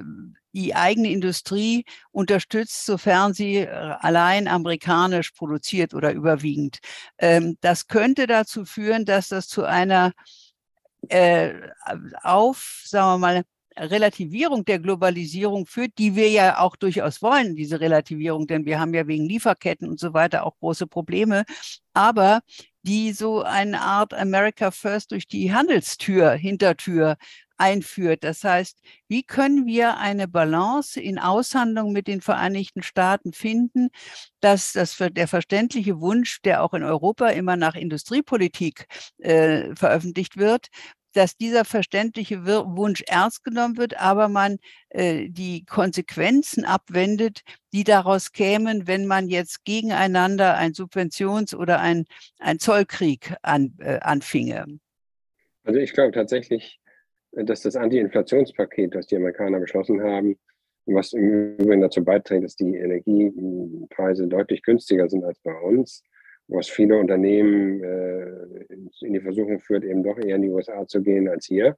die 0.54 0.76
eigene 0.76 1.10
Industrie 1.10 1.86
unterstützt, 2.12 2.86
sofern 2.86 3.34
sie 3.34 3.58
äh, 3.58 3.68
allein 3.68 4.48
amerikanisch 4.48 5.32
produziert 5.32 5.94
oder 5.94 6.12
überwiegend. 6.14 6.80
Ähm, 7.18 7.58
das 7.62 7.88
könnte 7.88 8.28
dazu 8.28 8.66
führen, 8.66 9.06
dass 9.06 9.30
das 9.30 9.48
zu 9.48 9.64
einer 9.64 10.12
äh, 11.10 11.54
auf, 12.22 12.84
sagen 12.86 13.14
wir 13.14 13.18
mal, 13.18 13.44
Relativierung 13.78 14.66
der 14.66 14.80
Globalisierung 14.80 15.66
führt, 15.66 15.98
die 15.98 16.16
wir 16.16 16.30
ja 16.30 16.60
auch 16.60 16.76
durchaus 16.76 17.22
wollen, 17.22 17.56
diese 17.56 17.80
Relativierung, 17.80 18.48
denn 18.48 18.66
wir 18.66 18.80
haben 18.80 18.94
ja 18.94 19.08
wegen 19.08 19.26
Lieferketten 19.26 19.88
und 19.90 20.00
so 20.00 20.14
weiter 20.14 20.46
auch 20.46 20.58
große 20.60 20.88
Probleme, 20.88 21.46
aber 21.94 22.42
die 22.84 23.14
so 23.14 23.44
eine 23.44 23.82
Art 23.82 24.14
America 24.14 24.72
First 24.72 25.12
durch 25.12 25.28
die 25.28 25.54
Handelstür, 25.54 26.32
Hintertür 26.32 27.18
einführt. 27.62 28.24
Das 28.24 28.44
heißt, 28.44 28.80
wie 29.08 29.22
können 29.24 29.68
wir 29.68 29.98
eine 29.98 30.28
Balance 30.28 31.00
in 31.00 31.20
Aushandlung 31.20 31.92
mit 31.92 32.08
den 32.08 32.22
Vereinigten 32.22 32.82
Staaten 32.82 33.34
finden, 33.34 33.90
dass 34.40 34.74
das 34.74 34.98
der 34.98 35.28
verständliche 35.28 36.00
Wunsch, 36.02 36.42
der 36.42 36.64
auch 36.64 36.74
in 36.74 36.84
Europa 36.84 37.28
immer 37.30 37.56
nach 37.58 37.76
Industriepolitik 37.76 38.88
äh, 39.20 39.76
veröffentlicht 39.76 40.38
wird, 40.38 40.70
dass 41.14 41.36
dieser 41.36 41.66
verständliche 41.66 42.46
Wunsch 42.46 43.04
ernst 43.08 43.44
genommen 43.44 43.78
wird, 43.78 44.00
aber 44.00 44.30
man 44.30 44.58
äh, 44.90 45.30
die 45.30 45.66
Konsequenzen 45.66 46.66
abwendet, 46.66 47.42
die 47.74 47.84
daraus 47.84 48.32
kämen, 48.32 48.88
wenn 48.88 49.06
man 49.06 49.28
jetzt 49.28 49.66
gegeneinander 49.66 50.56
ein 50.56 50.74
Subventions- 50.74 51.56
oder 51.56 51.80
ein, 51.80 52.06
ein 52.40 52.60
Zollkrieg 52.60 53.36
an, 53.42 53.74
äh, 53.80 54.00
anfinge. 54.02 54.66
Also 55.64 55.80
ich 55.80 55.94
glaube 55.94 56.12
tatsächlich, 56.12 56.80
dass 57.32 57.62
das 57.62 57.76
Anti-Inflationspaket, 57.76 58.96
das 58.96 59.08
die 59.08 59.16
Amerikaner 59.16 59.60
beschlossen 59.60 60.02
haben, 60.02 60.38
was 60.86 61.14
im 61.14 61.56
Übrigen 61.58 61.82
dazu 61.82 62.04
beiträgt, 62.04 62.44
dass 62.44 62.56
die 62.56 62.76
Energiepreise 62.76 64.28
deutlich 64.28 64.64
günstiger 64.64 65.08
sind 65.08 65.24
als 65.24 65.40
bei 65.40 65.54
uns, 65.54 66.04
was 66.52 66.70
viele 66.70 66.98
Unternehmen 66.98 67.84
äh, 67.84 69.06
in 69.06 69.14
die 69.14 69.22
Versuchung 69.22 69.60
führt, 69.60 69.84
eben 69.84 70.04
doch 70.04 70.18
eher 70.18 70.36
in 70.36 70.42
die 70.44 70.50
USA 70.50 70.86
zu 70.88 71.02
gehen 71.02 71.28
als 71.28 71.46
hier 71.46 71.78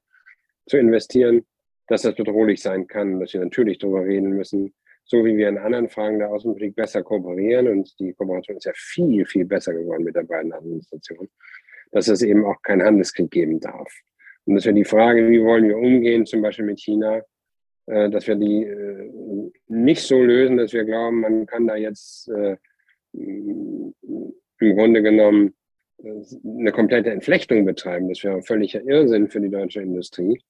zu 0.66 0.78
investieren, 0.78 1.44
dass 1.86 2.02
das 2.02 2.14
bedrohlich 2.14 2.62
sein 2.62 2.86
kann, 2.86 3.20
dass 3.20 3.32
wir 3.34 3.40
natürlich 3.40 3.78
darüber 3.78 4.04
reden 4.04 4.30
müssen, 4.30 4.74
so 5.04 5.24
wie 5.24 5.36
wir 5.36 5.48
in 5.48 5.58
anderen 5.58 5.88
Fragen 5.88 6.18
der 6.18 6.30
Außenpolitik 6.30 6.76
besser 6.76 7.02
kooperieren 7.02 7.68
und 7.68 7.98
die 8.00 8.14
Kooperation 8.14 8.56
ist 8.56 8.64
ja 8.64 8.72
viel, 8.74 9.26
viel 9.26 9.44
besser 9.44 9.74
geworden 9.74 10.04
mit 10.04 10.16
der 10.16 10.22
beiden 10.22 10.52
Administrationen, 10.52 11.28
dass 11.92 12.08
es 12.08 12.22
eben 12.22 12.44
auch 12.46 12.60
keinen 12.62 12.82
Handelskrieg 12.82 13.30
geben 13.30 13.60
darf. 13.60 13.92
Und 14.46 14.54
dass 14.54 14.64
wir 14.64 14.72
die 14.72 14.84
Frage, 14.84 15.28
wie 15.28 15.42
wollen 15.42 15.68
wir 15.68 15.76
umgehen, 15.76 16.26
zum 16.26 16.40
Beispiel 16.40 16.64
mit 16.64 16.80
China, 16.80 17.22
äh, 17.86 18.08
dass 18.08 18.26
wir 18.26 18.36
die 18.36 18.64
äh, 18.64 19.50
nicht 19.68 20.02
so 20.02 20.22
lösen, 20.22 20.56
dass 20.56 20.72
wir 20.72 20.84
glauben, 20.84 21.20
man 21.20 21.46
kann 21.46 21.66
da 21.66 21.76
jetzt 21.76 22.28
äh, 22.30 22.56
im 24.70 24.76
Grunde 24.76 25.02
genommen 25.02 25.54
eine 26.02 26.72
komplette 26.72 27.10
Entflechtung 27.10 27.64
betreiben. 27.64 28.08
Das 28.08 28.22
wäre 28.24 28.42
völliger 28.42 28.82
Irrsinn 28.82 29.28
für 29.28 29.40
die 29.40 29.50
deutsche 29.50 29.80
Industrie. 29.80 30.40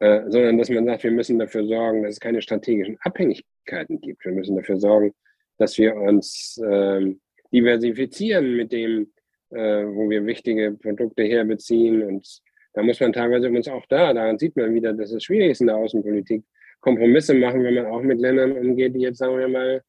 sondern 0.00 0.56
dass 0.58 0.70
man 0.70 0.86
sagt, 0.86 1.02
wir 1.02 1.10
müssen 1.10 1.38
dafür 1.38 1.66
sorgen, 1.66 2.04
dass 2.04 2.12
es 2.12 2.20
keine 2.20 2.40
strategischen 2.40 2.96
Abhängigkeiten 3.00 4.00
gibt. 4.00 4.24
Wir 4.24 4.32
müssen 4.32 4.56
dafür 4.56 4.78
sorgen, 4.78 5.12
dass 5.58 5.76
wir 5.76 5.96
uns 5.96 6.60
ähm, 6.64 7.20
diversifizieren 7.52 8.56
mit 8.56 8.70
dem, 8.72 9.10
wo 9.50 10.10
wir 10.10 10.26
wichtige 10.26 10.72
Produkte 10.72 11.24
herbeziehen 11.24 12.02
und 12.02 12.42
da 12.78 12.82
muss 12.84 13.00
man 13.00 13.12
teilweise 13.12 13.48
uns 13.48 13.66
auch 13.66 13.84
da, 13.86 14.12
daran 14.12 14.38
sieht 14.38 14.54
man 14.54 14.72
wieder, 14.72 14.92
dass 14.92 15.10
es 15.10 15.24
schwierig 15.24 15.50
ist 15.50 15.60
in 15.60 15.66
der 15.66 15.76
Außenpolitik, 15.76 16.44
Kompromisse 16.80 17.34
machen, 17.34 17.64
wenn 17.64 17.74
man 17.74 17.86
auch 17.86 18.02
mit 18.02 18.20
Ländern 18.20 18.52
umgeht, 18.52 18.94
die 18.94 19.00
jetzt, 19.00 19.18
sagen 19.18 19.36
wir 19.36 19.48
mal, 19.48 19.82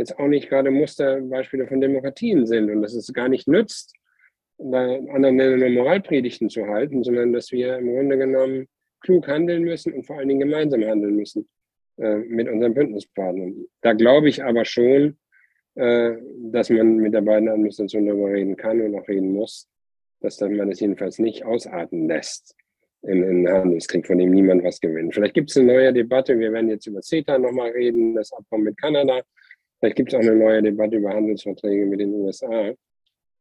jetzt 0.00 0.18
auch 0.18 0.28
nicht 0.28 0.48
gerade 0.48 0.70
Musterbeispiele 0.70 1.66
von 1.66 1.80
Demokratien 1.80 2.46
sind 2.46 2.70
und 2.70 2.82
dass 2.82 2.94
es 2.94 3.12
gar 3.12 3.28
nicht 3.28 3.46
nützt, 3.46 3.94
bei 4.58 5.00
anderen 5.12 5.36
nur 5.36 5.70
Moralpredigten 5.70 6.50
zu 6.50 6.66
halten, 6.66 7.02
sondern 7.02 7.32
dass 7.32 7.50
wir 7.52 7.78
im 7.78 7.94
Grunde 7.94 8.18
genommen 8.18 8.66
klug 9.00 9.28
handeln 9.28 9.62
müssen 9.62 9.92
und 9.94 10.06
vor 10.06 10.18
allen 10.18 10.28
Dingen 10.28 10.40
gemeinsam 10.40 10.82
handeln 10.82 11.16
müssen 11.16 11.48
äh, 11.96 12.16
mit 12.16 12.48
unseren 12.48 12.74
Bündnispartnern. 12.74 13.64
Da 13.80 13.94
glaube 13.94 14.28
ich 14.28 14.44
aber 14.44 14.64
schon, 14.64 15.16
äh, 15.76 16.16
dass 16.50 16.68
man 16.68 16.96
mit 16.96 17.14
der 17.14 17.22
beiden 17.22 17.48
Administrationen 17.48 18.08
darüber 18.08 18.32
reden 18.32 18.56
kann 18.56 18.80
und 18.80 18.94
auch 18.94 19.08
reden 19.08 19.32
muss, 19.32 19.68
dass 20.20 20.40
man 20.40 20.70
es 20.70 20.80
jedenfalls 20.80 21.18
nicht 21.18 21.44
ausarten 21.44 22.08
lässt 22.08 22.54
in 23.02 23.24
einen 23.24 23.48
Handelskrieg, 23.48 24.06
von 24.06 24.18
dem 24.18 24.30
niemand 24.30 24.62
was 24.62 24.80
gewinnt. 24.80 25.14
Vielleicht 25.14 25.34
gibt 25.34 25.50
es 25.50 25.56
eine 25.56 25.72
neue 25.72 25.92
Debatte, 25.92 26.38
wir 26.38 26.52
werden 26.52 26.68
jetzt 26.68 26.86
über 26.86 27.00
CETA 27.00 27.38
nochmal 27.38 27.70
reden, 27.70 28.14
das 28.14 28.32
Abkommen 28.32 28.64
mit 28.64 28.76
Kanada. 28.76 29.22
Vielleicht 29.80 29.96
gibt 29.96 30.12
es 30.12 30.14
auch 30.14 30.22
eine 30.22 30.36
neue 30.36 30.62
Debatte 30.62 30.96
über 30.96 31.10
Handelsverträge 31.10 31.86
mit 31.86 32.00
den 32.00 32.14
USA, 32.14 32.68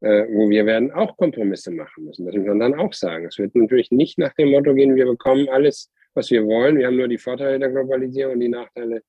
äh, 0.02 0.26
wo 0.30 0.50
wir 0.50 0.66
werden 0.66 0.92
auch 0.92 1.18
Kompromisse 1.18 1.72
machen 1.72 2.06
müssen. 2.06 2.26
Das 2.26 2.36
muss 2.36 2.48
man 2.48 2.60
dann 2.60 2.80
auch 2.80 2.94
sagen. 2.94 3.26
Es 3.26 3.38
wird 3.38 3.56
natürlich 3.56 3.92
nicht 3.92 4.18
nach 4.18 4.34
dem 4.36 4.52
Motto 4.52 4.74
gehen, 4.74 4.96
wir 4.96 5.06
bekommen 5.06 5.50
alles, 5.50 5.92
was 6.14 6.32
wir 6.32 6.46
wollen. 6.46 6.78
Wir 6.78 6.88
haben 6.88 6.98
nur 6.98 7.10
die 7.10 7.18
Vorteile 7.18 7.60
der 7.60 7.70
Globalisierung 7.70 8.34
und 8.34 8.40
die 8.40 8.50
Nachteile 8.50 9.04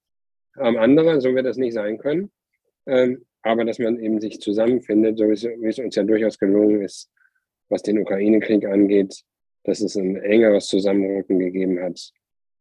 am 0.54 0.76
anderen. 0.76 1.20
So 1.20 1.34
wird 1.34 1.46
das 1.46 1.56
nicht 1.56 1.74
sein 1.74 1.98
können. 1.98 2.30
Ähm, 2.86 3.24
aber 3.42 3.64
dass 3.64 3.78
man 3.78 3.98
eben 3.98 4.20
sich 4.20 4.40
zusammenfindet, 4.40 5.16
so 5.18 5.28
wie 5.28 5.68
es 5.68 5.78
uns 5.78 5.94
ja 5.94 6.02
durchaus 6.02 6.38
gelungen 6.38 6.82
ist, 6.82 7.10
was 7.68 7.82
den 7.82 7.98
Ukraine-Krieg 7.98 8.66
angeht, 8.66 9.22
dass 9.64 9.80
es 9.80 9.96
ein 9.96 10.16
engeres 10.16 10.66
Zusammenrücken 10.66 11.38
gegeben 11.38 11.80
hat 11.80 12.12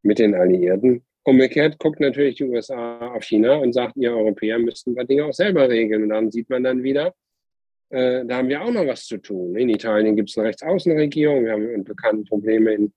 mit 0.04 0.20
den 0.20 0.36
Alliierten. 0.36 1.04
Umgekehrt 1.30 1.78
guckt 1.78 2.00
natürlich 2.00 2.36
die 2.36 2.46
USA 2.46 3.12
auf 3.14 3.24
China 3.24 3.58
und 3.58 3.74
sagt, 3.74 3.96
ihr 3.98 4.16
Europäer 4.16 4.58
müssten 4.58 4.98
ein 4.98 5.08
Dinge 5.08 5.26
auch 5.26 5.34
selber 5.34 5.70
regeln. 5.70 6.04
Und 6.04 6.10
dann 6.10 6.32
sieht 6.32 6.50
man 6.50 6.64
dann 6.64 6.82
wieder, 6.82 7.14
äh, 7.90 8.26
da 8.26 8.38
haben 8.38 8.50
wir 8.50 8.62
auch 8.62 8.72
noch 8.72 8.88
was 8.88 9.06
zu 9.06 9.18
tun. 9.18 9.56
In 9.56 9.70
Italien 9.70 10.16
gibt 10.16 10.30
es 10.30 10.38
eine 10.38 10.48
Rechtsaußenregierung, 10.48 11.46
wir 11.46 11.54
haben 11.54 11.84
bekannte 11.84 12.24
Probleme 12.24 12.74
in 12.74 12.94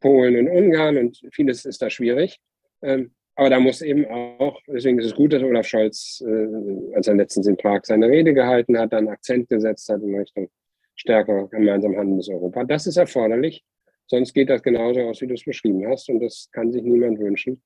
Polen 0.00 0.36
und 0.38 0.48
Ungarn 0.48 0.98
und 0.98 1.20
vieles 1.32 1.64
ist 1.64 1.80
da 1.80 1.90
schwierig. 1.90 2.38
Ähm, 2.82 3.12
aber 3.34 3.50
da 3.50 3.60
muss 3.60 3.82
eben 3.82 4.06
auch, 4.06 4.60
deswegen 4.66 4.98
ist 4.98 5.06
es 5.06 5.14
gut, 5.14 5.32
dass 5.32 5.42
Olaf 5.42 5.66
Scholz, 5.66 6.22
äh, 6.26 6.94
als 6.94 7.08
er 7.08 7.14
letztens 7.14 7.46
in 7.46 7.56
Prag 7.56 7.80
seine 7.84 8.08
Rede 8.08 8.32
gehalten 8.32 8.78
hat, 8.78 8.92
dann 8.92 9.08
Akzent 9.08 9.48
gesetzt 9.48 9.88
hat 9.88 10.02
in 10.02 10.14
Richtung 10.14 10.48
stärker 10.94 11.46
gemeinsam 11.48 11.96
handelndes 11.96 12.28
Europa. 12.28 12.64
Das 12.64 12.86
ist 12.86 12.96
erforderlich. 12.96 13.62
Sonst 14.06 14.32
geht 14.34 14.50
das 14.50 14.62
genauso 14.62 15.00
aus, 15.00 15.20
wie 15.20 15.26
du 15.26 15.34
es 15.34 15.44
beschrieben 15.44 15.86
hast. 15.86 16.08
Und 16.08 16.20
das 16.20 16.48
kann 16.52 16.72
sich 16.72 16.82
niemand 16.82 17.18
wünschen. 17.18 17.62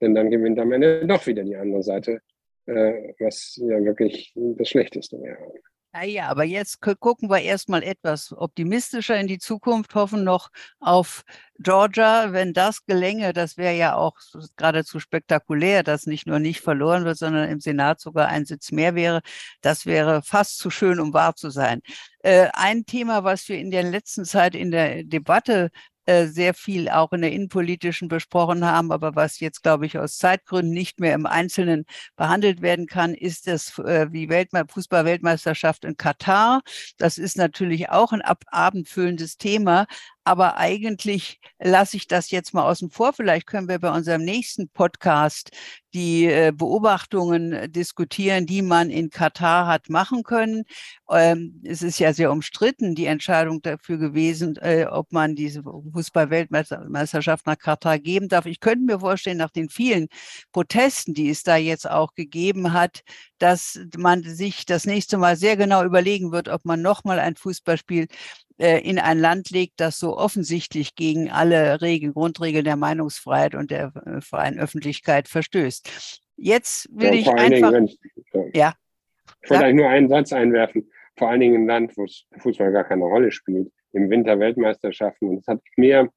Denn 0.00 0.14
dann 0.14 0.30
gewinnt 0.30 0.58
am 0.58 0.72
Ende 0.72 1.06
doch 1.06 1.26
wieder 1.26 1.44
die 1.44 1.56
andere 1.56 1.82
Seite, 1.82 2.20
äh, 2.66 3.12
was 3.18 3.56
ja 3.56 3.82
wirklich 3.84 4.32
das 4.34 4.68
Schlechteste 4.68 5.20
wäre. 5.20 5.52
Naja, 5.94 6.28
aber 6.28 6.44
jetzt 6.44 6.80
gucken 6.80 7.28
wir 7.28 7.42
erstmal 7.42 7.82
etwas 7.82 8.32
optimistischer 8.32 9.20
in 9.20 9.26
die 9.26 9.38
Zukunft, 9.38 9.94
hoffen 9.94 10.24
noch 10.24 10.48
auf 10.80 11.22
Georgia. 11.58 12.32
Wenn 12.32 12.54
das 12.54 12.86
gelänge, 12.86 13.34
das 13.34 13.58
wäre 13.58 13.76
ja 13.76 13.94
auch 13.94 14.16
geradezu 14.56 15.00
spektakulär, 15.00 15.82
dass 15.82 16.06
nicht 16.06 16.26
nur 16.26 16.38
nicht 16.38 16.62
verloren 16.62 17.04
wird, 17.04 17.18
sondern 17.18 17.50
im 17.50 17.60
Senat 17.60 18.00
sogar 18.00 18.28
ein 18.28 18.46
Sitz 18.46 18.72
mehr 18.72 18.94
wäre. 18.94 19.20
Das 19.60 19.84
wäre 19.84 20.22
fast 20.22 20.56
zu 20.56 20.70
schön, 20.70 20.98
um 20.98 21.12
wahr 21.12 21.34
zu 21.36 21.50
sein. 21.50 21.82
Äh, 22.20 22.48
ein 22.54 22.86
Thema, 22.86 23.24
was 23.24 23.46
wir 23.50 23.58
in 23.58 23.70
der 23.70 23.82
letzten 23.82 24.24
Zeit 24.24 24.54
in 24.54 24.70
der 24.70 25.04
Debatte 25.04 25.70
sehr 26.06 26.54
viel 26.54 26.88
auch 26.88 27.12
in 27.12 27.22
der 27.22 27.32
innenpolitischen 27.32 28.08
besprochen 28.08 28.64
haben, 28.64 28.90
aber 28.92 29.14
was 29.14 29.40
jetzt, 29.40 29.62
glaube 29.62 29.86
ich, 29.86 29.98
aus 29.98 30.16
Zeitgründen 30.16 30.72
nicht 30.72 31.00
mehr 31.00 31.14
im 31.14 31.26
Einzelnen 31.26 31.84
behandelt 32.16 32.60
werden 32.62 32.86
kann, 32.86 33.14
ist 33.14 33.46
das 33.46 33.78
äh, 33.78 34.08
die 34.10 34.28
Weltme 34.28 34.64
Fußball-Weltmeisterschaft 34.68 35.84
in 35.84 35.96
Katar. 35.96 36.62
Das 36.98 37.18
ist 37.18 37.36
natürlich 37.36 37.90
auch 37.90 38.12
ein 38.12 38.22
abendfüllendes 38.22 39.36
Thema, 39.36 39.86
aber 40.24 40.56
eigentlich 40.56 41.40
lasse 41.58 41.96
ich 41.96 42.06
das 42.06 42.30
jetzt 42.30 42.54
mal 42.54 42.68
außen 42.70 42.90
vor. 42.90 43.12
Vielleicht 43.12 43.46
können 43.46 43.68
wir 43.68 43.78
bei 43.78 43.90
unserem 43.90 44.22
nächsten 44.24 44.68
Podcast 44.68 45.50
die 45.94 46.26
äh, 46.26 46.52
Beobachtungen 46.54 47.70
diskutieren, 47.70 48.46
die 48.46 48.62
man 48.62 48.90
in 48.90 49.10
Katar 49.10 49.66
hat 49.66 49.90
machen 49.90 50.22
können. 50.22 50.64
Ähm, 51.10 51.60
es 51.64 51.82
ist 51.82 51.98
ja 51.98 52.12
sehr 52.12 52.32
umstritten, 52.32 52.94
die 52.94 53.06
Entscheidung 53.06 53.60
dafür 53.62 53.98
gewesen, 53.98 54.56
äh, 54.56 54.86
ob 54.90 55.12
man 55.12 55.34
diese 55.34 55.62
Fußball-Weltmeisterschaft 55.62 57.46
nach 57.46 57.58
Katar 57.58 57.98
geben 57.98 58.28
darf. 58.28 58.46
Ich 58.46 58.60
könnte 58.60 58.84
mir 58.84 59.00
vorstellen, 59.00 59.38
nach 59.38 59.50
den 59.50 59.68
vielen 59.68 60.08
Protesten, 60.52 61.14
die 61.14 61.28
es 61.28 61.42
da 61.42 61.56
jetzt 61.56 61.88
auch 61.88 62.14
gegeben 62.14 62.72
hat, 62.72 63.02
dass 63.42 63.80
man 63.98 64.22
sich 64.22 64.66
das 64.66 64.86
nächste 64.86 65.18
Mal 65.18 65.34
sehr 65.34 65.56
genau 65.56 65.84
überlegen 65.84 66.30
wird, 66.30 66.48
ob 66.48 66.64
man 66.64 66.80
nochmal 66.80 67.18
ein 67.18 67.34
Fußballspiel 67.34 68.06
äh, 68.58 68.78
in 68.88 69.00
ein 69.00 69.18
Land 69.18 69.50
legt, 69.50 69.80
das 69.80 69.98
so 69.98 70.16
offensichtlich 70.16 70.94
gegen 70.94 71.28
alle 71.28 71.80
Regeln, 71.80 72.12
Grundregeln 72.12 72.64
der 72.64 72.76
Meinungsfreiheit 72.76 73.56
und 73.56 73.72
der 73.72 73.92
äh, 74.06 74.20
freien 74.20 74.60
Öffentlichkeit 74.60 75.26
verstößt. 75.26 76.28
Jetzt 76.36 76.88
will 76.92 77.08
ja, 77.08 77.14
ich 77.14 77.28
einfach. 77.28 77.72
Dingen, 77.72 77.90
wenn, 78.32 78.50
ja. 78.54 78.74
Ich 79.42 79.50
wollte 79.50 79.64
eigentlich 79.64 79.76
nur 79.76 79.88
einen 79.88 80.08
Satz 80.08 80.32
einwerfen. 80.32 80.88
Vor 81.16 81.28
allen 81.28 81.40
Dingen 81.40 81.56
im 81.56 81.66
Land, 81.66 81.96
wo 81.96 82.06
Fußball 82.38 82.70
gar 82.70 82.84
keine 82.84 83.04
Rolle 83.04 83.32
spielt, 83.32 83.72
im 83.92 84.08
Winter 84.08 84.38
Weltmeisterschaften. 84.38 85.28
Und 85.28 85.38
es 85.38 85.48
hat 85.48 85.60
mehr 85.76 86.08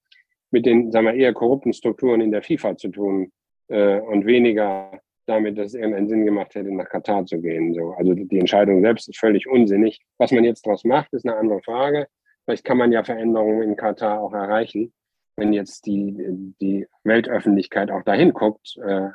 mit 0.51 0.67
den, 0.67 0.91
sagen 0.91 1.07
wir, 1.07 1.15
eher 1.15 1.34
korrupten 1.34 1.73
Strukturen 1.73 2.21
in 2.21 2.32
der 2.32 2.43
FIFA 2.43 2.78
zu 2.78 2.89
tun 2.89 3.32
äh, 3.67 3.99
und 3.99 4.28
weniger 4.28 5.01
damit, 5.28 5.57
dass 5.57 5.67
es 5.67 5.73
irgendeinen 5.76 6.07
Sinn 6.07 6.26
gemacht 6.26 6.55
hätte, 6.55 6.71
nach 6.73 6.89
Katar 6.89 7.26
zu 7.26 7.39
gehen. 7.39 7.73
So. 7.73 7.93
Also 7.93 8.13
die 8.13 8.39
Entscheidung 8.39 8.82
selbst 8.82 9.09
ist 9.09 9.19
völlig 9.19 9.47
unsinnig. 9.47 9.99
Was 10.17 10.32
man 10.32 10.43
jetzt 10.43 10.65
daraus 10.65 10.84
macht, 10.84 11.13
ist 11.13 11.26
eine 11.26 11.38
andere 11.38 11.61
Frage. 11.61 12.07
Vielleicht 12.45 12.63
kann 12.63 12.78
man 12.78 12.91
ja 12.91 13.03
Veränderungen 13.03 13.63
in 13.63 13.76
Katar 13.76 14.21
auch 14.21 14.34
erreichen, 14.34 14.93
wenn 15.36 15.53
jetzt 15.53 15.86
die, 15.86 16.53
die 16.61 16.88
Weltöffentlichkeit 17.03 17.91
auch 17.91 18.03
dahin 18.03 18.34
guckt 18.34 18.78
äh, 18.86 19.09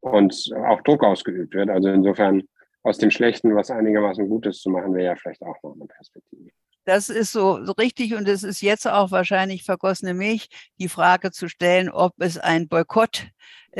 und 0.00 0.52
auch 0.68 0.80
Druck 0.82 1.02
ausgeübt 1.04 1.54
wird. 1.54 1.70
Also 1.70 1.88
insofern 1.88 2.44
aus 2.82 2.98
dem 2.98 3.10
Schlechten 3.10 3.54
was 3.54 3.70
einigermaßen 3.70 4.28
Gutes 4.28 4.60
zu 4.60 4.70
machen, 4.70 4.94
wäre 4.94 5.06
ja 5.06 5.16
vielleicht 5.16 5.42
auch 5.42 5.60
noch 5.62 5.74
eine 5.74 5.86
Perspektive. 5.86 6.50
Das 6.84 7.10
ist 7.10 7.32
so 7.32 7.52
richtig 7.78 8.14
und 8.14 8.26
es 8.28 8.42
ist 8.42 8.62
jetzt 8.62 8.86
auch 8.86 9.10
wahrscheinlich 9.10 9.62
vergossene 9.62 10.14
Milch, 10.14 10.48
die 10.78 10.88
Frage 10.88 11.30
zu 11.32 11.46
stellen, 11.46 11.90
ob 11.90 12.14
es 12.18 12.38
ein 12.38 12.66
Boykott 12.66 13.26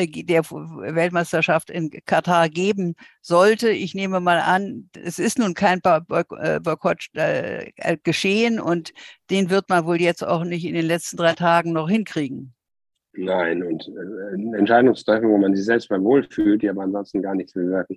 der 0.07 0.45
Weltmeisterschaft 0.45 1.71
in 1.71 1.91
Katar 2.07 2.49
geben 2.49 2.95
sollte. 3.21 3.71
Ich 3.71 3.95
nehme 3.95 4.21
mal 4.21 4.39
an, 4.39 4.91
es 5.03 5.19
ist 5.19 5.39
nun 5.39 5.55
kein 5.55 5.81
äh, 5.85 6.61
Boykott 6.61 7.07
äh, 7.15 7.97
geschehen 8.03 8.61
und 8.61 8.93
den 9.31 9.51
wird 9.51 9.69
man 9.69 9.87
wohl 9.87 10.01
jetzt 10.01 10.25
auch 10.25 10.45
nicht 10.45 10.65
in 10.65 10.75
den 10.75 10.87
letzten 10.87 11.17
drei 11.17 11.35
Tagen 11.35 11.73
noch 11.73 11.89
hinkriegen. 11.89 12.55
Nein, 13.13 13.65
und 13.65 14.55
Entscheidungen 14.55 14.95
zu 14.95 15.05
treffen, 15.05 15.29
wo 15.29 15.39
man 15.39 15.55
sich 15.55 15.65
selbst 15.65 15.89
bei 15.89 16.01
wohlfühlt, 16.01 16.63
die 16.63 16.71
aber 16.71 16.83
ansonsten 16.83 17.21
gar 17.21 17.35
nichts 17.35 17.53
bewirken, 17.53 17.97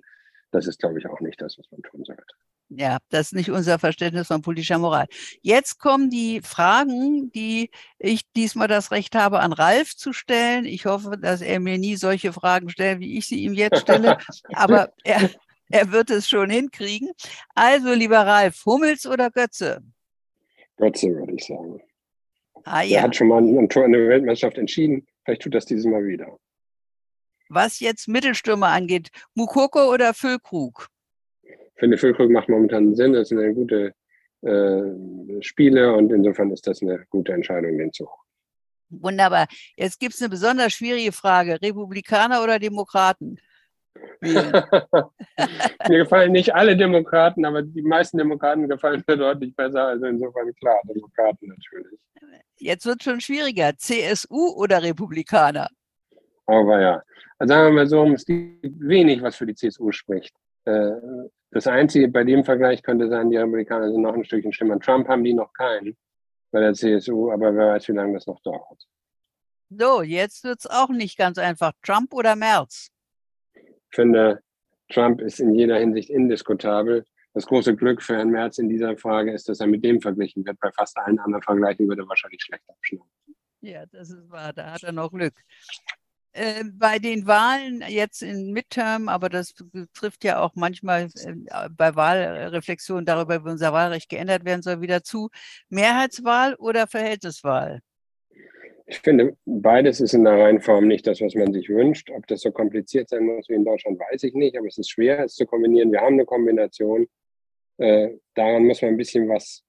das 0.52 0.66
ist, 0.66 0.78
glaube 0.78 0.98
ich, 0.98 1.06
auch 1.06 1.20
nicht 1.20 1.40
das, 1.40 1.58
was 1.58 1.70
man 1.70 1.82
tun 1.82 2.04
sollte. 2.04 2.24
Ja, 2.68 2.98
das 3.10 3.26
ist 3.28 3.32
nicht 3.34 3.50
unser 3.50 3.78
Verständnis 3.78 4.28
von 4.28 4.40
politischer 4.40 4.78
Moral. 4.78 5.06
Jetzt 5.42 5.78
kommen 5.78 6.08
die 6.08 6.40
Fragen, 6.42 7.30
die 7.32 7.70
ich 7.98 8.22
diesmal 8.34 8.68
das 8.68 8.90
Recht 8.90 9.14
habe, 9.14 9.40
an 9.40 9.52
Ralf 9.52 9.94
zu 9.94 10.12
stellen. 10.12 10.64
Ich 10.64 10.86
hoffe, 10.86 11.18
dass 11.20 11.42
er 11.42 11.60
mir 11.60 11.76
nie 11.78 11.96
solche 11.96 12.32
Fragen 12.32 12.70
stellt, 12.70 13.00
wie 13.00 13.18
ich 13.18 13.26
sie 13.26 13.42
ihm 13.44 13.54
jetzt 13.54 13.80
stelle. 13.80 14.16
Aber 14.54 14.92
er, 15.04 15.30
er 15.70 15.92
wird 15.92 16.10
es 16.10 16.28
schon 16.28 16.48
hinkriegen. 16.48 17.10
Also, 17.54 17.92
lieber 17.92 18.20
Ralf, 18.20 18.64
Hummels 18.64 19.06
oder 19.06 19.30
Götze? 19.30 19.82
Götze, 20.76 21.08
würde 21.08 21.34
ich 21.34 21.44
sagen. 21.44 21.80
Ah, 22.64 22.82
ja. 22.82 22.98
Er 22.98 23.02
hat 23.04 23.16
schon 23.16 23.28
mal 23.28 23.42
ein 23.42 23.68
Tor 23.68 23.84
in 23.84 23.92
der 23.92 24.08
Weltmeisterschaft 24.08 24.56
entschieden. 24.56 25.06
Vielleicht 25.24 25.42
tut 25.42 25.54
das 25.54 25.66
dieses 25.66 25.84
Mal 25.84 26.04
wieder. 26.06 26.38
Was 27.54 27.80
jetzt 27.80 28.08
Mittelstürmer 28.08 28.68
angeht, 28.68 29.10
Mukoko 29.34 29.92
oder 29.92 30.14
Füllkrug? 30.14 30.88
finde, 31.82 31.98
Füllkrug 31.98 32.30
macht 32.30 32.48
momentan 32.48 32.94
Sinn. 32.94 33.12
Das 33.12 33.28
sind 33.28 33.40
eine 33.40 33.54
gute 33.54 33.92
äh, 34.42 35.42
Spiele 35.42 35.92
und 35.94 36.12
insofern 36.12 36.52
ist 36.52 36.64
das 36.64 36.80
eine 36.80 37.04
gute 37.10 37.32
Entscheidung, 37.32 37.76
den 37.76 37.92
zu 37.92 38.08
Wunderbar. 38.88 39.48
Jetzt 39.76 39.98
gibt 39.98 40.14
es 40.14 40.20
eine 40.20 40.28
besonders 40.28 40.72
schwierige 40.74 41.12
Frage. 41.12 41.60
Republikaner 41.60 42.42
oder 42.42 42.58
Demokraten? 42.58 43.38
mir 44.20 45.08
gefallen 45.88 46.32
nicht 46.32 46.54
alle 46.54 46.76
Demokraten, 46.76 47.44
aber 47.44 47.62
die 47.62 47.82
meisten 47.82 48.18
Demokraten 48.18 48.68
gefallen 48.68 49.02
mir 49.06 49.16
deutlich 49.16 49.56
besser. 49.56 49.88
Also 49.88 50.06
insofern 50.06 50.54
klar, 50.54 50.78
Demokraten 50.84 51.48
natürlich. 51.48 51.98
Jetzt 52.58 52.86
wird 52.86 53.00
es 53.00 53.04
schon 53.04 53.20
schwieriger. 53.20 53.76
CSU 53.76 54.52
oder 54.54 54.82
Republikaner? 54.82 55.68
Aber 56.46 56.80
ja. 56.80 57.02
Also 57.38 57.54
sagen 57.54 57.66
wir 57.68 57.72
mal 57.72 57.86
so, 57.86 58.04
es 58.12 58.24
gibt 58.24 58.80
wenig, 58.80 59.22
was 59.22 59.36
für 59.36 59.46
die 59.46 59.54
CSU 59.54 59.92
spricht. 59.92 60.34
Äh, 60.64 60.92
das 61.50 61.66
Einzige 61.66 62.08
bei 62.08 62.24
dem 62.24 62.44
Vergleich 62.44 62.82
könnte 62.82 63.08
sein, 63.08 63.30
die 63.30 63.38
Amerikaner 63.38 63.90
sind 63.90 64.02
noch 64.02 64.14
ein 64.14 64.24
Stückchen 64.24 64.52
schlimmer. 64.52 64.78
Trump 64.78 65.08
haben 65.08 65.24
die 65.24 65.34
noch 65.34 65.52
keinen 65.52 65.96
bei 66.50 66.60
der 66.60 66.74
CSU, 66.74 67.30
aber 67.30 67.54
wer 67.54 67.68
weiß, 67.74 67.88
wie 67.88 67.92
lange 67.92 68.14
das 68.14 68.26
noch 68.26 68.40
dauert. 68.42 68.86
So, 69.70 70.02
jetzt 70.02 70.44
wird 70.44 70.60
es 70.60 70.66
auch 70.66 70.90
nicht 70.90 71.16
ganz 71.16 71.38
einfach. 71.38 71.72
Trump 71.82 72.12
oder 72.12 72.36
Merz? 72.36 72.90
Ich 73.54 73.62
finde, 73.90 74.42
Trump 74.90 75.20
ist 75.20 75.40
in 75.40 75.54
jeder 75.54 75.78
Hinsicht 75.78 76.10
indiskutabel. 76.10 77.04
Das 77.34 77.46
große 77.46 77.74
Glück 77.74 78.02
für 78.02 78.16
Herrn 78.16 78.30
Merz 78.30 78.58
in 78.58 78.68
dieser 78.68 78.96
Frage 78.96 79.32
ist, 79.32 79.48
dass 79.48 79.60
er 79.60 79.66
mit 79.66 79.84
dem 79.84 80.00
verglichen 80.00 80.44
wird. 80.44 80.60
Bei 80.60 80.70
fast 80.72 80.96
allen 80.98 81.18
anderen 81.18 81.42
Vergleichen 81.42 81.88
würde 81.88 82.02
er 82.02 82.08
wahrscheinlich 82.08 82.42
schlecht 82.42 82.64
abschneiden. 82.68 83.06
Ja, 83.62 83.86
das 83.86 84.10
ist 84.10 84.30
wahr. 84.30 84.52
Da 84.52 84.72
hat 84.72 84.82
er 84.82 84.92
noch 84.92 85.10
Glück. 85.10 85.34
Äh, 86.34 86.64
bei 86.72 86.98
den 86.98 87.26
Wahlen 87.26 87.84
jetzt 87.88 88.22
in 88.22 88.52
Midterm, 88.52 89.08
aber 89.08 89.28
das 89.28 89.52
trifft 89.92 90.24
ja 90.24 90.40
auch 90.40 90.54
manchmal 90.54 91.08
äh, 91.24 91.68
bei 91.70 91.94
Wahlreflexionen 91.94 93.04
darüber, 93.04 93.44
wie 93.44 93.50
unser 93.50 93.74
Wahlrecht 93.74 94.08
geändert 94.08 94.44
werden 94.46 94.62
soll, 94.62 94.80
wieder 94.80 95.02
zu. 95.02 95.28
Mehrheitswahl 95.68 96.54
oder 96.54 96.86
Verhältniswahl? 96.86 97.80
Ich 98.86 99.00
finde, 99.00 99.36
beides 99.44 100.00
ist 100.00 100.14
in 100.14 100.24
der 100.24 100.38
Reihenform 100.38 100.86
nicht 100.86 101.06
das, 101.06 101.20
was 101.20 101.34
man 101.34 101.52
sich 101.52 101.68
wünscht. 101.68 102.10
Ob 102.10 102.26
das 102.26 102.40
so 102.40 102.50
kompliziert 102.50 103.10
sein 103.10 103.24
muss 103.24 103.48
wie 103.50 103.54
in 103.54 103.64
Deutschland, 103.64 104.00
weiß 104.00 104.22
ich 104.22 104.32
nicht, 104.32 104.56
aber 104.56 104.66
es 104.66 104.78
ist 104.78 104.90
schwer, 104.90 105.24
es 105.24 105.34
zu 105.34 105.44
kombinieren. 105.44 105.92
Wir 105.92 106.00
haben 106.00 106.14
eine 106.14 106.24
Kombination. 106.24 107.08
Äh, 107.76 108.16
daran 108.34 108.64
muss 108.64 108.80
man 108.80 108.92
ein 108.92 108.96
bisschen 108.96 109.28
was 109.28 109.62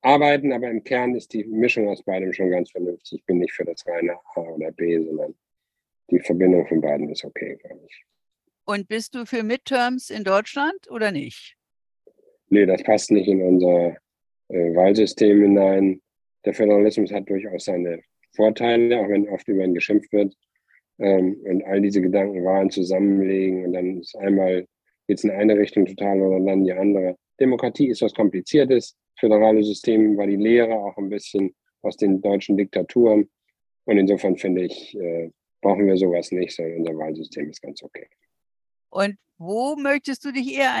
arbeiten, 0.00 0.52
aber 0.52 0.70
im 0.70 0.84
Kern 0.84 1.14
ist 1.14 1.34
die 1.34 1.44
Mischung 1.44 1.88
aus 1.88 2.02
beidem 2.02 2.32
schon 2.32 2.50
ganz 2.50 2.70
vernünftig. 2.70 3.20
Ich 3.20 3.26
bin 3.26 3.38
nicht 3.38 3.52
für 3.52 3.64
das 3.64 3.86
reine 3.86 4.16
A 4.34 4.40
oder 4.40 4.72
B, 4.72 5.02
sondern 5.04 5.34
die 6.10 6.20
Verbindung 6.20 6.66
von 6.66 6.80
beiden 6.80 7.08
ist 7.10 7.24
okay, 7.24 7.56
glaube 7.62 7.80
ich. 7.86 8.04
Und 8.64 8.88
bist 8.88 9.14
du 9.14 9.24
für 9.24 9.42
Midterms 9.42 10.10
in 10.10 10.24
Deutschland 10.24 10.90
oder 10.90 11.10
nicht? 11.10 11.56
Nee, 12.50 12.66
das 12.66 12.82
passt 12.82 13.10
nicht 13.10 13.28
in 13.28 13.42
unser 13.42 13.96
äh, 14.48 14.74
Wahlsystem 14.74 15.40
hinein. 15.42 16.00
Der 16.44 16.54
Föderalismus 16.54 17.12
hat 17.12 17.28
durchaus 17.28 17.64
seine 17.64 18.00
Vorteile, 18.34 18.98
auch 19.00 19.08
wenn 19.08 19.28
oft 19.28 19.48
über 19.48 19.64
ihn 19.64 19.74
geschimpft 19.74 20.12
wird. 20.12 20.34
Ähm, 20.98 21.40
und 21.44 21.64
all 21.64 21.80
diese 21.80 22.00
Gedanken 22.00 22.44
Wahlen 22.44 22.70
zusammenlegen 22.70 23.64
und 23.64 23.72
dann 23.72 24.00
ist 24.00 24.16
einmal 24.16 24.66
jetzt 25.06 25.24
in 25.24 25.30
eine 25.30 25.56
Richtung 25.56 25.86
total 25.86 26.20
oder 26.20 26.44
dann 26.44 26.64
die 26.64 26.72
andere. 26.72 27.16
Demokratie 27.40 27.88
ist 27.88 28.02
was 28.02 28.14
Kompliziertes. 28.14 28.96
Föderale 29.18 29.62
System 29.62 30.16
war 30.16 30.26
die 30.26 30.36
Lehre 30.36 30.74
auch 30.74 30.96
ein 30.96 31.08
bisschen 31.08 31.54
aus 31.82 31.96
den 31.96 32.20
deutschen 32.20 32.56
Diktaturen. 32.56 33.30
Und 33.84 33.98
insofern 33.98 34.36
finde 34.36 34.64
ich, 34.64 34.96
äh, 34.98 35.30
brauchen 35.60 35.86
wir 35.86 35.96
sowas 35.96 36.30
nicht, 36.32 36.54
sondern 36.54 36.78
unser 36.78 36.96
Wahlsystem 36.96 37.50
ist 37.50 37.62
ganz 37.62 37.82
okay. 37.82 38.08
Und 38.90 39.16
wo 39.38 39.76
möchtest 39.76 40.24
du 40.24 40.32
dich 40.32 40.52
eher 40.52 40.74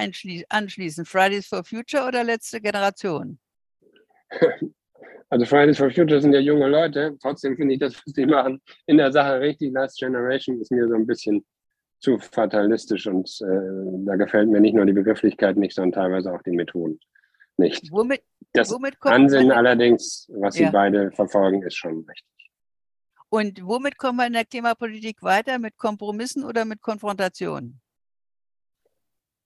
anschließen? 0.48 1.04
Fridays 1.04 1.46
for 1.46 1.62
Future 1.64 2.06
oder 2.06 2.24
letzte 2.24 2.60
Generation? 2.60 3.38
Also 5.30 5.44
Fridays 5.44 5.76
for 5.76 5.90
Future 5.90 6.22
sind 6.22 6.32
ja 6.32 6.40
junge 6.40 6.68
Leute. 6.68 7.16
Trotzdem 7.20 7.54
finde 7.54 7.74
ich 7.74 7.80
das, 7.80 7.94
was 7.96 8.14
die 8.14 8.24
machen, 8.24 8.62
in 8.86 8.96
der 8.96 9.12
Sache 9.12 9.40
richtig. 9.40 9.72
Last 9.72 9.98
Generation 9.98 10.58
ist 10.58 10.72
mir 10.72 10.88
so 10.88 10.94
ein 10.94 11.06
bisschen 11.06 11.44
zu 11.98 12.18
fatalistisch 12.18 13.06
und 13.06 13.28
äh, 13.42 14.06
da 14.06 14.16
gefällt 14.16 14.48
mir 14.48 14.60
nicht 14.60 14.74
nur 14.74 14.86
die 14.86 14.92
Begrifflichkeit 14.92 15.56
nicht, 15.56 15.74
sondern 15.74 16.02
teilweise 16.02 16.32
auch 16.32 16.42
die 16.42 16.52
Methoden 16.52 16.98
nicht. 17.58 17.90
Womit, 17.90 18.22
das 18.52 18.70
womit 18.70 18.96
Ansinnen 19.00 19.52
allerdings, 19.52 20.30
was 20.32 20.58
ja. 20.58 20.66
sie 20.66 20.72
beide 20.72 21.10
verfolgen, 21.10 21.62
ist 21.62 21.76
schon 21.76 22.06
richtig. 22.08 22.47
Und 23.30 23.64
womit 23.64 23.98
kommen 23.98 24.18
wir 24.18 24.26
in 24.26 24.32
der 24.32 24.44
Klimapolitik 24.44 25.22
weiter? 25.22 25.58
Mit 25.58 25.76
Kompromissen 25.76 26.44
oder 26.44 26.64
mit 26.64 26.80
Konfrontationen? 26.80 27.80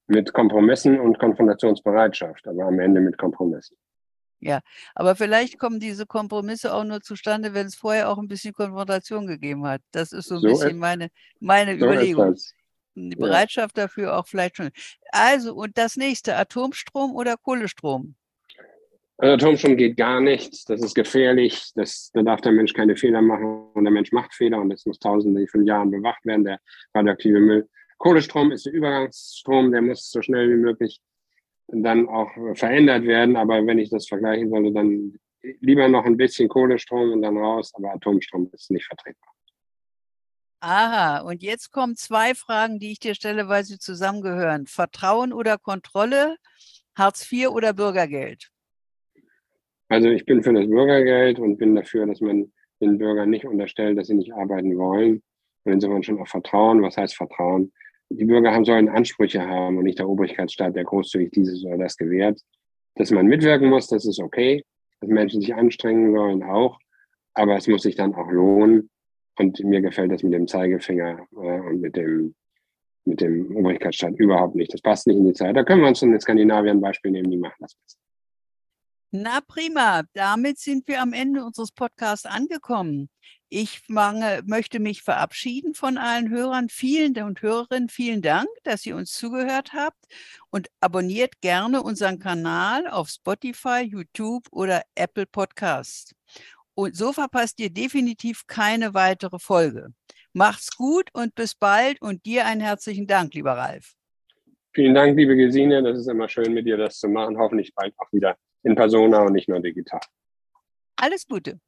Mit 0.06 0.32
Kompromissen 0.32 1.00
und 1.00 1.18
Konfrontationsbereitschaft, 1.18 2.46
aber 2.46 2.64
am 2.64 2.78
Ende 2.78 3.00
mit 3.00 3.18
Kompromissen. 3.18 3.76
Ja, 4.40 4.60
aber 4.96 5.14
vielleicht 5.14 5.58
kommen 5.58 5.78
diese 5.78 6.04
Kompromisse 6.04 6.74
auch 6.74 6.82
nur 6.82 7.00
zustande, 7.00 7.54
wenn 7.54 7.66
es 7.66 7.76
vorher 7.76 8.08
auch 8.08 8.18
ein 8.18 8.26
bisschen 8.26 8.52
Konfrontation 8.52 9.28
gegeben 9.28 9.64
hat. 9.66 9.80
Das 9.92 10.12
ist 10.12 10.26
so 10.26 10.34
ein 10.34 10.40
so 10.40 10.48
bisschen 10.48 10.78
meine, 10.78 11.08
meine 11.38 11.78
so 11.78 11.86
Überlegung. 11.86 12.34
Die 12.94 13.16
Bereitschaft 13.16 13.76
ja. 13.78 13.84
dafür 13.84 14.18
auch 14.18 14.26
vielleicht 14.26 14.56
schon. 14.56 14.70
Also, 15.12 15.54
und 15.54 15.78
das 15.78 15.96
nächste, 15.96 16.36
Atomstrom 16.36 17.14
oder 17.14 17.36
Kohlestrom? 17.36 18.16
Also 19.22 19.34
Atomstrom 19.34 19.76
geht 19.76 19.96
gar 19.96 20.20
nicht. 20.20 20.68
Das 20.68 20.82
ist 20.82 20.94
gefährlich. 20.94 21.70
Das, 21.76 22.10
da 22.12 22.22
darf 22.22 22.40
der 22.40 22.50
Mensch 22.50 22.72
keine 22.72 22.96
Fehler 22.96 23.22
machen. 23.22 23.68
Und 23.72 23.84
der 23.84 23.92
Mensch 23.92 24.10
macht 24.10 24.34
Fehler 24.34 24.60
und 24.60 24.70
das 24.70 24.84
muss 24.84 24.98
tausende 24.98 25.46
von 25.46 25.64
Jahren 25.64 25.92
bewacht 25.92 26.26
werden, 26.26 26.42
der 26.42 26.58
radioaktive 26.92 27.38
Müll. 27.38 27.68
Kohlestrom 27.98 28.50
ist 28.50 28.66
der 28.66 28.72
Übergangsstrom, 28.72 29.70
der 29.70 29.80
muss 29.80 30.10
so 30.10 30.22
schnell 30.22 30.50
wie 30.50 30.60
möglich 30.60 31.00
dann 31.68 32.08
auch 32.08 32.32
verändert 32.54 33.04
werden. 33.04 33.36
Aber 33.36 33.64
wenn 33.64 33.78
ich 33.78 33.90
das 33.90 34.08
vergleichen 34.08 34.50
sollte, 34.50 34.72
dann 34.72 35.14
lieber 35.60 35.88
noch 35.88 36.04
ein 36.04 36.16
bisschen 36.16 36.48
Kohlestrom 36.48 37.12
und 37.12 37.22
dann 37.22 37.36
raus. 37.36 37.70
Aber 37.74 37.94
Atomstrom 37.94 38.50
ist 38.52 38.72
nicht 38.72 38.86
vertretbar. 38.86 39.32
Aha, 40.58 41.20
und 41.20 41.44
jetzt 41.44 41.70
kommen 41.70 41.94
zwei 41.94 42.34
Fragen, 42.34 42.80
die 42.80 42.90
ich 42.90 42.98
dir 42.98 43.14
stelle, 43.14 43.46
weil 43.46 43.62
sie 43.62 43.78
zusammengehören. 43.78 44.66
Vertrauen 44.66 45.32
oder 45.32 45.58
Kontrolle, 45.58 46.38
Hartz 46.96 47.30
IV 47.30 47.50
oder 47.50 47.72
Bürgergeld? 47.72 48.51
Also 49.92 50.08
ich 50.08 50.24
bin 50.24 50.42
für 50.42 50.54
das 50.54 50.66
Bürgergeld 50.70 51.38
und 51.38 51.58
bin 51.58 51.74
dafür, 51.74 52.06
dass 52.06 52.22
man 52.22 52.50
den 52.80 52.96
Bürgern 52.96 53.28
nicht 53.28 53.44
unterstellt, 53.44 53.98
dass 53.98 54.06
sie 54.06 54.14
nicht 54.14 54.32
arbeiten 54.32 54.78
wollen. 54.78 55.22
Und 55.64 55.72
insofern 55.72 56.02
schon 56.02 56.18
auch 56.18 56.26
Vertrauen. 56.26 56.80
Was 56.80 56.96
heißt 56.96 57.14
Vertrauen? 57.14 57.74
Die 58.08 58.24
Bürger 58.24 58.54
haben, 58.54 58.64
sollen 58.64 58.88
Ansprüche 58.88 59.46
haben 59.46 59.76
und 59.76 59.84
nicht 59.84 59.98
der 59.98 60.08
Obrigkeitsstaat, 60.08 60.74
der 60.74 60.84
großzügig 60.84 61.32
dieses 61.32 61.62
oder 61.66 61.76
das 61.76 61.98
gewährt. 61.98 62.40
Dass 62.94 63.10
man 63.10 63.26
mitwirken 63.26 63.68
muss, 63.68 63.86
das 63.88 64.06
ist 64.06 64.18
okay. 64.18 64.64
Dass 65.02 65.10
Menschen 65.10 65.42
sich 65.42 65.54
anstrengen 65.54 66.14
sollen 66.14 66.42
auch. 66.42 66.78
Aber 67.34 67.56
es 67.56 67.68
muss 67.68 67.82
sich 67.82 67.94
dann 67.94 68.14
auch 68.14 68.30
lohnen. 68.30 68.88
Und 69.38 69.62
mir 69.62 69.82
gefällt 69.82 70.10
das 70.10 70.22
mit 70.22 70.32
dem 70.32 70.48
Zeigefinger 70.48 71.26
äh, 71.32 71.60
und 71.60 71.82
mit 71.82 71.96
dem, 71.96 72.34
mit 73.04 73.20
dem 73.20 73.54
Obrigkeitsstaat 73.54 74.14
überhaupt 74.18 74.54
nicht. 74.54 74.72
Das 74.72 74.80
passt 74.80 75.06
nicht 75.06 75.18
in 75.18 75.26
die 75.26 75.34
Zeit. 75.34 75.54
Da 75.54 75.64
können 75.64 75.82
wir 75.82 75.88
uns 75.88 76.00
in 76.00 76.18
Skandinavien 76.18 76.78
ein 76.78 76.80
Beispiel 76.80 77.10
nehmen, 77.10 77.30
die 77.30 77.36
machen 77.36 77.56
das 77.60 77.74
besser. 77.74 77.98
Na 79.14 79.42
prima, 79.46 80.04
damit 80.14 80.58
sind 80.58 80.88
wir 80.88 81.02
am 81.02 81.12
Ende 81.12 81.44
unseres 81.44 81.70
Podcasts 81.70 82.24
angekommen. 82.24 83.10
Ich 83.50 83.82
mange, 83.86 84.40
möchte 84.46 84.80
mich 84.80 85.02
verabschieden 85.02 85.74
von 85.74 85.98
allen 85.98 86.30
Hörern 86.30 86.70
vielen 86.70 87.22
und 87.22 87.42
Hörerinnen. 87.42 87.90
Vielen 87.90 88.22
Dank, 88.22 88.48
dass 88.62 88.86
ihr 88.86 88.96
uns 88.96 89.12
zugehört 89.12 89.74
habt 89.74 90.02
und 90.48 90.68
abonniert 90.80 91.42
gerne 91.42 91.82
unseren 91.82 92.20
Kanal 92.20 92.88
auf 92.88 93.10
Spotify, 93.10 93.82
YouTube 93.82 94.46
oder 94.50 94.80
Apple 94.94 95.26
Podcast. 95.26 96.14
Und 96.74 96.96
so 96.96 97.12
verpasst 97.12 97.60
ihr 97.60 97.68
definitiv 97.68 98.46
keine 98.46 98.94
weitere 98.94 99.38
Folge. 99.38 99.88
Macht's 100.32 100.74
gut 100.74 101.10
und 101.12 101.34
bis 101.34 101.54
bald 101.54 102.00
und 102.00 102.24
dir 102.24 102.46
einen 102.46 102.62
herzlichen 102.62 103.06
Dank, 103.06 103.34
lieber 103.34 103.52
Ralf. 103.52 103.92
Vielen 104.72 104.94
Dank, 104.94 105.18
liebe 105.18 105.36
Gesine. 105.36 105.82
Das 105.82 105.98
ist 105.98 106.08
immer 106.08 106.30
schön, 106.30 106.54
mit 106.54 106.64
dir 106.64 106.78
das 106.78 106.98
zu 106.98 107.08
machen. 107.08 107.36
Hoffentlich 107.36 107.74
bald 107.74 107.92
auch 107.98 108.10
wieder 108.10 108.38
in 108.62 108.74
Persona 108.74 109.22
und 109.22 109.32
nicht 109.32 109.48
nur 109.48 109.60
digital. 109.60 110.00
Alles 110.96 111.26
Gute. 111.26 111.60